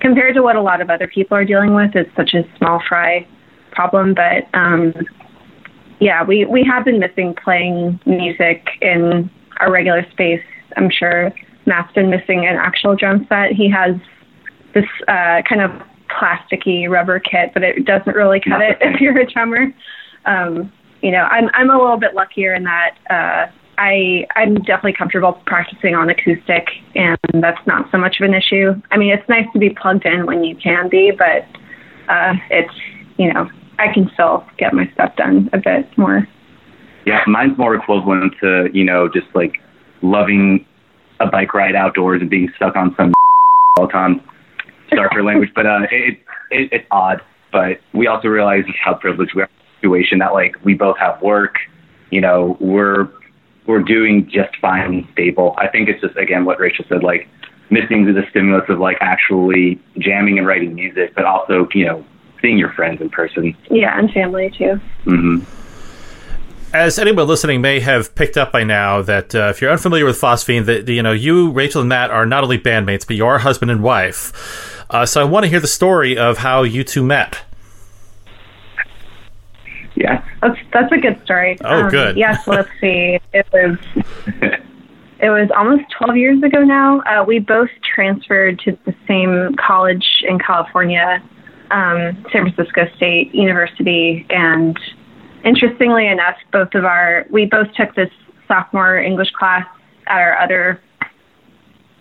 compared 0.00 0.34
to 0.34 0.42
what 0.42 0.56
a 0.56 0.60
lot 0.60 0.80
of 0.80 0.90
other 0.90 1.06
people 1.06 1.36
are 1.36 1.44
dealing 1.44 1.74
with 1.74 1.96
is 1.96 2.06
such 2.14 2.34
a 2.34 2.42
small 2.58 2.82
fry 2.88 3.26
problem. 3.72 4.14
But 4.14 4.48
um, 4.58 4.92
yeah, 6.00 6.22
we 6.24 6.44
we 6.44 6.62
have 6.64 6.84
been 6.84 6.98
missing 6.98 7.34
playing 7.42 7.98
music 8.04 8.66
in 8.82 9.30
our 9.60 9.72
regular 9.72 10.06
space. 10.10 10.42
I'm 10.76 10.90
sure 10.90 11.32
Matt's 11.66 11.92
been 11.94 12.10
missing 12.10 12.46
an 12.46 12.56
actual 12.56 12.96
drum 12.96 13.26
set. 13.28 13.52
He 13.52 13.70
has 13.70 13.96
this 14.74 14.84
uh, 15.08 15.42
kind 15.48 15.62
of 15.62 15.70
plasticky 16.08 16.88
rubber 16.88 17.18
kit, 17.18 17.52
but 17.54 17.62
it 17.62 17.84
doesn't 17.84 18.14
really 18.14 18.40
cut 18.40 18.60
it 18.60 18.78
if 18.80 19.00
you're 19.00 19.18
a 19.18 19.26
drummer. 19.26 19.72
Um, 20.24 20.72
you 21.02 21.10
know, 21.10 21.22
I'm 21.22 21.48
I'm 21.54 21.70
a 21.70 21.78
little 21.78 21.98
bit 21.98 22.14
luckier 22.14 22.54
in 22.54 22.64
that 22.64 22.96
uh, 23.08 23.50
I 23.78 24.26
I'm 24.34 24.56
definitely 24.56 24.94
comfortable 24.94 25.40
practicing 25.46 25.94
on 25.94 26.10
acoustic, 26.10 26.68
and 26.94 27.18
that's 27.34 27.64
not 27.66 27.90
so 27.92 27.98
much 27.98 28.16
of 28.20 28.28
an 28.28 28.34
issue. 28.34 28.72
I 28.90 28.98
mean, 28.98 29.12
it's 29.12 29.28
nice 29.28 29.46
to 29.52 29.58
be 29.58 29.70
plugged 29.70 30.04
in 30.04 30.26
when 30.26 30.42
you 30.42 30.56
can 30.56 30.88
be, 30.88 31.12
but 31.16 31.46
uh, 32.12 32.34
it's 32.50 32.74
you 33.16 33.32
know 33.32 33.48
I 33.78 33.92
can 33.92 34.10
still 34.14 34.44
get 34.58 34.74
my 34.74 34.90
stuff 34.94 35.14
done 35.16 35.48
a 35.52 35.58
bit 35.58 35.86
more. 35.96 36.26
Yeah, 37.06 37.22
mine's 37.26 37.56
more 37.56 37.74
equivalent 37.76 38.34
to 38.40 38.68
you 38.72 38.84
know 38.84 39.08
just 39.08 39.28
like 39.34 39.58
loving 40.02 40.66
a 41.20 41.26
bike 41.28 41.54
ride 41.54 41.76
outdoors 41.76 42.20
and 42.20 42.28
being 42.28 42.48
stuck 42.56 42.74
on 42.74 42.94
some 42.96 43.12
all 43.78 43.86
the 43.86 43.92
time 43.92 44.27
darker 44.96 45.22
language, 45.22 45.50
but 45.54 45.66
uh, 45.66 45.80
it, 45.90 46.18
it 46.50 46.68
it's 46.72 46.86
odd. 46.90 47.20
But 47.50 47.80
we 47.92 48.06
also 48.06 48.28
realize 48.28 48.64
how 48.82 48.94
privileged 48.94 49.34
we 49.34 49.42
are 49.42 49.46
in 49.46 49.50
the 49.50 49.88
situation 49.88 50.18
that 50.18 50.32
like 50.32 50.56
we 50.64 50.74
both 50.74 50.98
have 50.98 51.20
work. 51.22 51.56
You 52.10 52.20
know, 52.20 52.56
we're 52.60 53.08
we're 53.66 53.82
doing 53.82 54.28
just 54.28 54.56
fine 54.60 54.94
and 54.94 55.08
stable. 55.12 55.54
I 55.58 55.68
think 55.68 55.88
it's 55.88 56.00
just 56.00 56.16
again 56.16 56.44
what 56.44 56.58
Rachel 56.58 56.84
said, 56.88 57.02
like 57.02 57.28
missing 57.70 58.06
the 58.06 58.22
stimulus 58.30 58.64
of 58.68 58.78
like 58.78 58.96
actually 59.00 59.80
jamming 59.98 60.38
and 60.38 60.46
writing 60.46 60.74
music, 60.74 61.14
but 61.14 61.24
also 61.24 61.68
you 61.74 61.86
know 61.86 62.04
seeing 62.40 62.58
your 62.58 62.72
friends 62.72 63.00
in 63.00 63.10
person. 63.10 63.56
Yeah, 63.70 63.98
and 63.98 64.10
family 64.10 64.50
too. 64.50 64.80
Mm-hmm. 65.04 65.44
As 66.72 66.98
anyone 66.98 67.26
listening 67.26 67.62
may 67.62 67.80
have 67.80 68.14
picked 68.14 68.36
up 68.36 68.52
by 68.52 68.62
now, 68.62 69.00
that 69.00 69.34
uh, 69.34 69.48
if 69.48 69.62
you're 69.62 69.70
unfamiliar 69.70 70.04
with 70.04 70.20
Phosphene, 70.20 70.66
that 70.66 70.86
you 70.86 71.02
know 71.02 71.12
you, 71.12 71.50
Rachel, 71.50 71.80
and 71.80 71.88
Matt 71.88 72.10
are 72.10 72.26
not 72.26 72.44
only 72.44 72.58
bandmates, 72.58 73.06
but 73.06 73.16
you 73.16 73.26
are 73.26 73.38
husband 73.38 73.70
and 73.70 73.82
wife. 73.82 74.84
Uh, 74.90 75.06
so 75.06 75.20
I 75.22 75.24
want 75.24 75.44
to 75.44 75.48
hear 75.48 75.60
the 75.60 75.66
story 75.66 76.18
of 76.18 76.38
how 76.38 76.64
you 76.64 76.84
two 76.84 77.02
met. 77.02 77.40
Yeah, 79.94 80.22
that's 80.42 80.58
that's 80.70 80.92
a 80.92 80.98
good 80.98 81.18
story. 81.24 81.56
Oh, 81.62 81.84
um, 81.84 81.90
good. 81.90 82.18
Yes, 82.18 82.46
let's 82.46 82.68
see. 82.82 83.18
It 83.32 83.46
was 83.50 83.78
it 85.20 85.30
was 85.30 85.50
almost 85.56 85.84
12 85.96 86.16
years 86.18 86.42
ago 86.42 86.62
now. 86.62 87.00
Uh, 87.00 87.24
we 87.24 87.38
both 87.38 87.70
transferred 87.82 88.58
to 88.60 88.78
the 88.84 88.94
same 89.06 89.56
college 89.56 90.06
in 90.28 90.38
California, 90.38 91.22
um, 91.70 92.26
San 92.30 92.52
Francisco 92.52 92.86
State 92.96 93.34
University, 93.34 94.26
and 94.28 94.78
interestingly 95.48 96.06
enough, 96.06 96.36
both 96.52 96.74
of 96.74 96.84
our 96.84 97.26
we 97.30 97.46
both 97.46 97.72
took 97.74 97.94
this 97.94 98.10
sophomore 98.46 98.98
English 98.98 99.30
class 99.32 99.66
at 100.06 100.18
our 100.18 100.38
other 100.38 100.80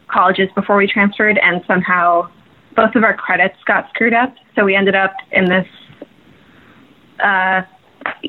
colleges 0.08 0.50
before 0.56 0.76
we 0.78 0.88
transferred, 0.88 1.38
and 1.38 1.64
somehow 1.66 2.30
both 2.76 2.96
of 2.96 3.04
our 3.04 3.16
credits 3.16 3.58
got 3.66 3.90
screwed 3.90 4.14
up. 4.14 4.36
So 4.56 4.66
we 4.66 4.76
ended 4.76 4.96
up 4.96 5.14
in 5.32 5.46
this. 5.46 5.68
Uh, 7.24 7.62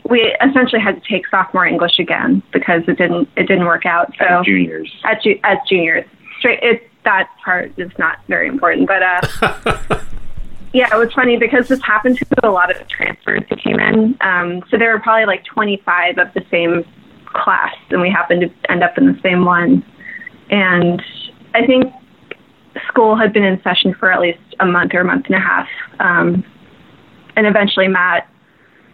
we 0.09 0.35
essentially 0.47 0.81
had 0.81 1.03
to 1.03 1.09
take 1.09 1.29
sophomore 1.29 1.67
English 1.67 1.99
again 1.99 2.43
because 2.53 2.83
it 2.89 2.97
didn't 2.97 3.29
it 3.37 3.47
didn't 3.47 3.67
work 3.67 3.87
out. 3.87 4.13
So 4.19 4.25
as 4.25 4.47
juniors, 4.47 4.91
as, 5.05 5.23
ju- 5.23 5.41
as 5.45 5.59
juniors, 5.69 6.05
straight. 6.39 6.61
It 6.63 6.91
that 7.05 7.29
part 7.45 7.73
is 7.79 7.91
not 7.99 8.19
very 8.29 8.49
important, 8.49 8.87
but 8.87 9.03
uh, 9.03 10.01
Yeah, 10.73 10.95
it 10.95 10.99
was 10.99 11.13
funny 11.15 11.37
because 11.37 11.69
this 11.69 11.83
happened 11.83 12.19
to 12.19 12.27
a 12.47 12.51
lot 12.51 12.71
of 12.71 12.87
transfers 12.89 13.43
who 13.49 13.57
came 13.57 13.81
in. 13.81 14.17
Um, 14.21 14.63
so 14.71 14.77
there 14.77 14.93
were 14.93 15.01
probably 15.01 15.27
like 15.27 15.45
25 15.45 16.19
of 16.19 16.35
the 16.35 16.45
same 16.51 16.85
class, 17.27 17.75
and 17.91 18.01
we 18.01 18.11
happened 18.11 18.43
to 18.43 18.71
end 18.71 18.83
up 18.83 18.99
in 18.99 19.07
the 19.07 19.19
same 19.23 19.45
one. 19.45 19.85
And 20.51 21.03
I 21.55 21.67
think 21.67 21.93
school 22.89 23.17
had 23.17 23.33
been 23.33 23.45
in 23.45 23.61
session 23.63 23.95
for 23.95 24.13
at 24.13 24.21
least 24.21 24.39
a 24.61 24.67
month 24.67 24.93
or 24.95 25.01
a 25.01 25.05
month 25.05 25.27
and 25.27 25.35
a 25.35 25.41
half. 25.41 25.69
Um, 26.01 26.45
and 27.37 27.47
eventually, 27.47 27.89
Matt 27.89 28.29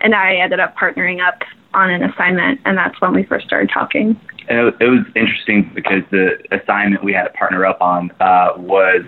and 0.01 0.15
I 0.15 0.37
ended 0.37 0.61
up 0.61 0.77
partnering 0.77 1.27
up 1.27 1.41
on 1.73 1.91
an 1.91 2.05
assignment, 2.05 2.61
and 2.65 2.79
that's 2.79 3.01
when 3.01 3.13
we 3.15 3.25
first 3.25 3.47
started 3.47 3.71
talking. 3.73 4.21
It, 4.49 4.75
it 4.81 4.89
was 4.89 5.05
interesting 5.17 5.73
because 5.75 6.03
the 6.11 6.39
assignment 6.53 7.03
we 7.03 7.13
had 7.13 7.25
to 7.25 7.31
partner 7.31 7.67
up 7.67 7.81
on 7.81 8.11
uh, 8.21 8.53
was 8.57 9.03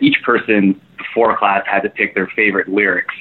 each 0.00 0.22
person 0.22 0.80
before 0.98 1.36
class 1.36 1.64
had 1.66 1.82
to 1.82 1.90
pick 1.90 2.14
their 2.14 2.26
favorite 2.28 2.68
lyrics 2.68 3.14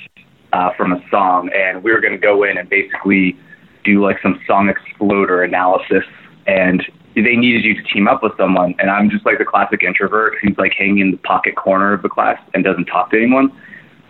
uh, 0.54 0.74
from 0.74 0.94
a 0.94 1.02
song, 1.10 1.50
and 1.54 1.84
we 1.84 1.92
were 1.92 2.02
going 2.02 2.14
to 2.14 2.20
go 2.20 2.44
in 2.44 2.58
and 2.58 2.70
basically 2.70 3.38
do 3.84 4.04
like 4.04 4.22
some 4.22 4.40
song 4.48 4.70
exploder 4.70 5.44
analysis. 5.44 6.04
And 6.48 6.84
they 7.16 7.36
needed 7.36 7.64
you 7.64 7.76
to 7.76 7.84
team 7.84 8.08
up 8.08 8.24
with 8.24 8.36
someone, 8.38 8.76
and 8.80 8.90
I'm 8.90 9.10
just 9.10 9.26
like 9.26 9.38
the 9.38 9.46
classic 9.46 9.84
introvert 9.84 10.36
who's 10.42 10.58
like 10.58 10.74
hanging 10.74 11.00
in 11.00 11.12
the 11.12 11.18
pocket 11.18 11.56
corner 11.56 11.94
of 11.94 12.02
the 12.02 12.10
class 12.10 12.40
and 12.54 12.64
doesn't 12.64 12.86
talk 12.86 13.12
to 13.12 13.18
anyone. 13.18 13.52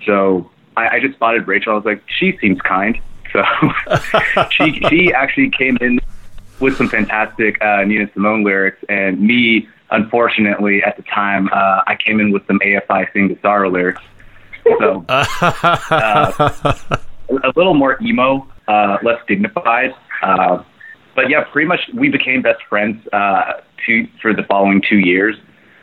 So 0.06 0.50
I, 0.78 0.96
I 0.96 1.00
just 1.00 1.16
spotted 1.16 1.48
Rachel. 1.48 1.74
I 1.74 1.76
was 1.76 1.86
like, 1.86 2.04
she 2.08 2.38
seems 2.40 2.60
kind. 2.62 3.00
So 3.32 3.44
she 4.50 4.82
she 4.90 5.14
actually 5.14 5.52
came 5.52 5.78
in 5.82 6.00
with 6.60 6.78
some 6.78 6.90
fantastic 6.90 7.62
uh, 7.62 7.84
Nina 7.84 8.10
Simone 8.14 8.44
lyrics, 8.44 8.84
and 8.90 9.22
me, 9.22 9.70
unfortunately, 9.92 10.84
at 10.84 10.98
the 10.98 11.04
time, 11.04 11.50
uh, 11.52 11.82
I 11.88 11.96
came 11.96 12.20
in 12.20 12.32
with 12.32 12.46
some 12.48 12.60
AFI 12.60 13.12
Sing 13.14 13.28
the 13.28 13.38
Sorrow 13.42 13.70
lyrics. 13.70 14.02
So 14.80 15.06
uh, 15.10 16.52
a 17.30 17.54
little 17.56 17.74
more 17.74 17.98
emo, 18.02 18.48
uh, 18.68 18.98
less 19.04 19.20
dignified. 19.28 19.94
Uh, 20.22 20.64
but 21.16 21.30
yeah, 21.30 21.44
pretty 21.52 21.68
much 21.68 21.82
we 21.94 22.10
became 22.10 22.42
best 22.42 22.62
friends 22.70 23.06
uh, 23.14 23.62
two, 23.86 24.08
for 24.22 24.34
the 24.34 24.44
following 24.44 24.82
two 24.88 25.00
years, 25.00 25.36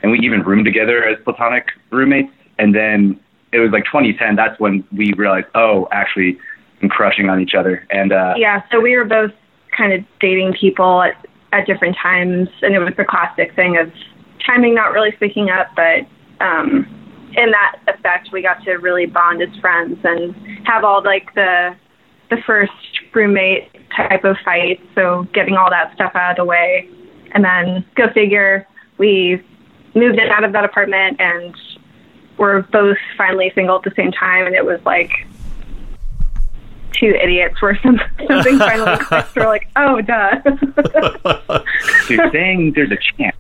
and 0.02 0.12
we 0.12 0.18
even 0.20 0.42
roomed 0.42 0.64
together 0.64 1.04
as 1.04 1.18
platonic 1.24 1.68
roommates. 1.90 2.32
And 2.58 2.74
then 2.74 3.20
it 3.52 3.58
was 3.58 3.70
like 3.70 3.84
2010. 3.84 4.36
That's 4.36 4.58
when 4.60 4.84
we 4.92 5.12
realized, 5.14 5.46
oh, 5.54 5.88
actually, 5.90 6.38
I'm 6.82 6.88
crushing 6.88 7.28
on 7.28 7.40
each 7.40 7.54
other. 7.54 7.86
And 7.90 8.12
uh, 8.12 8.34
yeah, 8.36 8.62
so 8.70 8.80
we 8.80 8.96
were 8.96 9.04
both 9.04 9.32
kind 9.76 9.92
of 9.92 10.04
dating 10.20 10.54
people 10.54 11.02
at, 11.02 11.26
at 11.56 11.66
different 11.66 11.96
times, 11.96 12.48
and 12.62 12.74
it 12.74 12.78
was 12.78 12.94
the 12.96 13.04
classic 13.04 13.54
thing 13.54 13.76
of 13.76 13.92
timing 14.46 14.74
not 14.74 14.92
really 14.92 15.12
speaking 15.16 15.50
up, 15.50 15.68
but 15.74 16.06
um, 16.44 16.86
in 17.36 17.50
that 17.50 17.78
effect, 17.88 18.30
we 18.32 18.42
got 18.42 18.62
to 18.64 18.74
really 18.74 19.06
bond 19.06 19.42
as 19.42 19.54
friends 19.60 19.98
and 20.04 20.34
have 20.66 20.84
all 20.84 21.02
like 21.02 21.34
the 21.34 21.74
the 22.28 22.36
first 22.44 22.72
roommate 23.14 23.70
type 23.96 24.24
of 24.24 24.36
fight. 24.44 24.80
So 24.94 25.26
getting 25.32 25.56
all 25.56 25.70
that 25.70 25.94
stuff 25.94 26.12
out 26.14 26.32
of 26.32 26.36
the 26.36 26.44
way, 26.44 26.88
and 27.32 27.44
then 27.44 27.84
go 27.94 28.12
figure, 28.12 28.66
we 28.98 29.42
moved 29.94 30.18
out 30.18 30.44
of 30.44 30.52
that 30.52 30.64
apartment 30.64 31.20
and 31.20 31.54
we're 32.38 32.62
both 32.62 32.98
finally 33.16 33.50
single 33.54 33.76
at 33.76 33.82
the 33.82 33.92
same 33.96 34.12
time, 34.12 34.46
and 34.46 34.54
it 34.54 34.64
was 34.64 34.80
like 34.84 35.10
two 36.98 37.14
idiots 37.22 37.60
where 37.60 37.78
some, 37.82 38.00
something 38.28 38.58
finally 38.58 38.96
clicked. 38.98 39.36
We're 39.36 39.46
like, 39.46 39.68
oh, 39.76 40.00
duh. 40.00 40.40
You're 42.08 42.30
saying 42.32 42.72
there's 42.74 42.90
a 42.90 42.98
chance. 43.16 43.36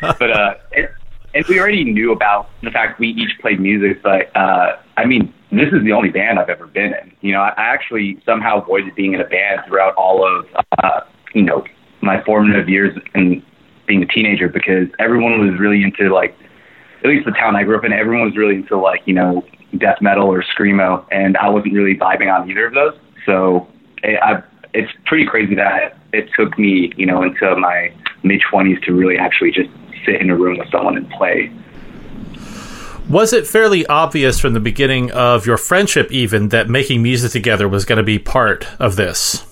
but 0.00 0.30
uh, 0.30 0.54
it, 0.72 0.90
and 1.34 1.44
we 1.46 1.58
already 1.58 1.84
knew 1.84 2.12
about 2.12 2.48
the 2.62 2.70
fact 2.70 3.00
we 3.00 3.08
each 3.08 3.38
played 3.40 3.60
music, 3.60 4.02
but 4.02 4.34
uh, 4.36 4.76
I 4.96 5.04
mean, 5.04 5.32
this 5.50 5.68
is 5.72 5.82
the 5.84 5.92
only 5.92 6.10
band 6.10 6.38
I've 6.38 6.48
ever 6.48 6.66
been 6.66 6.94
in. 6.94 7.12
You 7.20 7.32
know, 7.32 7.40
I 7.40 7.52
actually 7.56 8.20
somehow 8.24 8.62
avoided 8.62 8.94
being 8.94 9.14
in 9.14 9.20
a 9.20 9.24
band 9.24 9.62
throughout 9.66 9.94
all 9.94 10.26
of, 10.26 10.46
uh, 10.82 11.00
you 11.34 11.42
know, 11.42 11.64
my 12.02 12.22
formative 12.24 12.68
years 12.68 12.96
and 13.14 13.42
being 13.86 14.02
a 14.02 14.06
teenager 14.06 14.48
because 14.48 14.88
everyone 14.98 15.46
was 15.46 15.58
really 15.58 15.82
into 15.82 16.12
like 16.12 16.36
at 17.04 17.10
least 17.10 17.26
the 17.26 17.32
town 17.32 17.54
I 17.54 17.64
grew 17.64 17.76
up 17.76 17.84
in, 17.84 17.92
everyone 17.92 18.24
was 18.24 18.36
really 18.36 18.56
into 18.56 18.78
like, 18.78 19.02
you 19.04 19.12
know, 19.12 19.44
death 19.76 19.98
metal 20.00 20.26
or 20.26 20.42
screamo, 20.42 21.04
and 21.12 21.36
I 21.36 21.50
wasn't 21.50 21.74
really 21.74 21.96
vibing 21.96 22.32
on 22.32 22.50
either 22.50 22.66
of 22.66 22.74
those. 22.74 22.98
So 23.26 23.68
it, 24.02 24.18
I, 24.22 24.42
it's 24.72 24.90
pretty 25.04 25.26
crazy 25.26 25.54
that 25.54 25.98
it 26.12 26.30
took 26.34 26.58
me, 26.58 26.92
you 26.96 27.06
know, 27.06 27.22
into 27.22 27.54
my 27.56 27.92
mid 28.22 28.40
20s 28.50 28.82
to 28.84 28.94
really 28.94 29.18
actually 29.18 29.50
just 29.50 29.68
sit 30.06 30.20
in 30.20 30.30
a 30.30 30.36
room 30.36 30.58
with 30.58 30.70
someone 30.70 30.96
and 30.96 31.08
play. 31.10 31.52
Was 33.08 33.34
it 33.34 33.46
fairly 33.46 33.86
obvious 33.86 34.40
from 34.40 34.54
the 34.54 34.60
beginning 34.60 35.10
of 35.10 35.44
your 35.44 35.58
friendship, 35.58 36.10
even, 36.10 36.48
that 36.48 36.70
making 36.70 37.02
music 37.02 37.32
together 37.32 37.68
was 37.68 37.84
going 37.84 37.98
to 37.98 38.02
be 38.02 38.18
part 38.18 38.66
of 38.80 38.96
this? 38.96 39.44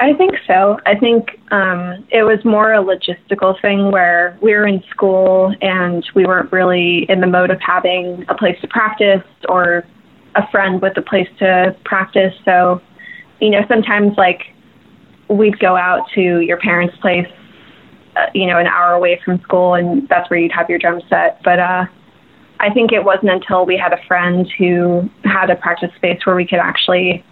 I 0.00 0.12
think 0.12 0.34
so. 0.46 0.78
I 0.86 0.96
think 0.96 1.40
um, 1.50 2.06
it 2.10 2.22
was 2.22 2.44
more 2.44 2.72
a 2.72 2.82
logistical 2.82 3.60
thing 3.60 3.90
where 3.90 4.38
we 4.40 4.52
were 4.54 4.66
in 4.66 4.82
school 4.90 5.52
and 5.60 6.06
we 6.14 6.24
weren't 6.24 6.52
really 6.52 7.04
in 7.08 7.20
the 7.20 7.26
mode 7.26 7.50
of 7.50 7.60
having 7.60 8.24
a 8.28 8.34
place 8.34 8.56
to 8.60 8.68
practice 8.68 9.24
or 9.48 9.84
a 10.36 10.48
friend 10.50 10.80
with 10.80 10.96
a 10.96 11.02
place 11.02 11.28
to 11.40 11.74
practice. 11.84 12.32
So, 12.44 12.80
you 13.40 13.50
know, 13.50 13.62
sometimes 13.66 14.16
like 14.16 14.42
we'd 15.28 15.58
go 15.58 15.76
out 15.76 16.08
to 16.14 16.40
your 16.40 16.58
parents' 16.58 16.96
place, 17.00 17.26
uh, 18.14 18.26
you 18.34 18.46
know, 18.46 18.58
an 18.58 18.68
hour 18.68 18.92
away 18.92 19.20
from 19.24 19.40
school, 19.40 19.74
and 19.74 20.08
that's 20.08 20.30
where 20.30 20.38
you'd 20.38 20.52
have 20.52 20.70
your 20.70 20.78
drum 20.78 21.00
set. 21.08 21.42
But 21.42 21.58
uh, 21.58 21.86
I 22.60 22.72
think 22.72 22.92
it 22.92 23.02
wasn't 23.02 23.30
until 23.32 23.66
we 23.66 23.76
had 23.76 23.92
a 23.92 24.02
friend 24.06 24.48
who 24.58 25.10
had 25.24 25.50
a 25.50 25.56
practice 25.56 25.90
space 25.96 26.24
where 26.24 26.36
we 26.36 26.46
could 26.46 26.60
actually 26.60 27.24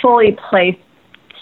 fully 0.00 0.36
play 0.50 0.80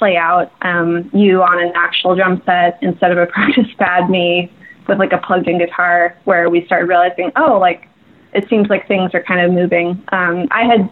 play 0.02 0.16
out 0.16 0.50
um, 0.62 1.08
you 1.12 1.44
on 1.44 1.62
an 1.62 1.70
actual 1.76 2.16
drum 2.16 2.42
set 2.44 2.76
instead 2.82 3.12
of 3.12 3.18
a 3.18 3.26
practice 3.32 3.68
pad, 3.78 4.10
me 4.10 4.52
with 4.88 4.98
like 4.98 5.12
a 5.12 5.18
plugged 5.18 5.46
in 5.46 5.58
guitar, 5.58 6.18
where 6.24 6.50
we 6.50 6.66
started 6.66 6.88
realizing, 6.88 7.30
oh, 7.36 7.56
like 7.56 7.88
it 8.32 8.48
seems 8.48 8.68
like 8.68 8.88
things 8.88 9.14
are 9.14 9.22
kind 9.22 9.40
of 9.40 9.52
moving. 9.52 9.90
Um, 10.10 10.48
I 10.50 10.64
had 10.64 10.90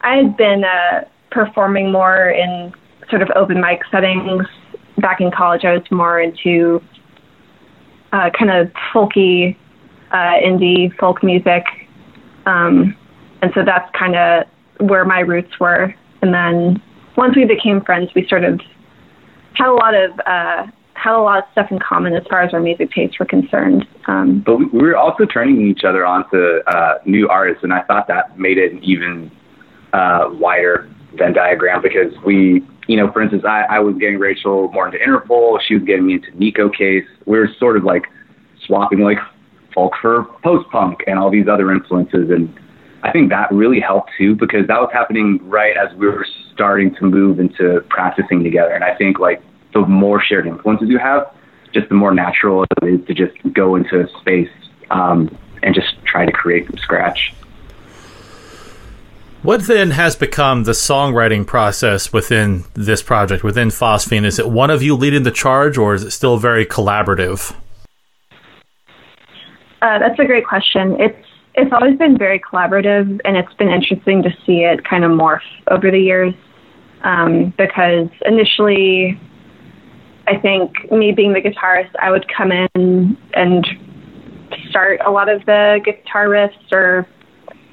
I 0.00 0.16
had 0.16 0.34
been 0.38 0.64
uh, 0.64 1.04
performing 1.30 1.92
more 1.92 2.30
in 2.30 2.72
sort 3.10 3.20
of 3.20 3.28
open 3.36 3.60
mic 3.60 3.82
settings 3.90 4.46
back 4.96 5.20
in 5.20 5.30
college. 5.30 5.66
I 5.66 5.74
was 5.74 5.90
more 5.90 6.18
into 6.18 6.82
uh, 8.14 8.30
kind 8.30 8.50
of 8.50 8.72
folky, 8.94 9.58
uh, 10.10 10.40
indie 10.42 10.96
folk 10.96 11.22
music, 11.22 11.64
um, 12.46 12.96
and 13.42 13.52
so 13.52 13.62
that's 13.62 13.90
kind 13.94 14.16
of 14.16 14.46
where 14.88 15.04
my 15.04 15.20
roots 15.20 15.60
were. 15.60 15.94
And 16.22 16.32
then 16.32 16.82
once 17.16 17.36
we 17.36 17.44
became 17.44 17.80
friends, 17.82 18.10
we 18.14 18.26
sort 18.28 18.44
of 18.44 18.60
had 19.54 19.68
a 19.68 19.74
lot 19.74 19.94
of 19.94 20.18
uh, 20.26 20.66
had 20.94 21.14
a 21.14 21.20
lot 21.20 21.38
of 21.38 21.44
stuff 21.52 21.66
in 21.70 21.78
common 21.78 22.14
as 22.14 22.22
far 22.30 22.42
as 22.42 22.54
our 22.54 22.60
music 22.60 22.90
tastes 22.92 23.18
were 23.18 23.26
concerned. 23.26 23.86
Um, 24.06 24.42
but 24.44 24.56
we, 24.56 24.66
we 24.66 24.82
were 24.82 24.96
also 24.96 25.24
turning 25.24 25.68
each 25.68 25.84
other 25.84 26.06
on 26.06 26.28
to 26.30 26.62
uh, 26.66 26.98
new 27.04 27.28
artists, 27.28 27.64
and 27.64 27.72
I 27.72 27.82
thought 27.82 28.06
that 28.08 28.38
made 28.38 28.58
it 28.58 28.72
an 28.72 28.84
even 28.84 29.30
uh, 29.92 30.28
wider 30.30 30.88
Venn 31.16 31.32
diagram 31.32 31.82
because 31.82 32.12
we, 32.24 32.62
you 32.86 32.96
know, 32.96 33.10
for 33.12 33.20
instance, 33.20 33.44
I, 33.46 33.64
I 33.68 33.78
was 33.80 33.96
getting 33.98 34.18
Rachel 34.18 34.70
more 34.72 34.86
into 34.86 34.98
Interpol, 34.98 35.58
she 35.66 35.74
was 35.74 35.82
getting 35.84 36.06
me 36.06 36.14
into 36.14 36.30
Neko 36.32 36.74
Case. 36.74 37.04
We 37.26 37.38
were 37.38 37.48
sort 37.58 37.76
of 37.76 37.84
like 37.84 38.04
swapping 38.66 39.00
like 39.00 39.18
folk 39.74 39.94
for 40.00 40.24
post 40.44 40.68
punk 40.70 41.00
and 41.06 41.18
all 41.18 41.30
these 41.30 41.48
other 41.48 41.72
influences, 41.72 42.30
and 42.30 42.52
I 43.02 43.10
think 43.10 43.30
that 43.30 43.50
really 43.50 43.80
helped 43.80 44.10
too 44.16 44.36
because 44.36 44.66
that 44.68 44.80
was 44.80 44.90
happening 44.92 45.40
right 45.42 45.76
as 45.76 45.94
we 45.96 46.06
were 46.06 46.26
starting 46.62 46.94
to 46.94 47.04
move 47.04 47.40
into 47.40 47.84
practicing 47.88 48.44
together. 48.44 48.70
And 48.70 48.84
I 48.84 48.94
think 48.94 49.18
like 49.18 49.42
the 49.74 49.80
more 49.80 50.22
shared 50.22 50.46
influences 50.46 50.88
you 50.88 50.98
have, 50.98 51.28
just 51.74 51.88
the 51.88 51.96
more 51.96 52.14
natural 52.14 52.62
it 52.62 52.84
is 52.84 53.04
to 53.08 53.14
just 53.14 53.34
go 53.52 53.74
into 53.74 54.00
a 54.00 54.08
space 54.20 54.48
um, 54.92 55.36
and 55.64 55.74
just 55.74 55.92
try 56.04 56.24
to 56.24 56.30
create 56.30 56.68
from 56.68 56.78
scratch. 56.78 57.34
What 59.42 59.66
then 59.66 59.90
has 59.90 60.14
become 60.14 60.62
the 60.62 60.70
songwriting 60.70 61.44
process 61.44 62.12
within 62.12 62.62
this 62.74 63.02
project, 63.02 63.42
within 63.42 63.68
Phosphene? 63.68 64.24
Is 64.24 64.38
it 64.38 64.48
one 64.48 64.70
of 64.70 64.84
you 64.84 64.94
leading 64.94 65.24
the 65.24 65.32
charge, 65.32 65.76
or 65.76 65.94
is 65.94 66.04
it 66.04 66.12
still 66.12 66.36
very 66.36 66.64
collaborative? 66.64 67.52
Uh, 69.82 69.98
that's 69.98 70.16
a 70.20 70.24
great 70.24 70.46
question. 70.46 70.94
It's 71.00 71.26
it's 71.54 71.72
always 71.72 71.98
been 71.98 72.16
very 72.16 72.38
collaborative, 72.38 73.20
and 73.24 73.36
it's 73.36 73.52
been 73.54 73.68
interesting 73.68 74.22
to 74.22 74.30
see 74.46 74.58
it 74.60 74.84
kind 74.84 75.02
of 75.02 75.10
morph 75.10 75.40
over 75.66 75.90
the 75.90 75.98
years. 75.98 76.34
Um, 77.04 77.52
because 77.58 78.08
initially, 78.24 79.20
I 80.26 80.38
think 80.38 80.90
me 80.90 81.12
being 81.12 81.32
the 81.32 81.40
guitarist, 81.40 81.90
I 82.00 82.10
would 82.10 82.26
come 82.28 82.52
in 82.52 83.16
and 83.34 83.66
start 84.68 85.00
a 85.04 85.10
lot 85.10 85.28
of 85.28 85.44
the 85.46 85.80
guitar 85.84 86.28
riffs 86.28 86.72
or 86.72 87.06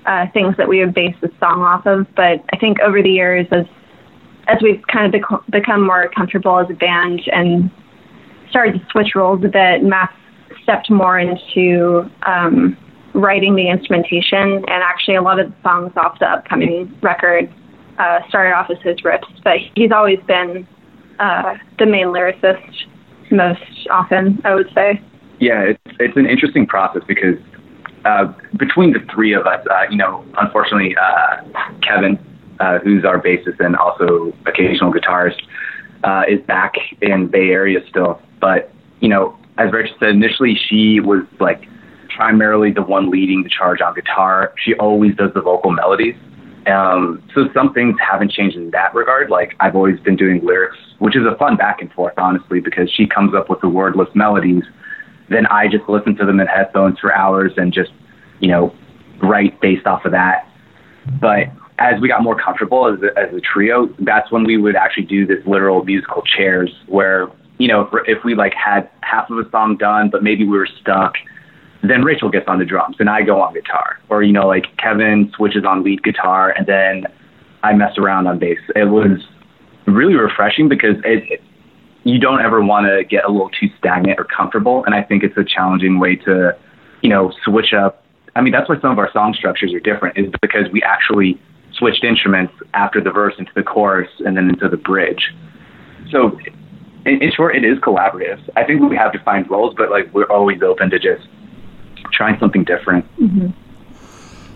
uh, 0.06 0.26
things 0.34 0.56
that 0.58 0.68
we 0.68 0.84
would 0.84 0.94
base 0.94 1.16
the 1.22 1.30
song 1.40 1.62
off 1.62 1.86
of. 1.86 2.08
But 2.16 2.44
I 2.52 2.58
think 2.58 2.80
over 2.80 3.02
the 3.02 3.12
years, 3.12 3.48
as 3.52 3.66
as 4.48 4.58
we've 4.64 4.82
kind 4.92 5.14
of 5.14 5.22
bec- 5.22 5.46
become 5.52 5.86
more 5.86 6.10
comfortable 6.16 6.58
as 6.58 6.68
a 6.72 6.74
band 6.74 7.22
and 7.32 7.70
started 8.50 8.80
to 8.80 8.88
switch 8.92 9.14
roles 9.16 9.44
a 9.44 9.48
bit, 9.48 9.84
Matt's 9.84 10.14
stepped 10.64 10.90
more 10.90 11.20
into 11.20 12.10
um, 12.26 12.76
writing 13.14 13.56
the 13.56 13.70
instrumentation, 13.70 14.40
and 14.40 14.84
actually 14.84 15.16
a 15.16 15.22
lot 15.22 15.40
of 15.40 15.50
the 15.50 15.56
songs 15.62 15.92
off 15.98 16.18
the 16.20 16.26
upcoming 16.26 16.92
record 17.04 17.54
uh, 18.00 18.20
started 18.30 18.54
off 18.54 18.70
as 18.70 18.82
his 18.82 18.98
riffs. 19.02 19.28
But 19.44 19.58
he's 19.76 19.92
always 19.92 20.20
been 20.28 20.68
uh, 21.20 21.56
the 21.78 21.86
main 21.86 22.08
lyricist 22.08 22.86
most 23.32 23.62
often, 23.92 24.42
I 24.44 24.56
would 24.56 24.70
say. 24.74 25.02
Yeah, 25.40 25.62
it's 25.62 25.98
it's 26.00 26.18
an 26.18 26.26
interesting 26.26 26.66
process 26.66 27.04
because 27.08 27.38
uh, 28.06 28.34
between 28.58 28.94
the 28.94 29.00
three 29.14 29.34
of 29.34 29.46
us, 29.46 29.66
uh, 29.70 29.84
you 29.90 29.98
know, 29.98 30.26
unfortunately, 30.38 30.96
uh, 30.98 31.44
Kevin, 31.82 32.18
uh, 32.60 32.80
who's 32.80 33.06
our 33.06 33.22
bassist 33.22 33.60
and 33.60 33.76
also 33.76 34.34
occasional 34.46 34.92
guitarist, 34.92 35.42
uh, 36.04 36.24
is 36.28 36.42
back 36.46 36.74
in 37.02 37.28
Bay 37.28 37.50
Area 37.50 37.80
still. 37.90 38.22
But 38.42 38.72
you 39.00 39.10
know, 39.10 39.38
as 39.58 39.72
Rachel 39.72 39.96
said, 40.00 40.10
initially 40.10 40.56
she 40.56 41.00
was 41.00 41.26
like 41.40 41.68
primarily 42.16 42.72
the 42.72 42.82
one 42.82 43.10
leading 43.10 43.44
the 43.44 43.50
charge 43.50 43.82
on 43.82 43.94
guitar. 43.94 44.54
She 44.58 44.74
always 44.76 45.16
does 45.16 45.34
the 45.34 45.42
vocal 45.42 45.72
melodies. 45.72 46.16
Um, 46.70 47.24
so 47.34 47.50
some 47.54 47.74
things 47.74 47.96
haven't 48.00 48.32
changed 48.32 48.58
in 48.58 48.72
that 48.72 48.94
regard. 48.94 49.30
Like 49.30 49.56
I've 49.60 49.76
always 49.76 50.00
been 50.00 50.16
doing 50.16 50.46
lyrics, 50.46 50.78
which 51.00 51.16
is 51.16 51.24
a 51.26 51.36
fun 51.38 51.58
back 51.58 51.82
and 51.82 51.92
forth, 51.94 52.14
honestly, 52.18 52.60
because 52.60 52.92
she 52.92 53.08
comes 53.08 53.34
up 53.34 53.50
with 53.50 53.62
the 53.62 53.70
wordless 53.70 54.10
melodies. 54.16 54.64
Then 55.30 55.46
I 55.48 55.68
just 55.68 55.88
listen 55.88 56.16
to 56.18 56.26
them 56.26 56.40
in 56.40 56.48
headphones 56.48 57.00
for 57.00 57.14
hours 57.14 57.54
and 57.58 57.72
just, 57.74 57.92
you 58.40 58.48
know, 58.48 58.74
write 59.22 59.60
based 59.62 59.86
off 59.86 60.06
of 60.06 60.12
that. 60.12 60.48
But 61.22 61.48
as 61.78 62.02
we 62.02 62.08
got 62.08 62.24
more 62.24 62.36
comfortable 62.36 62.88
as 62.94 63.00
a, 63.02 63.18
as 63.18 63.34
a 63.34 63.40
trio, 63.40 63.88
that's 64.00 64.32
when 64.32 64.44
we 64.44 64.58
would 64.58 64.76
actually 64.76 65.06
do 65.06 65.26
this 65.26 65.46
literal 65.46 65.84
musical 65.84 66.24
chairs 66.24 66.72
where, 66.88 67.30
you 67.58 67.68
know, 67.68 67.90
if 68.06 68.24
we 68.24 68.36
like 68.36 68.54
had 68.54 68.90
half 69.02 69.30
of 69.30 69.38
a 69.38 69.50
song 69.50 69.78
done, 69.78 70.10
but 70.10 70.24
maybe 70.24 70.44
we 70.44 70.58
were 70.58 70.70
stuck 70.82 71.14
then 71.84 72.04
Rachel 72.04 72.30
gets 72.30 72.48
on 72.48 72.60
the 72.60 72.66
drums 72.66 72.98
and 73.00 73.10
I 73.10 73.22
go 73.22 73.42
on 73.42 73.54
guitar. 73.54 74.00
Or, 74.10 74.22
you 74.24 74.34
know, 74.34 74.48
like 74.48 74.66
Kevin 74.78 75.32
switches 75.36 75.64
on 75.66 75.84
lead 75.84 76.04
guitar 76.04 76.52
and 76.52 76.68
then 76.68 77.06
I 77.64 77.74
mess 77.74 77.98
around 77.98 78.28
on 78.28 78.40
bass. 78.40 78.60
It 78.76 78.86
was 78.86 79.20
really 79.88 80.16
refreshing 80.16 80.68
because 80.68 80.98
it, 81.06 81.42
you 82.04 82.20
don't 82.20 82.42
ever 82.42 82.62
want 82.62 82.88
to 82.88 83.04
get 83.04 83.26
a 83.26 83.32
little 83.32 83.50
too 83.50 83.70
stagnant 83.78 84.20
or 84.20 84.26
comfortable. 84.26 84.84
And 84.86 84.94
I 84.94 85.04
think 85.04 85.24
it's 85.24 85.38
a 85.38 85.44
challenging 85.44 86.00
way 86.00 86.16
to, 86.18 86.56
you 87.02 87.10
know, 87.10 87.32
switch 87.44 87.74
up. 87.74 88.04
I 88.36 88.42
mean, 88.42 88.52
that's 88.52 88.70
why 88.70 88.80
some 88.80 88.92
of 88.92 89.00
our 89.00 89.12
song 89.12 89.34
structures 89.34 89.74
are 89.74 89.80
different, 89.80 90.18
is 90.18 90.32
because 90.42 90.70
we 90.72 90.82
actually 90.84 91.40
switched 91.74 92.04
instruments 92.04 92.54
after 92.74 93.02
the 93.02 93.12
verse 93.12 93.34
into 93.38 93.52
the 93.56 93.64
chorus 93.64 94.10
and 94.20 94.38
then 94.38 94.50
into 94.50 94.70
the 94.70 94.78
bridge. 94.78 95.34
So, 96.12 96.38
in, 97.06 97.22
in 97.22 97.32
short, 97.32 97.56
it 97.56 97.64
is 97.64 97.78
collaborative. 97.80 98.40
I 98.56 98.64
think 98.64 98.82
we 98.82 98.96
have 98.96 99.12
defined 99.12 99.50
roles, 99.50 99.74
but 99.76 99.90
like 99.90 100.14
we're 100.14 100.30
always 100.30 100.62
open 100.62 100.90
to 100.92 101.00
just 101.00 101.28
trying 102.20 102.38
something 102.38 102.66
different. 102.66 103.06
Mm-hmm. 103.18 103.48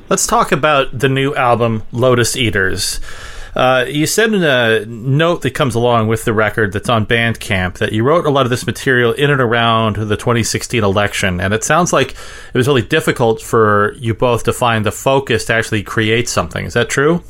Let's 0.09 0.28
talk 0.28 0.51
about 0.51 0.99
the 0.99 1.07
new 1.07 1.34
album, 1.34 1.84
Lotus 1.93 2.36
Eaters. 2.36 2.99
Uh, 3.55 3.86
you 3.88 4.05
said 4.05 4.34
in 4.34 4.43
a 4.43 4.86
note 4.86 5.43
that 5.43 5.51
comes 5.51 5.74
along 5.74 6.09
with 6.09 6.26
the 6.26 6.34
record 6.34 6.74
that's 6.74 6.89
on 6.89 7.05
Bandcamp 7.05 7.78
that 7.78 7.93
you 7.93 8.03
wrote 8.03 8.26
a 8.26 8.30
lot 8.30 8.45
of 8.45 8.49
this 8.49 8.68
material 8.68 9.14
in 9.14 9.32
and 9.32 9.39
around 9.39 9.95
the 9.95 10.18
2016 10.18 10.84
election, 10.84 11.39
and 11.39 11.53
it 11.53 11.64
sounds 11.64 11.93
like 11.93 12.11
it 12.11 12.53
was 12.53 12.68
really 12.68 12.82
difficult 12.82 13.41
for 13.41 13.93
you 13.93 14.14
both 14.14 14.43
to 14.43 14.51
find 14.51 14.86
the 14.86 14.91
focus 14.91 15.45
to 15.45 15.53
actually 15.53 15.84
create 15.84 16.28
something. 16.28 16.66
Is 16.66 16.74
that 16.74 16.89
true? 16.89 17.24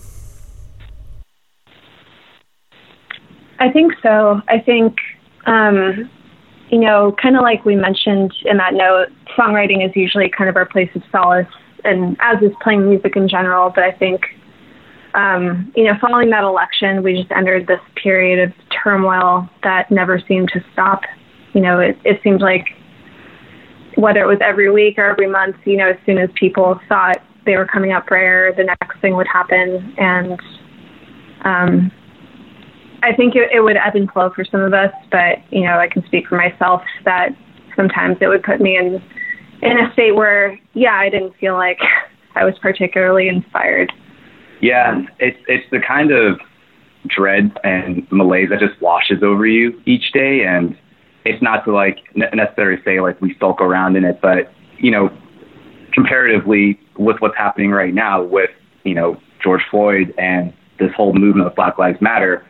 I 3.59 3.69
think 3.69 3.93
so. 4.01 4.41
I 4.47 4.57
think 4.59 4.97
um, 5.45 6.09
you 6.73 6.79
know, 6.79 7.15
kind 7.21 7.35
of 7.35 7.43
like 7.43 7.65
we 7.65 7.75
mentioned 7.75 8.33
in 8.45 8.57
that 8.57 8.73
note, 8.73 9.09
songwriting 9.37 9.85
is 9.85 9.95
usually 9.95 10.29
kind 10.29 10.49
of 10.49 10.55
our 10.55 10.65
place 10.65 10.89
of 10.95 11.03
solace, 11.11 11.47
and 11.83 12.17
as 12.19 12.41
is 12.41 12.51
playing 12.61 12.89
music 12.89 13.15
in 13.15 13.27
general. 13.27 13.71
But 13.73 13.83
I 13.83 13.91
think, 13.91 14.21
um, 15.13 15.71
you 15.75 15.83
know, 15.83 15.93
following 15.99 16.29
that 16.31 16.43
election, 16.43 17.03
we 17.03 17.13
just 17.13 17.31
entered 17.31 17.67
this 17.67 17.79
period 18.01 18.47
of 18.47 18.53
turmoil 18.83 19.49
that 19.63 19.91
never 19.91 20.21
seemed 20.27 20.49
to 20.53 20.63
stop. 20.73 21.01
You 21.53 21.61
know, 21.61 21.79
it, 21.79 21.97
it 22.03 22.19
seemed 22.23 22.41
like 22.41 22.67
whether 23.95 24.21
it 24.21 24.27
was 24.27 24.39
every 24.41 24.71
week 24.71 24.97
or 24.97 25.05
every 25.05 25.27
month, 25.27 25.55
you 25.65 25.77
know, 25.77 25.89
as 25.89 25.97
soon 26.05 26.17
as 26.17 26.29
people 26.35 26.79
thought 26.89 27.17
they 27.45 27.57
were 27.57 27.65
coming 27.65 27.91
up 27.91 28.05
air, 28.11 28.53
the 28.55 28.63
next 28.63 28.99
thing 29.01 29.15
would 29.15 29.27
happen. 29.27 29.93
And 29.97 30.39
um, 31.45 31.91
I 33.03 33.13
think 33.13 33.35
it, 33.35 33.51
it 33.53 33.61
would 33.61 33.75
ebb 33.75 33.95
and 33.95 34.09
flow 34.11 34.31
for 34.33 34.45
some 34.45 34.61
of 34.61 34.73
us, 34.73 34.93
but 35.11 35.39
you 35.51 35.63
know, 35.63 35.77
I 35.77 35.87
can 35.87 36.05
speak 36.05 36.27
for 36.27 36.37
myself 36.37 36.81
that 37.05 37.29
sometimes 37.75 38.17
it 38.21 38.27
would 38.27 38.43
put 38.43 38.61
me 38.61 38.77
in 38.77 39.01
in 39.63 39.79
a 39.79 39.91
state 39.93 40.15
where, 40.15 40.59
yeah, 40.73 40.93
I 40.93 41.09
didn't 41.09 41.33
feel 41.39 41.53
like 41.53 41.79
I 42.35 42.43
was 42.43 42.55
particularly 42.61 43.27
inspired. 43.27 43.91
Yeah, 44.61 45.01
it's 45.19 45.37
it's 45.47 45.69
the 45.71 45.79
kind 45.85 46.11
of 46.11 46.39
dread 47.07 47.51
and 47.63 48.09
malaise 48.11 48.49
that 48.49 48.59
just 48.59 48.79
washes 48.81 49.21
over 49.21 49.45
you 49.45 49.81
each 49.85 50.11
day, 50.13 50.45
and 50.45 50.77
it's 51.25 51.41
not 51.41 51.65
to 51.65 51.73
like 51.73 51.99
necessarily 52.15 52.81
say 52.83 53.01
like 53.01 53.19
we 53.21 53.35
sulk 53.39 53.61
around 53.61 53.95
in 53.95 54.05
it, 54.05 54.19
but 54.21 54.51
you 54.77 54.91
know, 54.91 55.09
comparatively 55.93 56.79
with 56.97 57.17
what's 57.19 57.37
happening 57.37 57.71
right 57.71 57.93
now 57.93 58.23
with 58.23 58.51
you 58.83 58.93
know 58.93 59.17
George 59.43 59.61
Floyd 59.69 60.13
and 60.17 60.53
this 60.79 60.91
whole 60.95 61.13
movement 61.13 61.47
of 61.47 61.55
Black 61.55 61.77
Lives 61.77 62.01
Matter, 62.01 62.45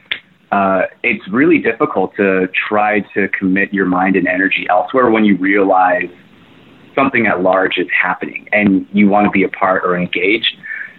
uh, 0.51 0.83
it's 1.01 1.27
really 1.29 1.57
difficult 1.57 2.15
to 2.15 2.47
try 2.69 2.99
to 3.15 3.27
commit 3.29 3.73
your 3.73 3.87
mind 3.87 4.15
and 4.15 4.27
energy 4.27 4.67
elsewhere 4.69 5.09
when 5.09 5.25
you 5.25 5.35
realize 5.37 6.09
something 6.95 7.27
at 7.27 7.41
large 7.41 7.77
is 7.77 7.87
happening 7.89 8.47
and 8.51 8.87
you 8.91 9.07
want 9.07 9.25
to 9.25 9.31
be 9.31 9.43
a 9.43 9.49
part 9.49 9.83
or 9.83 9.97
engaged. 9.97 10.55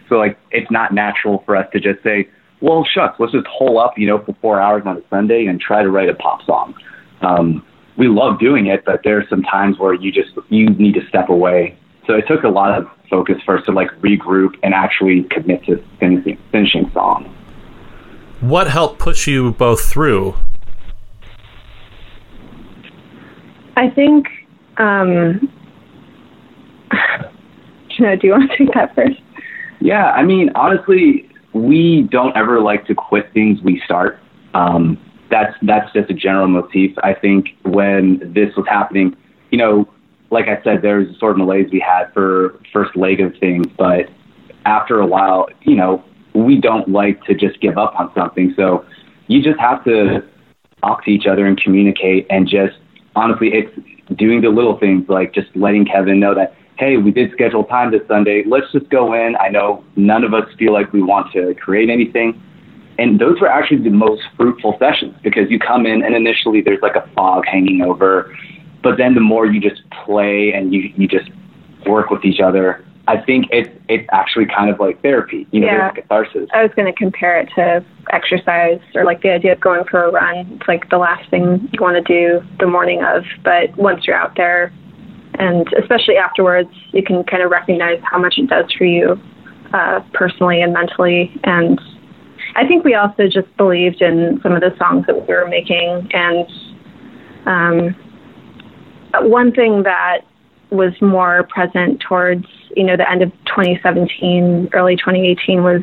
So 0.08 0.16
like 0.16 0.38
it's 0.50 0.70
not 0.70 0.92
natural 0.92 1.42
for 1.46 1.56
us 1.56 1.66
to 1.72 1.80
just 1.80 2.02
say, 2.02 2.28
well, 2.60 2.84
shucks, 2.84 3.18
let's 3.18 3.32
just 3.32 3.46
hole 3.46 3.78
up, 3.78 3.98
you 3.98 4.06
know, 4.06 4.22
for 4.24 4.34
four 4.40 4.60
hours 4.60 4.82
on 4.86 4.96
a 4.96 5.02
Sunday 5.10 5.46
and 5.46 5.60
try 5.60 5.82
to 5.82 5.90
write 5.90 6.08
a 6.08 6.14
pop 6.14 6.44
song. 6.44 6.74
Um, 7.20 7.64
we 7.96 8.08
love 8.08 8.40
doing 8.40 8.66
it, 8.66 8.84
but 8.84 9.00
there's 9.04 9.28
some 9.28 9.42
times 9.42 9.78
where 9.78 9.94
you 9.94 10.10
just 10.10 10.30
you 10.48 10.70
need 10.70 10.94
to 10.94 11.06
step 11.08 11.28
away. 11.28 11.76
So 12.06 12.14
it 12.14 12.26
took 12.26 12.42
a 12.44 12.48
lot 12.48 12.76
of 12.78 12.88
focus 13.08 13.36
first 13.46 13.66
to 13.66 13.72
like 13.72 13.90
regroup 14.00 14.54
and 14.62 14.74
actually 14.74 15.24
commit 15.24 15.64
to 15.64 15.82
finishing 16.00 16.38
finishing 16.50 16.90
song 16.92 17.34
what 18.44 18.68
helped 18.68 18.98
push 18.98 19.26
you 19.26 19.52
both 19.52 19.84
through? 19.84 20.34
I 23.76 23.88
think. 23.88 24.26
Um, 24.76 25.50
do 27.98 28.18
you 28.22 28.30
want 28.30 28.50
to 28.50 28.56
take 28.56 28.74
that 28.74 28.94
first? 28.94 29.20
Yeah, 29.80 30.10
I 30.12 30.22
mean, 30.22 30.50
honestly, 30.54 31.28
we 31.52 32.02
don't 32.10 32.36
ever 32.36 32.60
like 32.60 32.86
to 32.86 32.94
quit 32.94 33.32
things 33.32 33.60
we 33.62 33.80
start. 33.84 34.18
Um, 34.54 34.98
that's 35.30 35.54
that's 35.62 35.92
just 35.92 36.10
a 36.10 36.14
general 36.14 36.48
motif. 36.48 36.96
I 37.02 37.14
think 37.14 37.48
when 37.64 38.32
this 38.34 38.54
was 38.56 38.66
happening, 38.68 39.16
you 39.50 39.58
know, 39.58 39.88
like 40.30 40.46
I 40.48 40.62
said, 40.62 40.82
there 40.82 40.98
was 40.98 41.08
a 41.08 41.18
sort 41.18 41.32
of 41.32 41.38
malaise 41.38 41.68
we 41.72 41.80
had 41.80 42.12
for 42.12 42.60
first 42.72 42.96
leg 42.96 43.20
of 43.20 43.34
things, 43.38 43.66
but 43.76 44.08
after 44.64 45.00
a 45.00 45.06
while, 45.06 45.48
you 45.62 45.76
know, 45.76 46.04
we 46.34 46.60
don't 46.60 46.88
like 46.88 47.22
to 47.24 47.34
just 47.34 47.60
give 47.60 47.78
up 47.78 47.94
on 47.98 48.12
something. 48.14 48.52
So 48.56 48.84
you 49.26 49.42
just 49.42 49.58
have 49.60 49.84
to 49.84 50.22
talk 50.82 51.04
to 51.04 51.10
each 51.10 51.26
other 51.26 51.46
and 51.46 51.60
communicate 51.60 52.26
and 52.30 52.48
just 52.48 52.76
honestly, 53.16 53.52
it's 53.52 53.72
doing 54.16 54.40
the 54.40 54.48
little 54.48 54.78
things 54.78 55.08
like 55.08 55.32
just 55.32 55.48
letting 55.54 55.84
Kevin 55.84 56.20
know 56.20 56.34
that, 56.34 56.54
hey, 56.78 56.96
we 56.96 57.10
did 57.10 57.30
schedule 57.32 57.64
time 57.64 57.92
this 57.92 58.02
Sunday. 58.08 58.42
Let's 58.46 58.70
just 58.72 58.88
go 58.88 59.12
in. 59.14 59.36
I 59.36 59.48
know 59.48 59.84
none 59.96 60.24
of 60.24 60.34
us 60.34 60.48
feel 60.58 60.72
like 60.72 60.92
we 60.92 61.02
want 61.02 61.32
to 61.32 61.54
create 61.54 61.88
anything. 61.88 62.40
And 62.98 63.20
those 63.20 63.40
were 63.40 63.48
actually 63.48 63.82
the 63.82 63.90
most 63.90 64.22
fruitful 64.36 64.76
sessions 64.78 65.14
because 65.22 65.50
you 65.50 65.58
come 65.58 65.86
in 65.86 66.04
and 66.04 66.14
initially 66.14 66.60
there's 66.60 66.82
like 66.82 66.96
a 66.96 67.08
fog 67.14 67.44
hanging 67.46 67.82
over. 67.82 68.36
But 68.82 68.98
then 68.98 69.14
the 69.14 69.20
more 69.20 69.46
you 69.46 69.60
just 69.60 69.82
play 70.04 70.52
and 70.52 70.72
you, 70.72 70.92
you 70.96 71.08
just 71.08 71.30
work 71.86 72.10
with 72.10 72.24
each 72.24 72.40
other, 72.40 72.84
I 73.06 73.20
think 73.20 73.46
it's 73.50 73.68
it's 73.88 74.08
actually 74.12 74.46
kind 74.46 74.70
of 74.70 74.80
like 74.80 75.02
therapy. 75.02 75.46
You 75.50 75.60
know, 75.60 75.66
yeah. 75.66 75.92
there's 75.92 75.94
catharsis. 75.94 76.48
I 76.54 76.62
was 76.62 76.72
going 76.74 76.90
to 76.90 76.98
compare 76.98 77.38
it 77.38 77.50
to 77.54 77.84
exercise 78.10 78.80
or 78.94 79.04
like 79.04 79.22
the 79.22 79.30
idea 79.30 79.52
of 79.52 79.60
going 79.60 79.84
for 79.84 80.04
a 80.04 80.10
run. 80.10 80.58
It's 80.58 80.68
like 80.68 80.88
the 80.88 80.98
last 80.98 81.28
thing 81.30 81.68
you 81.72 81.80
want 81.80 81.96
to 81.96 82.02
do 82.02 82.46
the 82.60 82.66
morning 82.66 83.02
of, 83.04 83.24
but 83.42 83.76
once 83.76 84.06
you're 84.06 84.16
out 84.16 84.36
there, 84.36 84.72
and 85.38 85.66
especially 85.80 86.16
afterwards, 86.16 86.70
you 86.92 87.02
can 87.02 87.24
kind 87.24 87.42
of 87.42 87.50
recognize 87.50 88.00
how 88.04 88.18
much 88.18 88.34
it 88.38 88.48
does 88.48 88.70
for 88.72 88.84
you 88.84 89.20
uh, 89.72 90.00
personally 90.12 90.62
and 90.62 90.72
mentally. 90.72 91.32
And 91.44 91.80
I 92.56 92.66
think 92.66 92.84
we 92.84 92.94
also 92.94 93.24
just 93.24 93.54
believed 93.56 94.00
in 94.00 94.40
some 94.42 94.52
of 94.52 94.60
the 94.60 94.74
songs 94.78 95.06
that 95.06 95.14
we 95.14 95.34
were 95.34 95.48
making. 95.48 96.08
And 96.12 96.46
um, 97.46 97.96
one 99.28 99.52
thing 99.52 99.82
that 99.82 100.20
was 100.70 100.92
more 101.00 101.46
present 101.50 102.00
towards 102.00 102.46
you 102.76 102.84
know 102.84 102.96
the 102.96 103.08
end 103.08 103.22
of 103.22 103.30
2017, 103.46 104.70
early 104.72 104.96
2018 104.96 105.62
was 105.62 105.82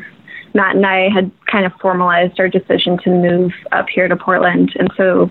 Matt 0.54 0.76
and 0.76 0.84
I 0.84 1.08
had 1.08 1.30
kind 1.50 1.64
of 1.64 1.72
formalized 1.80 2.38
our 2.38 2.48
decision 2.48 2.98
to 3.04 3.10
move 3.10 3.52
up 3.72 3.86
here 3.88 4.08
to 4.08 4.16
Portland, 4.16 4.72
and 4.78 4.92
so 4.96 5.30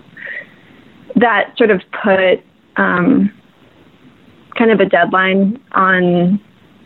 that 1.16 1.56
sort 1.56 1.70
of 1.70 1.80
put 2.02 2.42
um, 2.76 3.32
kind 4.56 4.70
of 4.70 4.80
a 4.80 4.86
deadline 4.86 5.60
on 5.72 6.40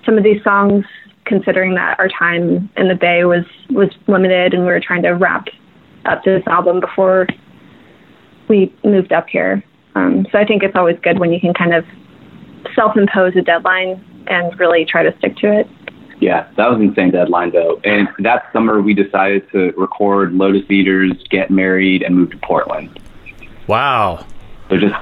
some 0.04 0.16
of 0.16 0.24
these 0.24 0.42
songs, 0.42 0.84
considering 1.24 1.74
that 1.74 1.98
our 1.98 2.08
time 2.08 2.70
in 2.76 2.88
the 2.88 2.94
Bay 2.94 3.24
was 3.24 3.44
was 3.70 3.90
limited, 4.06 4.54
and 4.54 4.62
we 4.62 4.68
were 4.68 4.80
trying 4.80 5.02
to 5.02 5.10
wrap 5.10 5.48
up 6.04 6.22
this 6.24 6.42
album 6.46 6.80
before 6.80 7.26
we 8.48 8.72
moved 8.84 9.12
up 9.12 9.28
here. 9.28 9.62
Um, 9.94 10.26
so 10.30 10.38
I 10.38 10.44
think 10.44 10.62
it's 10.62 10.76
always 10.76 10.98
good 11.02 11.18
when 11.18 11.32
you 11.32 11.40
can 11.40 11.54
kind 11.54 11.74
of 11.74 11.84
self-impose 12.74 13.34
a 13.36 13.42
deadline 13.42 14.04
and 14.28 14.58
really 14.58 14.84
try 14.84 15.02
to 15.02 15.16
stick 15.18 15.36
to 15.38 15.60
it. 15.60 15.68
Yeah, 16.20 16.48
that 16.56 16.70
was 16.70 16.78
an 16.78 16.88
insane 16.88 17.10
deadline 17.10 17.52
though. 17.52 17.80
And 17.84 18.08
that 18.20 18.44
summer 18.52 18.80
we 18.80 18.94
decided 18.94 19.50
to 19.52 19.72
record 19.76 20.32
Lotus 20.32 20.70
Eaters, 20.70 21.12
get 21.30 21.50
married, 21.50 22.02
and 22.02 22.14
move 22.14 22.30
to 22.30 22.38
Portland. 22.38 22.98
Wow. 23.66 24.24
So 24.68 24.78
just 24.78 24.94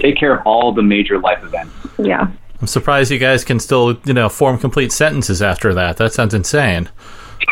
take 0.00 0.16
care 0.16 0.34
of 0.38 0.46
all 0.46 0.72
the 0.72 0.82
major 0.82 1.18
life 1.18 1.42
events. 1.42 1.72
Yeah. 1.98 2.28
I'm 2.60 2.66
surprised 2.66 3.10
you 3.10 3.18
guys 3.18 3.44
can 3.44 3.60
still, 3.60 3.98
you 4.04 4.14
know, 4.14 4.28
form 4.28 4.58
complete 4.58 4.92
sentences 4.92 5.42
after 5.42 5.74
that. 5.74 5.98
That 5.98 6.12
sounds 6.12 6.32
insane. 6.34 6.88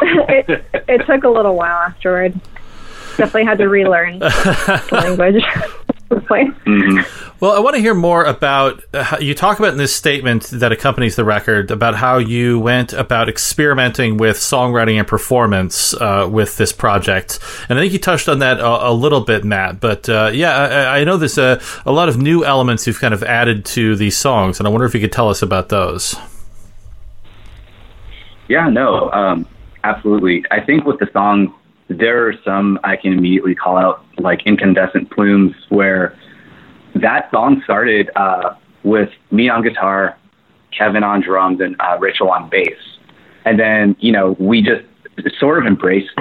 it, 0.01 0.65
it 0.89 1.07
took 1.07 1.25
a 1.25 1.29
little 1.29 1.57
while 1.57 1.79
afterward. 1.79 2.39
Definitely 3.17 3.45
had 3.45 3.59
to 3.59 3.69
relearn 3.69 4.19
the 6.15 6.27
language. 6.33 6.57
Mm-hmm. 6.65 7.35
Well, 7.41 7.53
I 7.53 7.59
want 7.59 7.77
to 7.77 7.83
hear 7.83 7.95
more 7.95 8.25
about 8.25 8.83
uh, 8.93 9.19
you 9.21 9.35
talk 9.35 9.59
about 9.59 9.73
in 9.73 9.79
this 9.79 9.95
statement 9.95 10.45
that 10.45 10.73
accompanies 10.73 11.17
the 11.17 11.25
record 11.25 11.71
about 11.71 11.95
how 11.95 12.19
you 12.19 12.59
went 12.59 12.93
about 12.93 13.29
experimenting 13.29 14.17
with 14.17 14.37
songwriting 14.37 14.99
and 14.99 15.07
performance 15.07 15.95
uh, 15.95 16.29
with 16.31 16.57
this 16.57 16.73
project, 16.73 17.39
and 17.69 17.79
I 17.79 17.83
think 17.83 17.93
you 17.93 17.99
touched 17.99 18.29
on 18.29 18.39
that 18.39 18.61
a, 18.61 18.89
a 18.89 18.93
little 18.93 19.21
bit, 19.21 19.45
Matt. 19.45 19.81
But 19.81 20.09
uh, 20.09 20.31
yeah, 20.33 20.57
I, 20.57 21.01
I, 21.01 21.05
know 21.05 21.17
there's 21.17 21.39
a, 21.39 21.61
a 21.85 21.93
lot 21.93 22.09
of 22.09 22.17
new 22.17 22.45
elements 22.45 22.87
you've 22.87 23.01
kind 23.01 23.15
of 23.15 23.23
added 23.23 23.65
to 23.67 23.97
these 23.97 24.17
songs, 24.17 24.59
and 24.59 24.67
I 24.67 24.71
wonder 24.71 24.87
if 24.87 24.95
you 24.95 25.01
could 25.01 25.13
tell 25.13 25.29
us 25.29 25.43
about 25.43 25.69
those. 25.69 26.17
Yeah, 28.49 28.69
no, 28.69 29.11
um, 29.11 29.47
absolutely. 29.83 30.45
I 30.51 30.61
think 30.61 30.85
with 30.85 30.99
the 30.99 31.09
songs 31.13 31.51
there 31.89 32.27
are 32.27 32.35
some 32.45 32.79
I 32.85 32.97
can 32.97 33.13
immediately 33.13 33.55
call 33.55 33.77
out, 33.77 34.05
like 34.19 34.47
Incandescent 34.47 35.11
Plumes, 35.11 35.55
where 35.69 36.17
that 36.95 37.31
song 37.31 37.61
started 37.65 38.11
uh, 38.17 38.55
with 38.85 39.11
me 39.31 39.49
on 39.49 39.63
guitar, 39.63 40.17
Kevin 40.77 41.05
on 41.05 41.21
drums, 41.21 41.61
and 41.61 41.77
uh, 41.81 41.97
Rachel 42.01 42.31
on 42.31 42.49
bass. 42.49 42.79
And 43.45 43.59
then, 43.59 43.97
you 43.99 44.13
know, 44.13 44.37
we 44.39 44.63
just 44.63 44.85
sort 45.39 45.59
of 45.59 45.67
embraced 45.67 46.15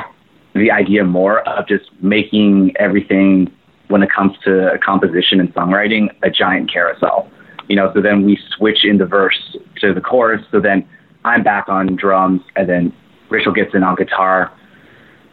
the 0.54 0.72
idea 0.72 1.04
more 1.04 1.48
of 1.48 1.68
just 1.68 1.86
making 2.02 2.74
everything 2.78 3.52
when 3.88 4.04
it 4.04 4.10
comes 4.12 4.38
to 4.44 4.78
composition 4.84 5.40
and 5.40 5.54
songwriting 5.54 6.10
a 6.24 6.30
giant 6.30 6.72
carousel. 6.72 7.30
You 7.70 7.78
know, 7.78 7.92
so 7.94 8.02
then 8.02 8.26
we 8.26 8.38
switch 8.56 8.84
in 8.84 8.98
the 8.98 9.06
verse 9.06 9.58
to 9.78 9.94
the 9.94 10.02
chorus. 10.02 10.42
So 10.52 10.60
then 10.60 10.88
I'm 11.24 11.44
back 11.44 11.70
on 11.70 11.96
drums, 11.96 12.42
and 12.56 12.68
then 12.68 12.94
Rachel 13.30 13.54
gets 13.54 13.74
in 13.74 13.84
on 13.84 13.96
guitar 13.96 14.52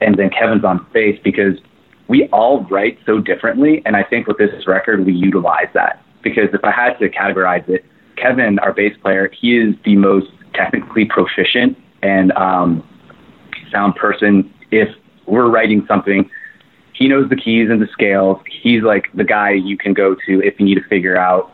and 0.01 0.16
then 0.16 0.30
Kevin's 0.30 0.64
on 0.64 0.86
bass 0.92 1.18
because 1.22 1.59
we 2.09 2.28
all 2.28 2.64
write 2.64 2.98
so 3.07 3.20
differently. 3.20 3.82
And 3.84 3.96
I 3.96 4.03
think 4.03 4.26
with 4.26 4.38
this 4.38 4.66
record, 4.66 5.07
we 5.07 5.12
utilize 5.12 5.68
that 5.74 6.03
because 6.22 6.48
if 6.53 6.64
I 6.64 6.70
had 6.70 6.98
to 6.98 7.09
categorize 7.09 7.68
it, 7.68 7.84
Kevin, 8.16 8.59
our 8.59 8.72
bass 8.72 8.96
player, 9.03 9.30
he 9.30 9.57
is 9.57 9.74
the 9.84 9.96
most 9.96 10.26
technically 10.55 11.05
proficient 11.05 11.78
and 12.03 12.32
um, 12.32 12.86
sound 13.70 13.94
person. 13.94 14.53
If 14.70 14.88
we're 15.26 15.48
writing 15.48 15.84
something, 15.86 16.28
he 16.92 17.09
knows 17.09 17.30
the 17.30 17.36
keys 17.36 17.70
and 17.70 17.80
the 17.80 17.88
scales. 17.92 18.38
He's 18.46 18.82
like 18.82 19.07
the 19.14 19.24
guy 19.24 19.53
you 19.53 19.78
can 19.78 19.94
go 19.94 20.14
to 20.26 20.42
if 20.42 20.59
you 20.59 20.66
need 20.66 20.74
to 20.74 20.88
figure 20.88 21.16
out 21.16 21.51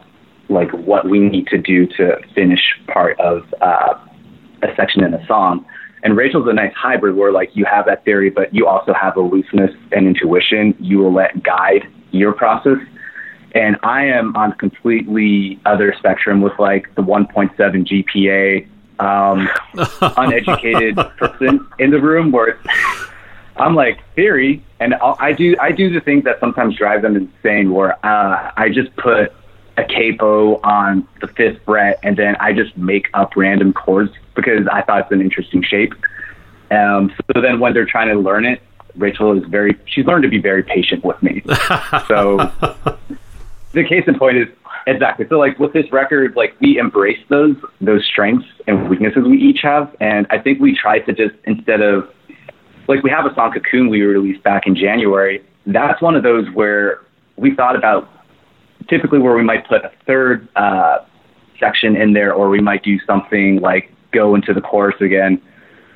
like 0.49 0.70
what 0.72 1.09
we 1.09 1.18
need 1.18 1.47
to 1.49 1.59
do 1.59 1.86
to 1.86 2.18
finish 2.34 2.61
part 2.88 3.18
of 3.20 3.42
uh, 3.61 3.94
a 4.62 4.74
section 4.76 5.05
in 5.05 5.14
a 5.14 5.24
song. 5.26 5.64
And 6.07 6.16
Rachel's 6.16 6.46
a 6.46 6.52
nice 6.52 6.72
hybrid 6.72 7.16
where 7.16 7.32
like 7.32 7.50
you 7.57 7.64
have 7.64 7.86
that 7.86 8.04
theory, 8.04 8.30
but 8.30 8.54
you 8.54 8.68
also 8.68 8.94
have 8.94 9.16
aloofness 9.16 9.72
and 9.90 10.07
intuition. 10.07 10.72
You 10.78 10.98
will 10.98 11.12
let 11.12 11.42
guide 11.42 11.88
your 12.12 12.32
process. 12.32 12.78
And 13.57 13.76
I 13.82 14.04
am 14.04 14.36
on 14.36 14.52
completely 14.52 15.59
other 15.66 15.92
spectrum 15.98 16.42
with 16.42 16.52
like 16.61 16.94
the 16.94 17.02
1.7 17.02 17.57
GPA, 17.59 18.68
um, 19.00 19.48
uneducated 20.16 20.94
person 21.16 21.66
in 21.80 21.90
the 21.90 22.00
room 22.00 22.30
where 22.30 22.61
I'm 23.57 23.74
like 23.74 23.98
theory, 24.14 24.62
and 24.78 24.94
I'll, 24.94 25.16
I 25.18 25.32
do 25.32 25.57
I 25.61 25.72
do 25.72 25.92
the 25.92 26.00
things 26.00 26.22
that 26.22 26.38
sometimes 26.38 26.76
drive 26.76 27.02
them 27.02 27.16
insane. 27.16 27.72
Where 27.72 27.94
uh, 28.07 28.52
I 28.57 28.68
just 28.68 28.94
put 28.94 29.32
a 29.77 29.85
capo 29.85 30.61
on 30.62 31.07
the 31.20 31.29
fifth 31.29 31.62
fret, 31.64 31.99
and 32.03 32.16
then 32.16 32.37
I 32.41 32.53
just 32.53 32.77
make 32.77 33.09
up 33.14 33.37
random 33.37 33.72
chords 33.72 34.12
because 34.35 34.66
I 34.70 34.83
thought 34.83 35.03
it's 35.03 35.12
an 35.12 35.20
interesting 35.20 35.62
shape. 35.62 35.95
Um, 36.70 37.12
so 37.33 37.41
then 37.41 37.61
when 37.61 37.74
they're 37.74 37.87
trying 37.87 38.09
to 38.09 38.14
learn 38.14 38.45
it, 38.45 38.61
Rachel 38.97 39.37
is 39.37 39.45
very, 39.49 39.79
she's 39.87 40.07
learned 40.07 40.22
to 40.22 40.29
be 40.29 40.39
very 40.39 40.62
patient 40.62 41.05
with 41.05 41.22
me. 41.22 41.43
so 42.09 42.51
the 43.72 43.85
case 43.85 44.05
in 44.07 44.18
point 44.18 44.39
is 44.39 44.49
exactly. 44.87 45.27
So 45.29 45.39
like 45.39 45.59
with 45.59 45.72
this 45.72 45.91
record, 45.93 46.35
like 46.35 46.57
we 46.61 46.79
embrace 46.79 47.18
those, 47.29 47.57
those 47.81 48.05
strengths 48.05 48.47
and 48.66 48.89
weaknesses 48.89 49.24
we 49.24 49.39
each 49.39 49.61
have. 49.62 49.95
And 50.01 50.27
I 50.31 50.39
think 50.39 50.61
we 50.61 50.74
try 50.74 51.01
to 51.01 51.12
just, 51.12 51.35
instead 51.45 51.83
of 51.83 52.11
like 52.89 53.03
we 53.03 53.11
have 53.11 53.27
a 53.27 53.35
song 53.35 53.53
Cocoon 53.53 53.89
we 53.89 54.03
released 54.03 54.43
back 54.43 54.66
in 54.66 54.74
January. 54.74 55.45
That's 55.66 56.01
one 56.01 56.14
of 56.14 56.22
those 56.22 56.49
where 56.55 57.01
we 57.37 57.55
thought 57.55 57.77
about 57.77 58.09
typically 58.89 59.18
where 59.18 59.34
we 59.34 59.43
might 59.43 59.66
put 59.68 59.84
a 59.84 59.93
third 60.07 60.49
uh, 60.57 60.99
section 61.59 61.97
in 61.97 62.12
there, 62.12 62.32
or 62.32 62.49
we 62.49 62.61
might 62.61 62.82
do 62.82 62.99
something 63.07 63.61
like 63.61 63.91
go 64.12 64.34
into 64.34 64.53
the 64.53 64.61
chorus 64.61 64.97
again. 65.01 65.41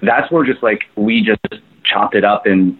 That's 0.02 0.30
where 0.30 0.44
just 0.44 0.62
like 0.62 0.82
we 0.96 1.22
just 1.22 1.62
chopped 1.84 2.14
it 2.14 2.24
up 2.24 2.46
and 2.46 2.78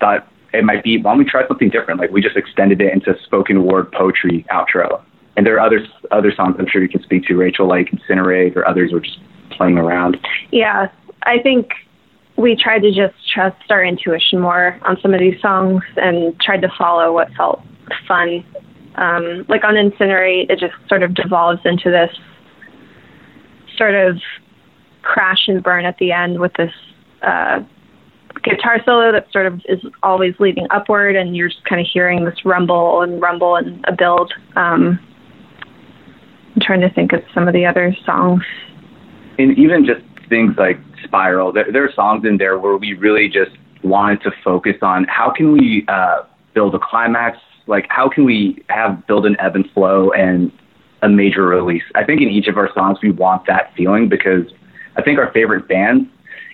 thought 0.00 0.28
it 0.52 0.64
might 0.64 0.82
be 0.82 0.98
why 0.98 1.12
don't 1.12 1.18
we 1.18 1.24
try 1.24 1.46
something 1.46 1.70
different? 1.70 2.00
Like 2.00 2.10
we 2.10 2.22
just 2.22 2.36
extended 2.36 2.80
it 2.80 2.92
into 2.92 3.14
spoken 3.24 3.64
word 3.64 3.90
poetry 3.92 4.46
outro. 4.50 5.02
And 5.36 5.44
there 5.44 5.56
are 5.56 5.60
other 5.60 5.86
other 6.10 6.32
songs 6.34 6.56
I'm 6.58 6.66
sure 6.68 6.82
you 6.82 6.88
can 6.88 7.02
speak 7.02 7.24
to, 7.26 7.36
Rachel, 7.36 7.68
like 7.68 7.90
Incinerate 7.90 8.56
or 8.56 8.66
others 8.66 8.92
were 8.92 9.00
just 9.00 9.18
playing 9.50 9.78
around. 9.78 10.16
Yeah, 10.50 10.88
I 11.24 11.38
think 11.42 11.70
we 12.36 12.56
tried 12.56 12.80
to 12.80 12.92
just 12.92 13.14
trust 13.32 13.70
our 13.70 13.84
intuition 13.84 14.40
more 14.40 14.78
on 14.82 14.98
some 15.00 15.14
of 15.14 15.20
these 15.20 15.40
songs 15.40 15.82
and 15.96 16.38
tried 16.40 16.62
to 16.62 16.68
follow 16.78 17.12
what 17.12 17.32
felt 17.34 17.62
fun 18.06 18.44
um, 18.96 19.44
like 19.48 19.64
on 19.64 19.74
Incinerate, 19.74 20.50
it 20.50 20.58
just 20.58 20.74
sort 20.88 21.02
of 21.02 21.14
devolves 21.14 21.60
into 21.64 21.90
this 21.90 22.10
sort 23.76 23.94
of 23.94 24.18
crash 25.02 25.48
and 25.48 25.62
burn 25.62 25.84
at 25.84 25.98
the 25.98 26.12
end 26.12 26.40
with 26.40 26.52
this 26.54 26.72
uh, 27.22 27.60
guitar 28.42 28.80
solo 28.84 29.12
that 29.12 29.30
sort 29.32 29.46
of 29.46 29.60
is 29.68 29.80
always 30.02 30.34
leading 30.38 30.66
upward, 30.70 31.16
and 31.16 31.36
you're 31.36 31.48
just 31.48 31.64
kind 31.64 31.80
of 31.80 31.86
hearing 31.86 32.24
this 32.24 32.44
rumble 32.44 33.02
and 33.02 33.20
rumble 33.20 33.56
and 33.56 33.84
a 33.86 33.92
build. 33.92 34.32
Um, 34.56 34.98
I'm 36.54 36.62
trying 36.62 36.80
to 36.80 36.90
think 36.90 37.12
of 37.12 37.22
some 37.34 37.46
of 37.46 37.54
the 37.54 37.66
other 37.66 37.94
songs. 38.04 38.42
And 39.38 39.56
even 39.58 39.84
just 39.84 40.00
things 40.28 40.54
like 40.56 40.80
Spiral, 41.04 41.52
there, 41.52 41.70
there 41.70 41.84
are 41.84 41.92
songs 41.92 42.24
in 42.24 42.38
there 42.38 42.58
where 42.58 42.76
we 42.76 42.94
really 42.94 43.28
just 43.28 43.50
wanted 43.82 44.22
to 44.22 44.30
focus 44.42 44.76
on 44.80 45.04
how 45.04 45.30
can 45.30 45.52
we 45.52 45.84
uh, 45.88 46.22
build 46.54 46.74
a 46.74 46.78
climax 46.78 47.38
like 47.66 47.86
how 47.88 48.08
can 48.08 48.24
we 48.24 48.62
have 48.68 49.06
build 49.06 49.26
an 49.26 49.36
ebb 49.40 49.54
and 49.56 49.70
flow 49.72 50.10
and 50.12 50.52
a 51.02 51.08
major 51.08 51.44
release? 51.44 51.84
I 51.94 52.04
think 52.04 52.20
in 52.20 52.28
each 52.28 52.48
of 52.48 52.56
our 52.56 52.72
songs 52.74 52.98
we 53.02 53.10
want 53.10 53.46
that 53.46 53.72
feeling 53.76 54.08
because 54.08 54.46
I 54.96 55.02
think 55.02 55.18
our 55.18 55.30
favorite 55.32 55.68
bands, 55.68 56.08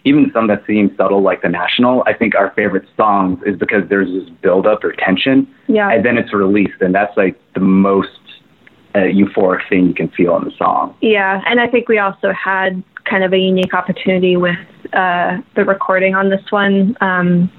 even 0.05 0.31
some 0.35 0.49
that 0.49 0.65
seem 0.67 0.95
subtle 0.97 1.23
like 1.23 1.43
the 1.43 1.49
National, 1.49 2.03
I 2.07 2.13
think 2.13 2.35
our 2.35 2.51
favorite 2.55 2.87
songs 2.97 3.39
is 3.47 3.57
because 3.57 3.89
there's 3.89 4.09
this 4.09 4.29
build 4.43 4.67
up 4.67 4.83
or 4.83 4.93
tension, 4.93 5.47
yeah, 5.69 5.91
and 5.91 6.05
then 6.05 6.19
it's 6.19 6.35
released, 6.35 6.81
and 6.81 6.95
that's 6.95 7.17
like 7.17 7.41
the 7.55 7.61
most 7.61 8.09
uh, 8.95 8.99
euphoric 8.99 9.69
thing 9.69 9.87
you 9.87 9.95
can 9.95 10.09
feel 10.09 10.37
in 10.37 10.45
the 10.45 10.51
song. 10.59 10.95
Yeah, 11.01 11.41
and 11.47 11.61
I 11.61 11.69
think 11.69 11.89
we 11.89 11.99
also 11.99 12.33
had 12.33 12.83
kind 13.05 13.25
of 13.25 13.33
a 13.33 13.39
unique 13.39 13.75
opportunity 13.75 14.37
with 14.37 14.59
uh, 14.93 15.39
the 15.55 15.65
recording 15.65 16.15
on 16.15 16.31
this 16.31 16.43
one. 16.51 16.97
Um, 17.01 17.51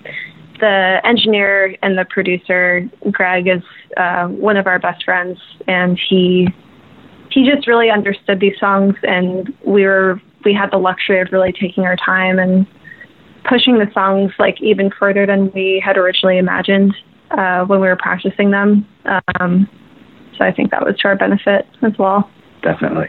the 0.59 1.01
engineer 1.03 1.75
and 1.81 1.97
the 1.97 2.05
producer, 2.05 2.87
Greg, 3.11 3.47
is 3.47 3.63
uh, 3.97 4.27
one 4.27 4.57
of 4.57 4.67
our 4.67 4.79
best 4.79 5.03
friends, 5.03 5.39
and 5.67 5.99
he 6.09 6.47
he 7.31 7.49
just 7.49 7.67
really 7.67 7.89
understood 7.89 8.39
these 8.39 8.57
songs, 8.59 8.95
and 9.03 9.53
we 9.65 9.85
were 9.85 10.21
we 10.45 10.53
had 10.53 10.71
the 10.71 10.77
luxury 10.77 11.19
of 11.21 11.29
really 11.31 11.51
taking 11.51 11.85
our 11.85 11.95
time 11.95 12.37
and 12.39 12.67
pushing 13.47 13.79
the 13.79 13.89
songs 13.93 14.31
like 14.39 14.61
even 14.61 14.89
further 14.97 15.25
than 15.25 15.51
we 15.53 15.81
had 15.83 15.97
originally 15.97 16.37
imagined 16.37 16.93
uh, 17.31 17.65
when 17.65 17.79
we 17.81 17.87
were 17.87 17.95
practicing 17.95 18.51
them. 18.51 18.87
Um, 19.05 19.67
so 20.37 20.45
I 20.45 20.51
think 20.51 20.71
that 20.71 20.85
was 20.85 20.97
to 20.99 21.07
our 21.09 21.15
benefit 21.15 21.67
as 21.81 21.93
well. 21.97 22.29
Definitely. 22.61 23.07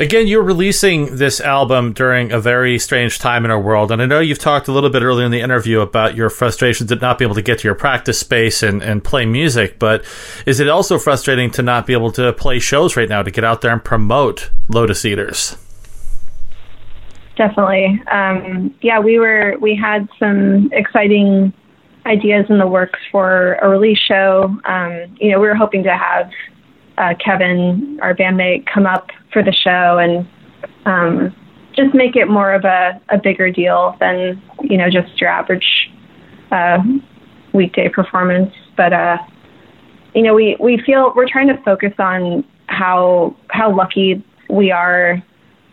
Again, 0.00 0.26
you're 0.26 0.42
releasing 0.42 1.16
this 1.16 1.42
album 1.42 1.92
during 1.92 2.32
a 2.32 2.40
very 2.40 2.78
strange 2.78 3.18
time 3.18 3.44
in 3.44 3.50
our 3.50 3.60
world. 3.60 3.92
And 3.92 4.00
I 4.00 4.06
know 4.06 4.18
you've 4.18 4.38
talked 4.38 4.66
a 4.66 4.72
little 4.72 4.88
bit 4.88 5.02
earlier 5.02 5.26
in 5.26 5.30
the 5.30 5.42
interview 5.42 5.80
about 5.80 6.14
your 6.14 6.30
frustrations 6.30 6.90
at 6.90 7.02
not 7.02 7.18
being 7.18 7.28
able 7.28 7.34
to 7.34 7.42
get 7.42 7.58
to 7.58 7.68
your 7.68 7.74
practice 7.74 8.18
space 8.18 8.62
and, 8.62 8.82
and 8.82 9.04
play 9.04 9.26
music. 9.26 9.78
But 9.78 10.02
is 10.46 10.58
it 10.58 10.70
also 10.70 10.98
frustrating 10.98 11.50
to 11.50 11.60
not 11.60 11.86
be 11.86 11.92
able 11.92 12.10
to 12.12 12.32
play 12.32 12.60
shows 12.60 12.96
right 12.96 13.10
now 13.10 13.22
to 13.22 13.30
get 13.30 13.44
out 13.44 13.60
there 13.60 13.72
and 13.72 13.84
promote 13.84 14.50
Lotus 14.70 15.04
Eaters? 15.04 15.58
Definitely. 17.36 18.02
Um, 18.10 18.74
yeah, 18.80 19.00
we 19.00 19.18
were, 19.18 19.58
we 19.60 19.76
had 19.76 20.08
some 20.18 20.72
exciting 20.72 21.52
ideas 22.06 22.46
in 22.48 22.56
the 22.56 22.66
works 22.66 22.98
for 23.12 23.56
a 23.56 23.68
release 23.68 23.98
show. 23.98 24.44
Um, 24.64 25.14
you 25.20 25.30
know, 25.30 25.40
we 25.40 25.46
were 25.46 25.54
hoping 25.54 25.82
to 25.82 25.94
have 25.94 26.30
uh, 26.96 27.12
Kevin, 27.22 28.00
our 28.00 28.14
bandmate, 28.14 28.64
come 28.64 28.86
up 28.86 29.10
for 29.32 29.42
the 29.42 29.52
show 29.52 29.98
and 29.98 30.26
um, 30.86 31.34
just 31.74 31.94
make 31.94 32.16
it 32.16 32.26
more 32.28 32.52
of 32.52 32.64
a, 32.64 33.00
a 33.10 33.18
bigger 33.18 33.50
deal 33.50 33.96
than 34.00 34.40
you 34.62 34.76
know 34.76 34.90
just 34.90 35.20
your 35.20 35.30
average 35.30 35.90
uh, 36.50 36.78
weekday 37.52 37.88
performance. 37.88 38.52
But 38.76 38.92
uh, 38.92 39.18
you 40.14 40.22
know, 40.22 40.34
we 40.34 40.56
we 40.60 40.82
feel 40.84 41.12
we're 41.14 41.28
trying 41.28 41.48
to 41.48 41.62
focus 41.62 41.92
on 41.98 42.44
how 42.66 43.36
how 43.48 43.74
lucky 43.74 44.24
we 44.48 44.70
are, 44.70 45.22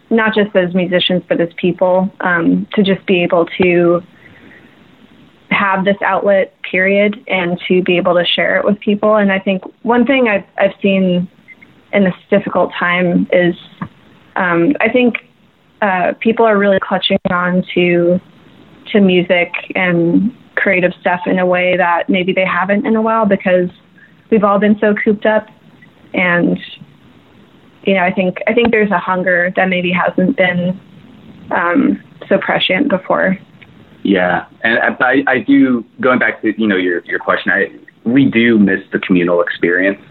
not 0.10 0.34
just 0.34 0.56
as 0.56 0.74
musicians 0.74 1.24
but 1.28 1.42
as 1.42 1.50
people, 1.58 2.12
um, 2.22 2.68
to 2.74 2.84
just 2.84 3.06
be 3.06 3.24
able 3.24 3.46
to 3.62 4.02
have 5.50 5.86
this 5.86 5.98
outlet 6.06 6.54
period 6.62 7.24
and 7.28 7.60
to 7.68 7.82
be 7.82 7.98
able 7.98 8.14
to 8.14 8.26
share 8.26 8.58
it 8.58 8.66
with 8.66 8.80
people. 8.80 9.16
And 9.16 9.32
I 9.32 9.40
think 9.40 9.64
one 9.84 10.06
thing 10.06 10.28
I've, 10.28 10.44
I've 10.58 10.76
seen 10.82 11.28
in 11.94 12.04
this 12.04 12.14
difficult 12.30 12.72
time 12.78 13.28
is 13.32 13.56
um, 14.36 14.74
I 14.80 14.90
think 14.90 15.16
uh, 15.82 16.14
people 16.20 16.46
are 16.46 16.58
really 16.58 16.80
clutching 16.80 17.18
on 17.30 17.64
to 17.74 18.20
to 18.92 19.02
music 19.02 19.52
and 19.76 20.36
creative 20.56 20.94
stuff 21.00 21.22
in 21.26 21.40
a 21.40 21.46
way 21.46 21.78
that 21.78 22.10
maybe 22.10 22.34
they 22.34 22.46
haven't 22.46 22.86
in 22.86 22.96
a 22.96 23.02
while 23.02 23.26
because 23.26 23.70
we've 24.32 24.44
all 24.44 24.60
been 24.60 24.78
so 24.80 24.96
cooped 24.96 25.26
up 25.26 25.48
and 26.14 26.58
you 27.84 27.94
know 27.94 28.02
I 28.02 28.12
think 28.12 28.38
I 28.48 28.54
think 28.54 28.72
there's 28.72 28.92
a 28.92 29.00
hunger 29.00 29.52
that 29.56 29.70
maybe 29.70 29.92
hasn't 29.92 30.38
been 30.38 30.80
um, 31.52 32.04
so 32.28 32.38
prescient 32.38 32.90
before. 32.90 33.38
Yeah, 34.04 34.46
and 34.64 34.80
I, 35.02 35.24
I 35.28 35.40
do 35.40 35.84
going 36.02 36.20
back 36.20 36.42
to 36.42 36.60
you 36.60 36.68
know 36.68 36.78
your 36.78 37.04
your 37.06 37.20
question. 37.20 37.52
I 37.52 37.72
we 38.08 38.26
do 38.26 38.58
miss 38.58 38.80
the 38.92 39.00
communal 39.00 39.42
experience. 39.42 40.02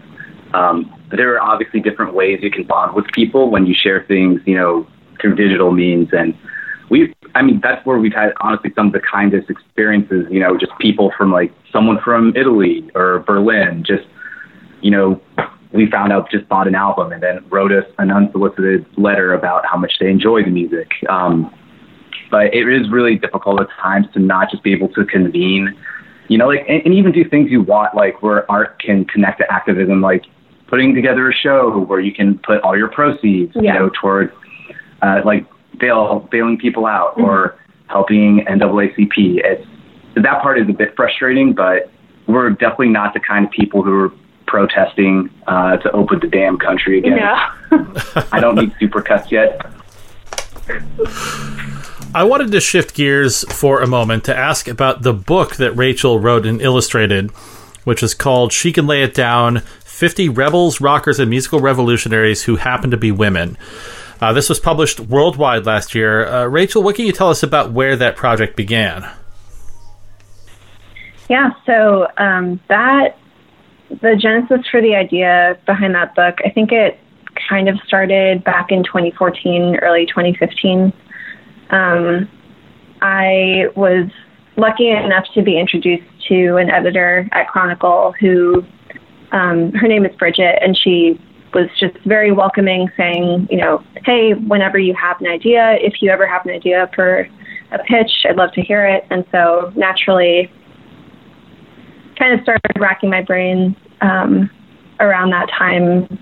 Um, 0.53 0.93
there 1.11 1.35
are 1.35 1.41
obviously 1.41 1.79
different 1.79 2.13
ways 2.13 2.39
you 2.41 2.51
can 2.51 2.63
bond 2.63 2.95
with 2.95 3.05
people 3.13 3.49
when 3.49 3.65
you 3.65 3.73
share 3.73 4.03
things, 4.07 4.41
you 4.45 4.55
know, 4.55 4.87
through 5.21 5.35
digital 5.35 5.71
means. 5.71 6.09
And 6.11 6.37
we, 6.89 7.13
I 7.35 7.41
mean, 7.41 7.59
that's 7.61 7.85
where 7.85 7.97
we've 7.97 8.13
had 8.13 8.33
honestly 8.41 8.71
some 8.75 8.87
of 8.87 8.93
the 8.93 9.01
kindest 9.01 9.49
experiences. 9.49 10.25
You 10.29 10.39
know, 10.39 10.57
just 10.57 10.71
people 10.79 11.11
from 11.17 11.31
like 11.31 11.51
someone 11.71 11.99
from 12.03 12.35
Italy 12.35 12.89
or 12.95 13.19
Berlin, 13.19 13.83
just 13.85 14.07
you 14.81 14.91
know, 14.91 15.21
we 15.73 15.89
found 15.89 16.13
out 16.13 16.29
just 16.29 16.47
bought 16.47 16.67
an 16.67 16.75
album 16.75 17.11
and 17.11 17.21
then 17.21 17.43
wrote 17.49 17.71
us 17.71 17.85
an 17.97 18.11
unsolicited 18.11 18.85
letter 18.97 19.33
about 19.33 19.65
how 19.65 19.77
much 19.77 19.93
they 19.99 20.09
enjoy 20.09 20.43
the 20.43 20.49
music. 20.49 20.91
Um, 21.09 21.53
but 22.29 22.53
it 22.53 22.67
is 22.67 22.89
really 22.89 23.15
difficult 23.15 23.61
at 23.61 23.67
times 23.81 24.07
to 24.13 24.19
not 24.19 24.49
just 24.51 24.63
be 24.63 24.73
able 24.73 24.89
to 24.89 25.05
convene, 25.05 25.77
you 26.27 26.37
know, 26.37 26.47
like, 26.47 26.65
and, 26.67 26.81
and 26.85 26.93
even 26.93 27.11
do 27.11 27.27
things 27.27 27.49
you 27.49 27.61
want, 27.61 27.95
like 27.95 28.21
where 28.21 28.49
art 28.51 28.79
can 28.79 29.05
connect 29.05 29.39
to 29.39 29.51
activism, 29.51 30.01
like 30.01 30.25
putting 30.67 30.93
together 30.93 31.29
a 31.29 31.33
show 31.33 31.79
where 31.79 31.99
you 31.99 32.13
can 32.13 32.37
put 32.39 32.61
all 32.61 32.77
your 32.77 32.89
proceeds, 32.89 33.53
yeah. 33.55 33.61
you 33.61 33.79
know, 33.79 33.91
towards 33.99 34.31
uh, 35.01 35.21
like 35.25 35.45
bail, 35.79 36.27
bailing 36.31 36.57
people 36.57 36.85
out 36.85 37.13
mm-hmm. 37.13 37.25
or 37.25 37.59
helping 37.87 38.45
NAACP. 38.45 39.41
It's 39.43 39.65
that 40.15 40.41
part 40.41 40.59
is 40.59 40.67
a 40.69 40.73
bit 40.73 40.95
frustrating, 40.95 41.53
but 41.53 41.91
we're 42.27 42.49
definitely 42.49 42.89
not 42.89 43.13
the 43.13 43.19
kind 43.19 43.45
of 43.45 43.51
people 43.51 43.83
who 43.83 44.05
are 44.05 44.11
protesting 44.47 45.29
uh, 45.47 45.77
to 45.77 45.91
open 45.91 46.19
the 46.19 46.27
damn 46.27 46.57
country 46.57 46.99
again. 46.99 47.17
Yeah. 47.17 47.53
I 48.31 48.39
don't 48.39 48.55
need 48.55 48.73
supercuts 48.81 49.29
yet. 49.31 49.61
I 52.15 52.23
wanted 52.23 52.51
to 52.51 52.59
shift 52.59 52.95
gears 52.95 53.43
for 53.53 53.81
a 53.81 53.87
moment 53.87 54.23
to 54.25 54.35
ask 54.35 54.67
about 54.67 55.03
the 55.03 55.13
book 55.13 55.57
that 55.57 55.73
Rachel 55.73 56.19
wrote 56.19 56.45
and 56.45 56.61
illustrated, 56.61 57.31
which 57.83 58.01
is 58.01 58.13
called 58.13 58.51
She 58.51 58.71
Can 58.71 58.87
Lay 58.87 59.03
It 59.03 59.13
Down 59.13 59.61
50 59.97 60.29
Rebels, 60.29 60.79
Rockers, 60.79 61.19
and 61.19 61.27
Musical 61.27 61.59
Revolutionaries 61.59 62.43
Who 62.43 62.57
Happen 62.57 62.91
to 62.91 62.97
Be 62.97 63.11
Women. 63.11 63.57
Uh, 64.21 64.31
this 64.31 64.47
was 64.47 64.59
published 64.59 64.99
worldwide 64.99 65.65
last 65.65 65.95
year. 65.95 66.27
Uh, 66.27 66.45
Rachel, 66.45 66.83
what 66.83 66.95
can 66.95 67.07
you 67.07 67.11
tell 67.11 67.31
us 67.31 67.41
about 67.41 67.71
where 67.71 67.95
that 67.95 68.15
project 68.15 68.55
began? 68.55 69.09
Yeah, 71.27 71.49
so 71.65 72.07
um, 72.17 72.59
that, 72.69 73.17
the 73.89 74.15
genesis 74.15 74.67
for 74.69 74.83
the 74.83 74.93
idea 74.93 75.57
behind 75.65 75.95
that 75.95 76.13
book, 76.13 76.37
I 76.45 76.51
think 76.51 76.71
it 76.71 76.99
kind 77.49 77.67
of 77.67 77.79
started 77.87 78.43
back 78.43 78.71
in 78.71 78.83
2014, 78.83 79.77
early 79.77 80.05
2015. 80.05 80.93
Um, 81.71 82.29
I 83.01 83.69
was 83.75 84.11
lucky 84.57 84.91
enough 84.91 85.25
to 85.33 85.41
be 85.41 85.59
introduced 85.59 86.05
to 86.27 86.57
an 86.57 86.69
editor 86.69 87.27
at 87.31 87.47
Chronicle 87.47 88.13
who, 88.19 88.63
um, 89.31 89.71
her 89.73 89.87
name 89.87 90.05
is 90.05 90.15
Bridget, 90.15 90.59
and 90.61 90.77
she 90.77 91.19
was 91.53 91.69
just 91.79 91.97
very 92.05 92.31
welcoming, 92.31 92.89
saying, 92.97 93.47
you 93.49 93.57
know, 93.57 93.83
hey, 94.05 94.33
whenever 94.33 94.77
you 94.77 94.93
have 94.93 95.19
an 95.21 95.27
idea, 95.27 95.77
if 95.81 96.01
you 96.01 96.09
ever 96.09 96.27
have 96.27 96.45
an 96.45 96.51
idea 96.51 96.89
for 96.93 97.27
a 97.71 97.79
pitch, 97.79 98.11
I'd 98.29 98.35
love 98.35 98.51
to 98.53 98.61
hear 98.61 98.85
it. 98.85 99.05
And 99.09 99.25
so 99.31 99.71
naturally, 99.75 100.51
kind 102.17 102.33
of 102.33 102.41
started 102.41 102.61
racking 102.79 103.09
my 103.09 103.21
brain 103.21 103.75
um, 104.01 104.49
around 104.99 105.31
that 105.31 105.49
time. 105.49 106.19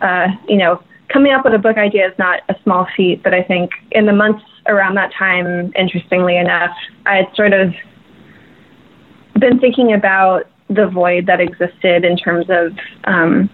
Uh, 0.00 0.28
you 0.48 0.56
know, 0.56 0.82
coming 1.12 1.32
up 1.32 1.44
with 1.44 1.54
a 1.54 1.58
book 1.58 1.76
idea 1.76 2.08
is 2.08 2.18
not 2.18 2.40
a 2.48 2.54
small 2.62 2.86
feat, 2.96 3.22
but 3.22 3.34
I 3.34 3.42
think 3.42 3.70
in 3.92 4.06
the 4.06 4.12
months 4.12 4.44
around 4.66 4.94
that 4.96 5.12
time, 5.12 5.72
interestingly 5.76 6.36
enough, 6.36 6.76
I 7.06 7.16
had 7.16 7.26
sort 7.34 7.52
of 7.52 7.74
been 9.38 9.58
thinking 9.58 9.92
about 9.92 10.46
the 10.70 10.88
void 10.88 11.26
that 11.26 11.40
existed 11.40 12.04
in 12.04 12.16
terms 12.16 12.46
of 12.48 12.72
um, 13.04 13.50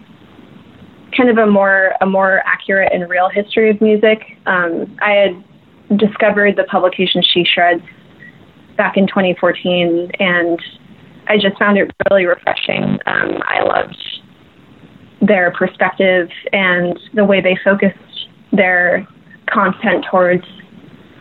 kind 1.16 1.30
of 1.30 1.38
a 1.38 1.46
more 1.46 1.94
a 2.00 2.06
more 2.06 2.42
accurate 2.44 2.92
and 2.92 3.08
real 3.08 3.28
history 3.28 3.70
of 3.70 3.80
music. 3.80 4.20
Um, 4.46 4.96
I 5.00 5.12
had 5.12 5.98
discovered 5.98 6.56
the 6.56 6.64
publication 6.64 7.22
She 7.22 7.44
Shreds 7.44 7.82
back 8.76 8.96
in 8.96 9.06
2014, 9.06 10.10
and 10.20 10.60
I 11.28 11.38
just 11.38 11.58
found 11.58 11.78
it 11.78 11.90
really 12.10 12.26
refreshing. 12.26 12.98
Um, 13.06 13.42
I 13.46 13.62
loved 13.62 13.96
their 15.22 15.50
perspective 15.52 16.28
and 16.52 16.98
the 17.14 17.24
way 17.24 17.40
they 17.40 17.58
focused 17.64 18.28
their 18.52 19.06
content 19.50 20.04
towards 20.10 20.44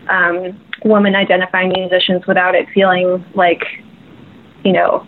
um, 0.10 0.60
woman 0.84 1.16
identifying 1.16 1.70
musicians 1.70 2.28
without 2.28 2.54
it 2.54 2.68
feeling 2.74 3.24
like, 3.34 3.64
you 4.64 4.74
know, 4.74 5.08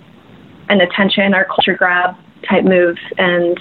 an 0.69 0.81
attention 0.81 1.33
or 1.33 1.45
culture 1.45 1.75
grab 1.75 2.15
type 2.47 2.63
move. 2.63 2.97
And 3.17 3.59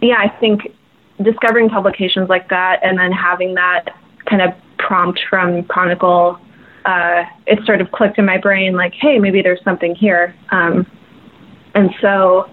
yeah, 0.00 0.16
I 0.18 0.28
think 0.40 0.74
discovering 1.22 1.68
publications 1.68 2.28
like 2.28 2.48
that 2.48 2.80
and 2.82 2.98
then 2.98 3.12
having 3.12 3.54
that 3.54 3.96
kind 4.26 4.42
of 4.42 4.50
prompt 4.78 5.20
from 5.28 5.64
Chronicle, 5.64 6.38
uh, 6.84 7.24
it 7.46 7.64
sort 7.64 7.80
of 7.80 7.92
clicked 7.92 8.18
in 8.18 8.24
my 8.24 8.38
brain 8.38 8.74
like, 8.74 8.94
hey, 8.94 9.18
maybe 9.18 9.42
there's 9.42 9.62
something 9.62 9.94
here. 9.94 10.34
Um, 10.50 10.86
and 11.74 11.90
so 12.00 12.48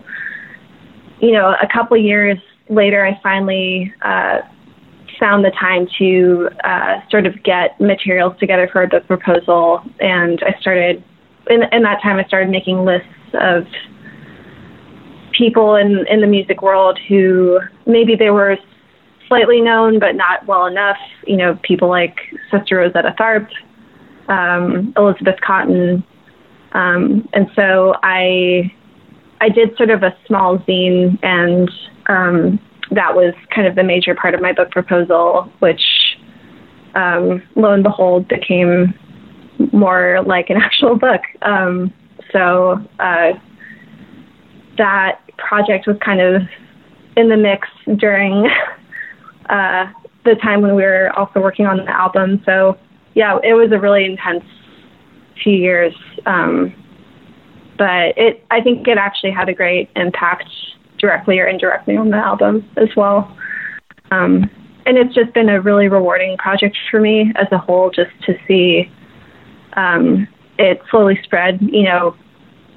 you 1.19 1.31
know, 1.31 1.55
a 1.61 1.67
couple 1.67 1.97
years 1.97 2.37
later, 2.69 3.05
I 3.05 3.19
finally 3.21 3.93
uh, 4.01 4.39
found 5.19 5.43
the 5.43 5.51
time 5.51 5.87
to 5.97 6.49
uh, 6.63 7.01
sort 7.09 7.25
of 7.25 7.41
get 7.43 7.79
materials 7.79 8.37
together 8.39 8.69
for 8.71 8.87
the 8.87 9.01
proposal, 9.01 9.81
and 9.99 10.41
I 10.43 10.59
started. 10.59 11.03
In, 11.49 11.63
in 11.71 11.81
that 11.83 12.01
time, 12.01 12.17
I 12.17 12.25
started 12.25 12.49
making 12.49 12.85
lists 12.85 13.07
of 13.33 13.65
people 15.31 15.75
in 15.75 16.05
in 16.07 16.21
the 16.21 16.27
music 16.27 16.61
world 16.61 16.99
who 17.07 17.59
maybe 17.85 18.15
they 18.15 18.29
were 18.29 18.57
slightly 19.27 19.61
known 19.61 19.99
but 19.99 20.15
not 20.15 20.45
well 20.45 20.65
enough. 20.65 20.97
You 21.25 21.37
know, 21.37 21.59
people 21.63 21.89
like 21.89 22.17
Sister 22.51 22.77
Rosetta 22.77 23.15
Tharpe, 23.17 23.49
um, 24.27 24.93
Elizabeth 24.97 25.39
Cotten, 25.47 26.03
um, 26.73 27.27
and 27.33 27.49
so 27.55 27.95
I 28.03 28.71
I 29.41 29.49
did 29.49 29.75
sort 29.77 29.89
of 29.89 30.03
a 30.03 30.15
small 30.27 30.57
zine, 30.59 31.17
and 31.23 31.69
um, 32.07 32.59
that 32.91 33.15
was 33.15 33.33
kind 33.53 33.67
of 33.67 33.75
the 33.75 33.83
major 33.83 34.15
part 34.15 34.33
of 34.33 34.41
my 34.41 34.51
book 34.51 34.71
proposal, 34.71 35.51
which 35.59 35.81
um, 36.95 37.41
lo 37.55 37.71
and 37.71 37.83
behold 37.83 38.27
became 38.27 38.93
more 39.71 40.21
like 40.25 40.49
an 40.49 40.57
actual 40.61 40.97
book. 40.97 41.21
So 42.31 42.83
uh, 42.99 43.33
that 44.77 45.21
project 45.37 45.87
was 45.87 45.97
kind 46.03 46.21
of 46.21 46.41
in 47.17 47.29
the 47.29 47.37
mix 47.37 47.67
during 47.97 48.47
uh, 49.49 49.91
the 50.25 50.35
time 50.35 50.61
when 50.61 50.75
we 50.75 50.83
were 50.83 51.11
also 51.17 51.39
working 51.39 51.65
on 51.65 51.77
the 51.77 51.89
album. 51.89 52.41
So 52.45 52.77
yeah, 53.15 53.37
it 53.43 53.53
was 53.53 53.71
a 53.71 53.79
really 53.79 54.05
intense 54.05 54.43
few 55.43 55.53
years. 55.53 55.93
Um, 56.25 56.73
but 57.77 58.17
it, 58.17 58.45
I 58.51 58.61
think 58.61 58.87
it 58.87 58.97
actually 58.97 59.31
had 59.31 59.49
a 59.49 59.53
great 59.53 59.89
impact 59.95 60.49
directly 60.97 61.39
or 61.39 61.47
indirectly 61.47 61.95
on 61.95 62.09
the 62.09 62.17
album 62.17 62.69
as 62.75 62.89
well. 62.95 63.35
Um, 64.11 64.49
and 64.85 64.97
it's 64.97 65.13
just 65.13 65.33
been 65.33 65.49
a 65.49 65.61
really 65.61 65.87
rewarding 65.87 66.37
project 66.37 66.77
for 66.91 66.99
me 66.99 67.31
as 67.35 67.47
a 67.51 67.57
whole, 67.57 67.89
just 67.89 68.11
to 68.25 68.35
see 68.47 68.91
um, 69.73 70.27
it 70.59 70.81
slowly 70.91 71.19
spread. 71.23 71.61
You 71.61 71.83
know, 71.83 72.15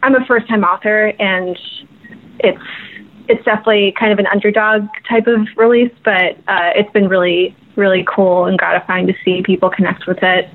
I'm 0.02 0.14
a 0.14 0.24
first 0.24 0.48
time 0.48 0.64
author, 0.64 1.12
and 1.18 1.58
it's 2.38 2.62
it's 3.28 3.44
definitely 3.44 3.92
kind 3.98 4.12
of 4.12 4.18
an 4.18 4.26
underdog 4.26 4.88
type 5.08 5.26
of 5.26 5.46
release, 5.56 5.92
but 6.04 6.36
uh, 6.48 6.70
it's 6.74 6.90
been 6.92 7.08
really 7.08 7.54
really 7.76 8.04
cool 8.08 8.46
and 8.46 8.58
gratifying 8.58 9.06
to 9.06 9.14
see 9.24 9.42
people 9.42 9.68
connect 9.68 10.06
with 10.06 10.22
it. 10.22 10.48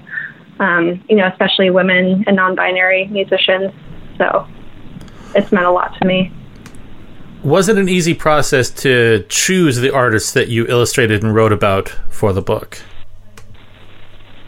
Um, 0.59 1.03
you 1.07 1.15
know, 1.15 1.27
especially 1.27 1.69
women 1.69 2.23
and 2.25 2.35
non-binary 2.35 3.07
musicians. 3.07 3.71
So 4.17 4.47
it's 5.35 5.51
meant 5.51 5.67
a 5.67 5.71
lot 5.71 5.95
to 5.99 6.07
me. 6.07 6.31
Was 7.43 7.69
it 7.69 7.77
an 7.77 7.87
easy 7.87 8.15
process 8.15 8.71
to 8.81 9.23
choose 9.29 9.77
the 9.77 9.93
artists 9.93 10.31
that 10.33 10.47
you 10.47 10.65
illustrated 10.67 11.23
and 11.23 11.35
wrote 11.35 11.53
about 11.53 11.89
for 12.09 12.33
the 12.33 12.41
book? 12.41 12.81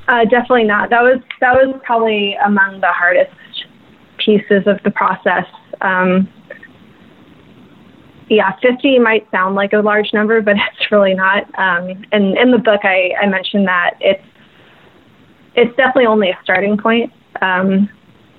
Uh, 0.10 0.26
definitely 0.26 0.64
not. 0.64 0.90
That 0.90 1.04
was 1.04 1.20
that 1.40 1.54
was 1.54 1.80
probably 1.86 2.36
among 2.44 2.82
the 2.82 2.88
hardest 2.88 3.32
pieces 4.18 4.64
of 4.66 4.82
the 4.84 4.90
process. 4.90 5.46
Um, 5.82 6.28
yeah, 8.28 8.56
50 8.60 9.00
might 9.00 9.30
sound 9.30 9.56
like 9.56 9.74
a 9.74 9.78
large 9.78 10.12
number, 10.12 10.42
but 10.42 10.56
it's 10.80 10.92
really 10.92 11.14
not. 11.14 11.44
Um, 11.60 12.04
and 12.12 12.36
in 12.38 12.50
the 12.52 12.58
book, 12.58 12.82
I, 12.84 13.12
I 13.22 13.28
mentioned 13.28 13.68
that 13.68 13.98
it's 14.02 14.26
it's 15.56 15.76
definitely 15.78 16.08
only 16.08 16.32
a 16.32 16.40
starting 16.44 16.76
point, 16.76 17.14
um, 17.44 17.88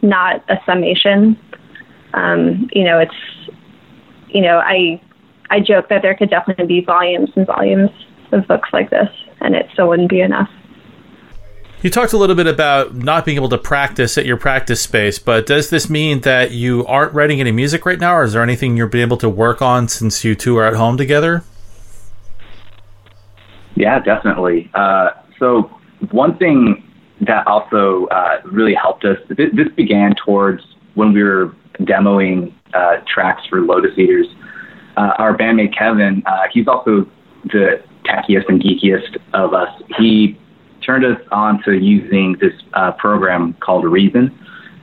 not 0.02 0.42
a 0.50 0.56
summation. 0.66 1.38
Um, 2.14 2.68
you 2.72 2.82
know, 2.82 2.98
it's 2.98 3.54
you 4.28 4.40
know, 4.40 4.58
I 4.58 5.00
I 5.50 5.60
joke 5.60 5.88
that 5.90 6.02
there 6.02 6.16
could 6.16 6.30
definitely 6.30 6.66
be 6.66 6.84
volumes 6.84 7.30
and 7.36 7.46
volumes 7.46 7.90
of 8.32 8.48
books 8.48 8.70
like 8.72 8.90
this, 8.90 9.08
and 9.40 9.54
it 9.54 9.68
still 9.72 9.86
wouldn't 9.88 10.10
be 10.10 10.20
enough. 10.20 10.50
You 11.82 11.88
talked 11.88 12.12
a 12.12 12.18
little 12.18 12.36
bit 12.36 12.46
about 12.46 12.94
not 12.94 13.24
being 13.24 13.36
able 13.36 13.48
to 13.48 13.56
practice 13.56 14.18
at 14.18 14.26
your 14.26 14.36
practice 14.36 14.82
space, 14.82 15.18
but 15.18 15.46
does 15.46 15.70
this 15.70 15.88
mean 15.88 16.20
that 16.20 16.50
you 16.50 16.84
aren't 16.86 17.14
writing 17.14 17.40
any 17.40 17.52
music 17.52 17.86
right 17.86 17.98
now, 17.98 18.16
or 18.16 18.24
is 18.24 18.34
there 18.34 18.42
anything 18.42 18.76
you're 18.76 18.94
able 18.94 19.16
to 19.16 19.30
work 19.30 19.62
on 19.62 19.88
since 19.88 20.22
you 20.22 20.34
two 20.34 20.58
are 20.58 20.66
at 20.66 20.74
home 20.74 20.98
together? 20.98 21.42
Yeah, 23.76 23.98
definitely. 24.00 24.70
Uh, 24.74 25.10
so 25.38 25.70
one 26.10 26.36
thing 26.36 26.86
that 27.22 27.46
also 27.46 28.06
uh, 28.08 28.42
really 28.44 28.74
helped 28.74 29.06
us. 29.06 29.16
This, 29.28 29.48
this, 29.54 29.68
began 29.74 30.14
towards 30.22 30.62
when 30.94 31.14
we 31.14 31.22
were 31.22 31.54
demoing 31.80 32.52
uh, 32.74 32.96
tracks 33.06 33.42
for 33.48 33.62
Lotus 33.62 33.96
Eaters. 33.96 34.26
Uh, 34.98 35.12
our 35.18 35.36
bandmate 35.36 35.76
Kevin, 35.76 36.22
uh, 36.26 36.42
he's 36.52 36.68
also 36.68 37.06
the 37.44 37.82
techiest 38.04 38.48
and 38.48 38.62
geekiest 38.62 39.16
of 39.32 39.54
us. 39.54 39.68
He 39.98 40.38
turned 40.84 41.04
us 41.04 41.20
on 41.30 41.62
to 41.64 41.72
using 41.72 42.36
this 42.40 42.52
uh, 42.74 42.92
program 42.92 43.54
called 43.60 43.84
Reason, 43.84 44.36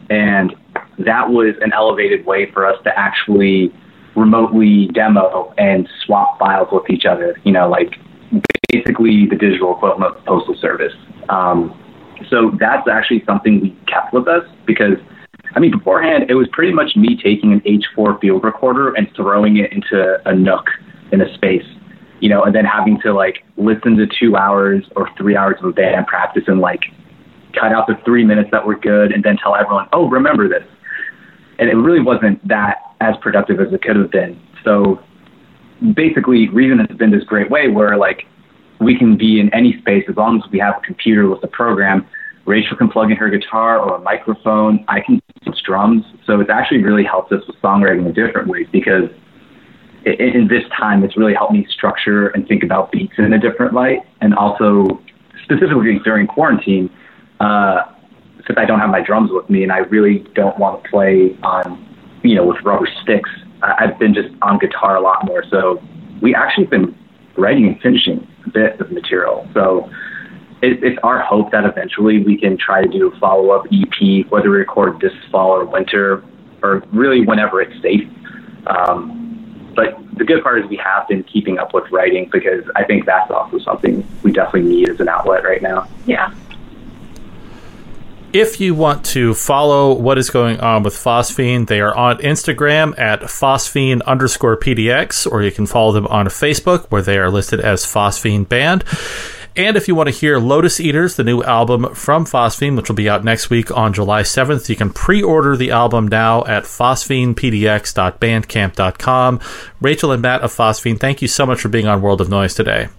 and 0.09 0.55
that 0.99 1.29
was 1.29 1.55
an 1.61 1.73
elevated 1.73 2.25
way 2.25 2.51
for 2.51 2.65
us 2.65 2.81
to 2.83 2.97
actually 2.97 3.73
remotely 4.15 4.87
demo 4.87 5.53
and 5.57 5.87
swap 6.05 6.39
files 6.39 6.69
with 6.71 6.89
each 6.89 7.05
other. 7.05 7.39
You 7.43 7.51
know, 7.51 7.69
like 7.69 7.95
basically 8.69 9.27
the 9.27 9.35
digital 9.35 9.75
equivalent 9.75 10.17
of 10.17 10.25
postal 10.25 10.55
service. 10.55 10.93
Um, 11.29 11.77
so 12.29 12.51
that's 12.59 12.87
actually 12.87 13.23
something 13.25 13.61
we 13.61 13.77
kept 13.87 14.13
with 14.13 14.27
us 14.27 14.43
because, 14.65 14.97
I 15.55 15.59
mean, 15.59 15.71
beforehand, 15.71 16.25
it 16.29 16.33
was 16.33 16.47
pretty 16.51 16.73
much 16.73 16.95
me 16.95 17.19
taking 17.21 17.53
an 17.53 17.61
H4 17.61 18.19
field 18.19 18.43
recorder 18.43 18.93
and 18.93 19.07
throwing 19.15 19.57
it 19.57 19.71
into 19.71 20.19
a 20.25 20.33
nook 20.35 20.67
in 21.11 21.21
a 21.21 21.33
space, 21.35 21.65
you 22.19 22.29
know, 22.29 22.43
and 22.43 22.53
then 22.55 22.65
having 22.65 22.99
to 23.01 23.13
like 23.13 23.43
listen 23.57 23.95
to 23.97 24.07
two 24.07 24.35
hours 24.35 24.85
or 24.95 25.09
three 25.17 25.35
hours 25.35 25.55
of 25.59 25.65
a 25.65 25.73
band 25.73 26.07
practice 26.07 26.43
and 26.47 26.59
like 26.59 26.81
cut 27.53 27.71
out 27.71 27.87
the 27.87 27.95
three 28.05 28.23
minutes 28.23 28.49
that 28.51 28.65
were 28.65 28.77
good 28.77 29.11
and 29.11 29.23
then 29.23 29.37
tell 29.37 29.55
everyone, 29.55 29.87
oh, 29.93 30.09
remember 30.09 30.47
this. 30.47 30.63
And 31.59 31.69
it 31.69 31.75
really 31.75 32.01
wasn't 32.01 32.45
that 32.47 32.77
as 33.01 33.15
productive 33.21 33.59
as 33.59 33.73
it 33.73 33.81
could 33.81 33.95
have 33.95 34.11
been. 34.11 34.39
So 34.63 34.99
basically, 35.95 36.49
Reason 36.49 36.79
has 36.79 36.97
been 36.97 37.11
this 37.11 37.23
great 37.23 37.49
way 37.49 37.67
where 37.67 37.97
like 37.97 38.25
we 38.79 38.97
can 38.97 39.17
be 39.17 39.39
in 39.39 39.53
any 39.53 39.77
space 39.79 40.05
as 40.09 40.15
long 40.15 40.41
as 40.43 40.51
we 40.51 40.59
have 40.59 40.75
a 40.77 40.85
computer 40.85 41.27
with 41.29 41.43
a 41.43 41.47
program. 41.47 42.05
Rachel 42.45 42.77
can 42.77 42.89
plug 42.89 43.11
in 43.11 43.17
her 43.17 43.29
guitar 43.29 43.79
or 43.79 43.95
a 43.95 43.99
microphone. 43.99 44.85
I 44.87 45.01
can 45.01 45.19
use 45.45 45.61
drums. 45.65 46.03
So 46.25 46.39
it's 46.39 46.49
actually 46.49 46.83
really 46.83 47.03
helped 47.03 47.31
us 47.33 47.41
with 47.47 47.57
songwriting 47.57 48.05
in 48.05 48.13
different 48.13 48.47
ways 48.47 48.67
because 48.71 49.09
in 50.13 50.47
this 50.47 50.63
time, 50.77 51.03
it's 51.03 51.17
really 51.17 51.33
helped 51.33 51.53
me 51.53 51.67
structure 51.69 52.27
and 52.29 52.47
think 52.47 52.63
about 52.63 52.91
beats 52.91 53.13
in 53.17 53.33
a 53.33 53.39
different 53.39 53.73
light. 53.73 53.99
And 54.21 54.33
also, 54.35 55.01
specifically 55.43 55.99
during 56.03 56.27
quarantine, 56.27 56.89
uh, 57.39 57.83
since 58.45 58.57
I 58.57 58.65
don't 58.65 58.79
have 58.79 58.89
my 58.89 59.01
drums 59.01 59.31
with 59.31 59.49
me 59.49 59.63
and 59.63 59.71
I 59.71 59.79
really 59.79 60.19
don't 60.33 60.57
want 60.57 60.83
to 60.83 60.89
play 60.89 61.37
on, 61.43 61.83
you 62.23 62.35
know, 62.35 62.45
with 62.45 62.61
rubber 62.63 62.87
sticks, 63.03 63.29
I've 63.61 63.97
been 63.99 64.13
just 64.13 64.29
on 64.41 64.59
guitar 64.59 64.95
a 64.95 65.01
lot 65.01 65.25
more. 65.25 65.43
So 65.49 65.81
we 66.21 66.33
actually 66.35 66.65
been 66.65 66.97
writing 67.37 67.67
and 67.67 67.81
finishing 67.81 68.27
bit 68.53 68.79
of 68.79 68.91
material. 68.91 69.47
So 69.53 69.89
it, 70.61 70.83
it's 70.83 70.97
our 71.03 71.19
hope 71.19 71.51
that 71.51 71.65
eventually 71.65 72.23
we 72.23 72.37
can 72.37 72.57
try 72.57 72.81
to 72.81 72.87
do 72.87 73.11
a 73.11 73.19
follow 73.19 73.51
up 73.51 73.65
EP, 73.71 74.25
whether 74.29 74.49
we 74.49 74.57
record 74.57 74.99
this 74.99 75.13
fall 75.31 75.51
or 75.51 75.65
winter, 75.65 76.23
or 76.63 76.83
really 76.91 77.25
whenever 77.25 77.61
it's 77.61 77.79
safe. 77.81 78.07
Um, 78.67 79.26
but 79.77 79.95
the 80.17 80.25
good 80.25 80.41
part 80.41 80.59
is 80.59 80.67
we 80.67 80.75
have 80.77 81.07
been 81.07 81.21
keeping 81.21 81.59
up 81.59 81.71
with 81.71 81.89
writing 81.91 82.27
because 82.33 82.65
I 82.75 82.83
think 82.83 83.05
that's 83.05 83.29
also 83.29 83.59
something 83.59 84.05
we 84.23 84.31
definitely 84.31 84.69
need 84.71 84.89
as 84.89 84.99
an 84.99 85.07
outlet 85.07 85.43
right 85.43 85.61
now. 85.61 85.87
Yeah. 86.07 86.33
If 88.33 88.59
you 88.59 88.73
want 88.73 89.05
to 89.05 89.35
follow 89.35 89.93
what 89.93 90.17
is 90.17 90.31
going 90.31 90.59
on 90.61 90.81
with 90.81 90.95
Phosphene, 90.95 91.67
they 91.67 91.79
are 91.79 91.95
on 91.95 92.17
Instagram 92.17 92.97
at 92.97 93.21
phosphene 93.21 94.03
underscore 94.05 94.57
PDX, 94.57 95.31
or 95.31 95.43
you 95.43 95.51
can 95.51 95.67
follow 95.67 95.91
them 95.91 96.07
on 96.07 96.25
Facebook 96.25 96.87
where 96.87 97.03
they 97.03 97.19
are 97.19 97.29
listed 97.29 97.59
as 97.59 97.85
Phosphene 97.85 98.49
Band. 98.49 98.83
And 99.57 99.75
if 99.75 99.87
you 99.87 99.95
want 99.95 100.07
to 100.07 100.13
hear 100.13 100.37
Lotus 100.37 100.79
Eaters, 100.79 101.15
the 101.15 101.23
new 101.23 101.41
album 101.41 101.95
from 101.95 102.25
Phosphene, 102.25 102.77
which 102.77 102.89
will 102.89 102.95
be 102.95 103.09
out 103.09 103.23
next 103.23 103.49
week 103.49 103.75
on 103.75 103.91
July 103.91 104.21
7th, 104.21 104.69
you 104.69 104.75
can 104.75 104.91
pre 104.91 105.23
order 105.23 105.57
the 105.57 105.71
album 105.71 106.07
now 106.07 106.45
at 106.45 106.65
phosphenepdx.bandcamp.com. 106.65 109.39
Rachel 109.81 110.11
and 110.11 110.21
Matt 110.21 110.41
of 110.41 110.53
Phosphene, 110.53 110.99
thank 110.99 111.23
you 111.23 111.27
so 111.27 111.47
much 111.47 111.59
for 111.59 111.69
being 111.69 111.87
on 111.87 112.03
World 112.03 112.21
of 112.21 112.29
Noise 112.29 112.53
today. 112.53 112.89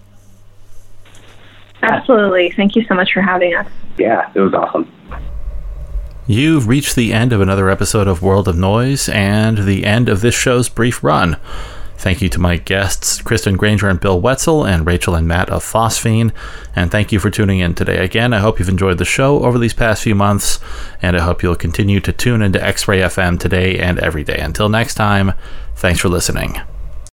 Absolutely. 1.81 2.51
Thank 2.51 2.75
you 2.75 2.83
so 2.83 2.93
much 2.93 3.13
for 3.13 3.21
having 3.21 3.55
us. 3.55 3.67
Yeah, 3.97 4.29
it 4.35 4.41
was 4.41 4.53
awesome. 4.53 4.91
You've 6.27 6.67
reached 6.67 6.97
the 6.97 7.13
end 7.13 7.31
of 7.31 7.39
another 7.39 7.69
episode 7.69 8.09
of 8.09 8.21
World 8.21 8.49
of 8.49 8.57
Noise 8.57 9.07
and 9.07 9.59
the 9.59 9.85
end 9.85 10.09
of 10.09 10.19
this 10.19 10.35
show's 10.35 10.67
brief 10.67 11.01
run. 11.05 11.37
Thank 11.99 12.21
you 12.21 12.29
to 12.29 12.39
my 12.39 12.55
guests, 12.55 13.21
Kristen 13.21 13.57
Grainger 13.57 13.89
and 13.89 13.99
Bill 13.99 14.21
Wetzel, 14.21 14.65
and 14.65 14.87
Rachel 14.87 15.15
and 15.15 15.27
Matt 15.27 15.49
of 15.49 15.65
Phosphene. 15.65 16.31
And 16.73 16.89
thank 16.89 17.11
you 17.11 17.19
for 17.19 17.29
tuning 17.29 17.59
in 17.59 17.75
today. 17.75 17.97
Again, 17.97 18.31
I 18.31 18.39
hope 18.39 18.57
you've 18.57 18.69
enjoyed 18.69 18.99
the 18.99 19.05
show 19.05 19.43
over 19.43 19.59
these 19.59 19.73
past 19.73 20.03
few 20.03 20.15
months, 20.15 20.59
and 21.01 21.17
I 21.17 21.19
hope 21.19 21.43
you'll 21.43 21.57
continue 21.57 21.99
to 21.99 22.13
tune 22.13 22.41
into 22.41 22.65
X 22.65 22.87
Ray 22.87 22.99
FM 22.99 23.37
today 23.37 23.77
and 23.79 23.99
every 23.99 24.23
day. 24.23 24.39
Until 24.39 24.69
next 24.69 24.95
time, 24.95 25.33
thanks 25.75 25.99
for 25.99 26.07
listening. 26.07 26.61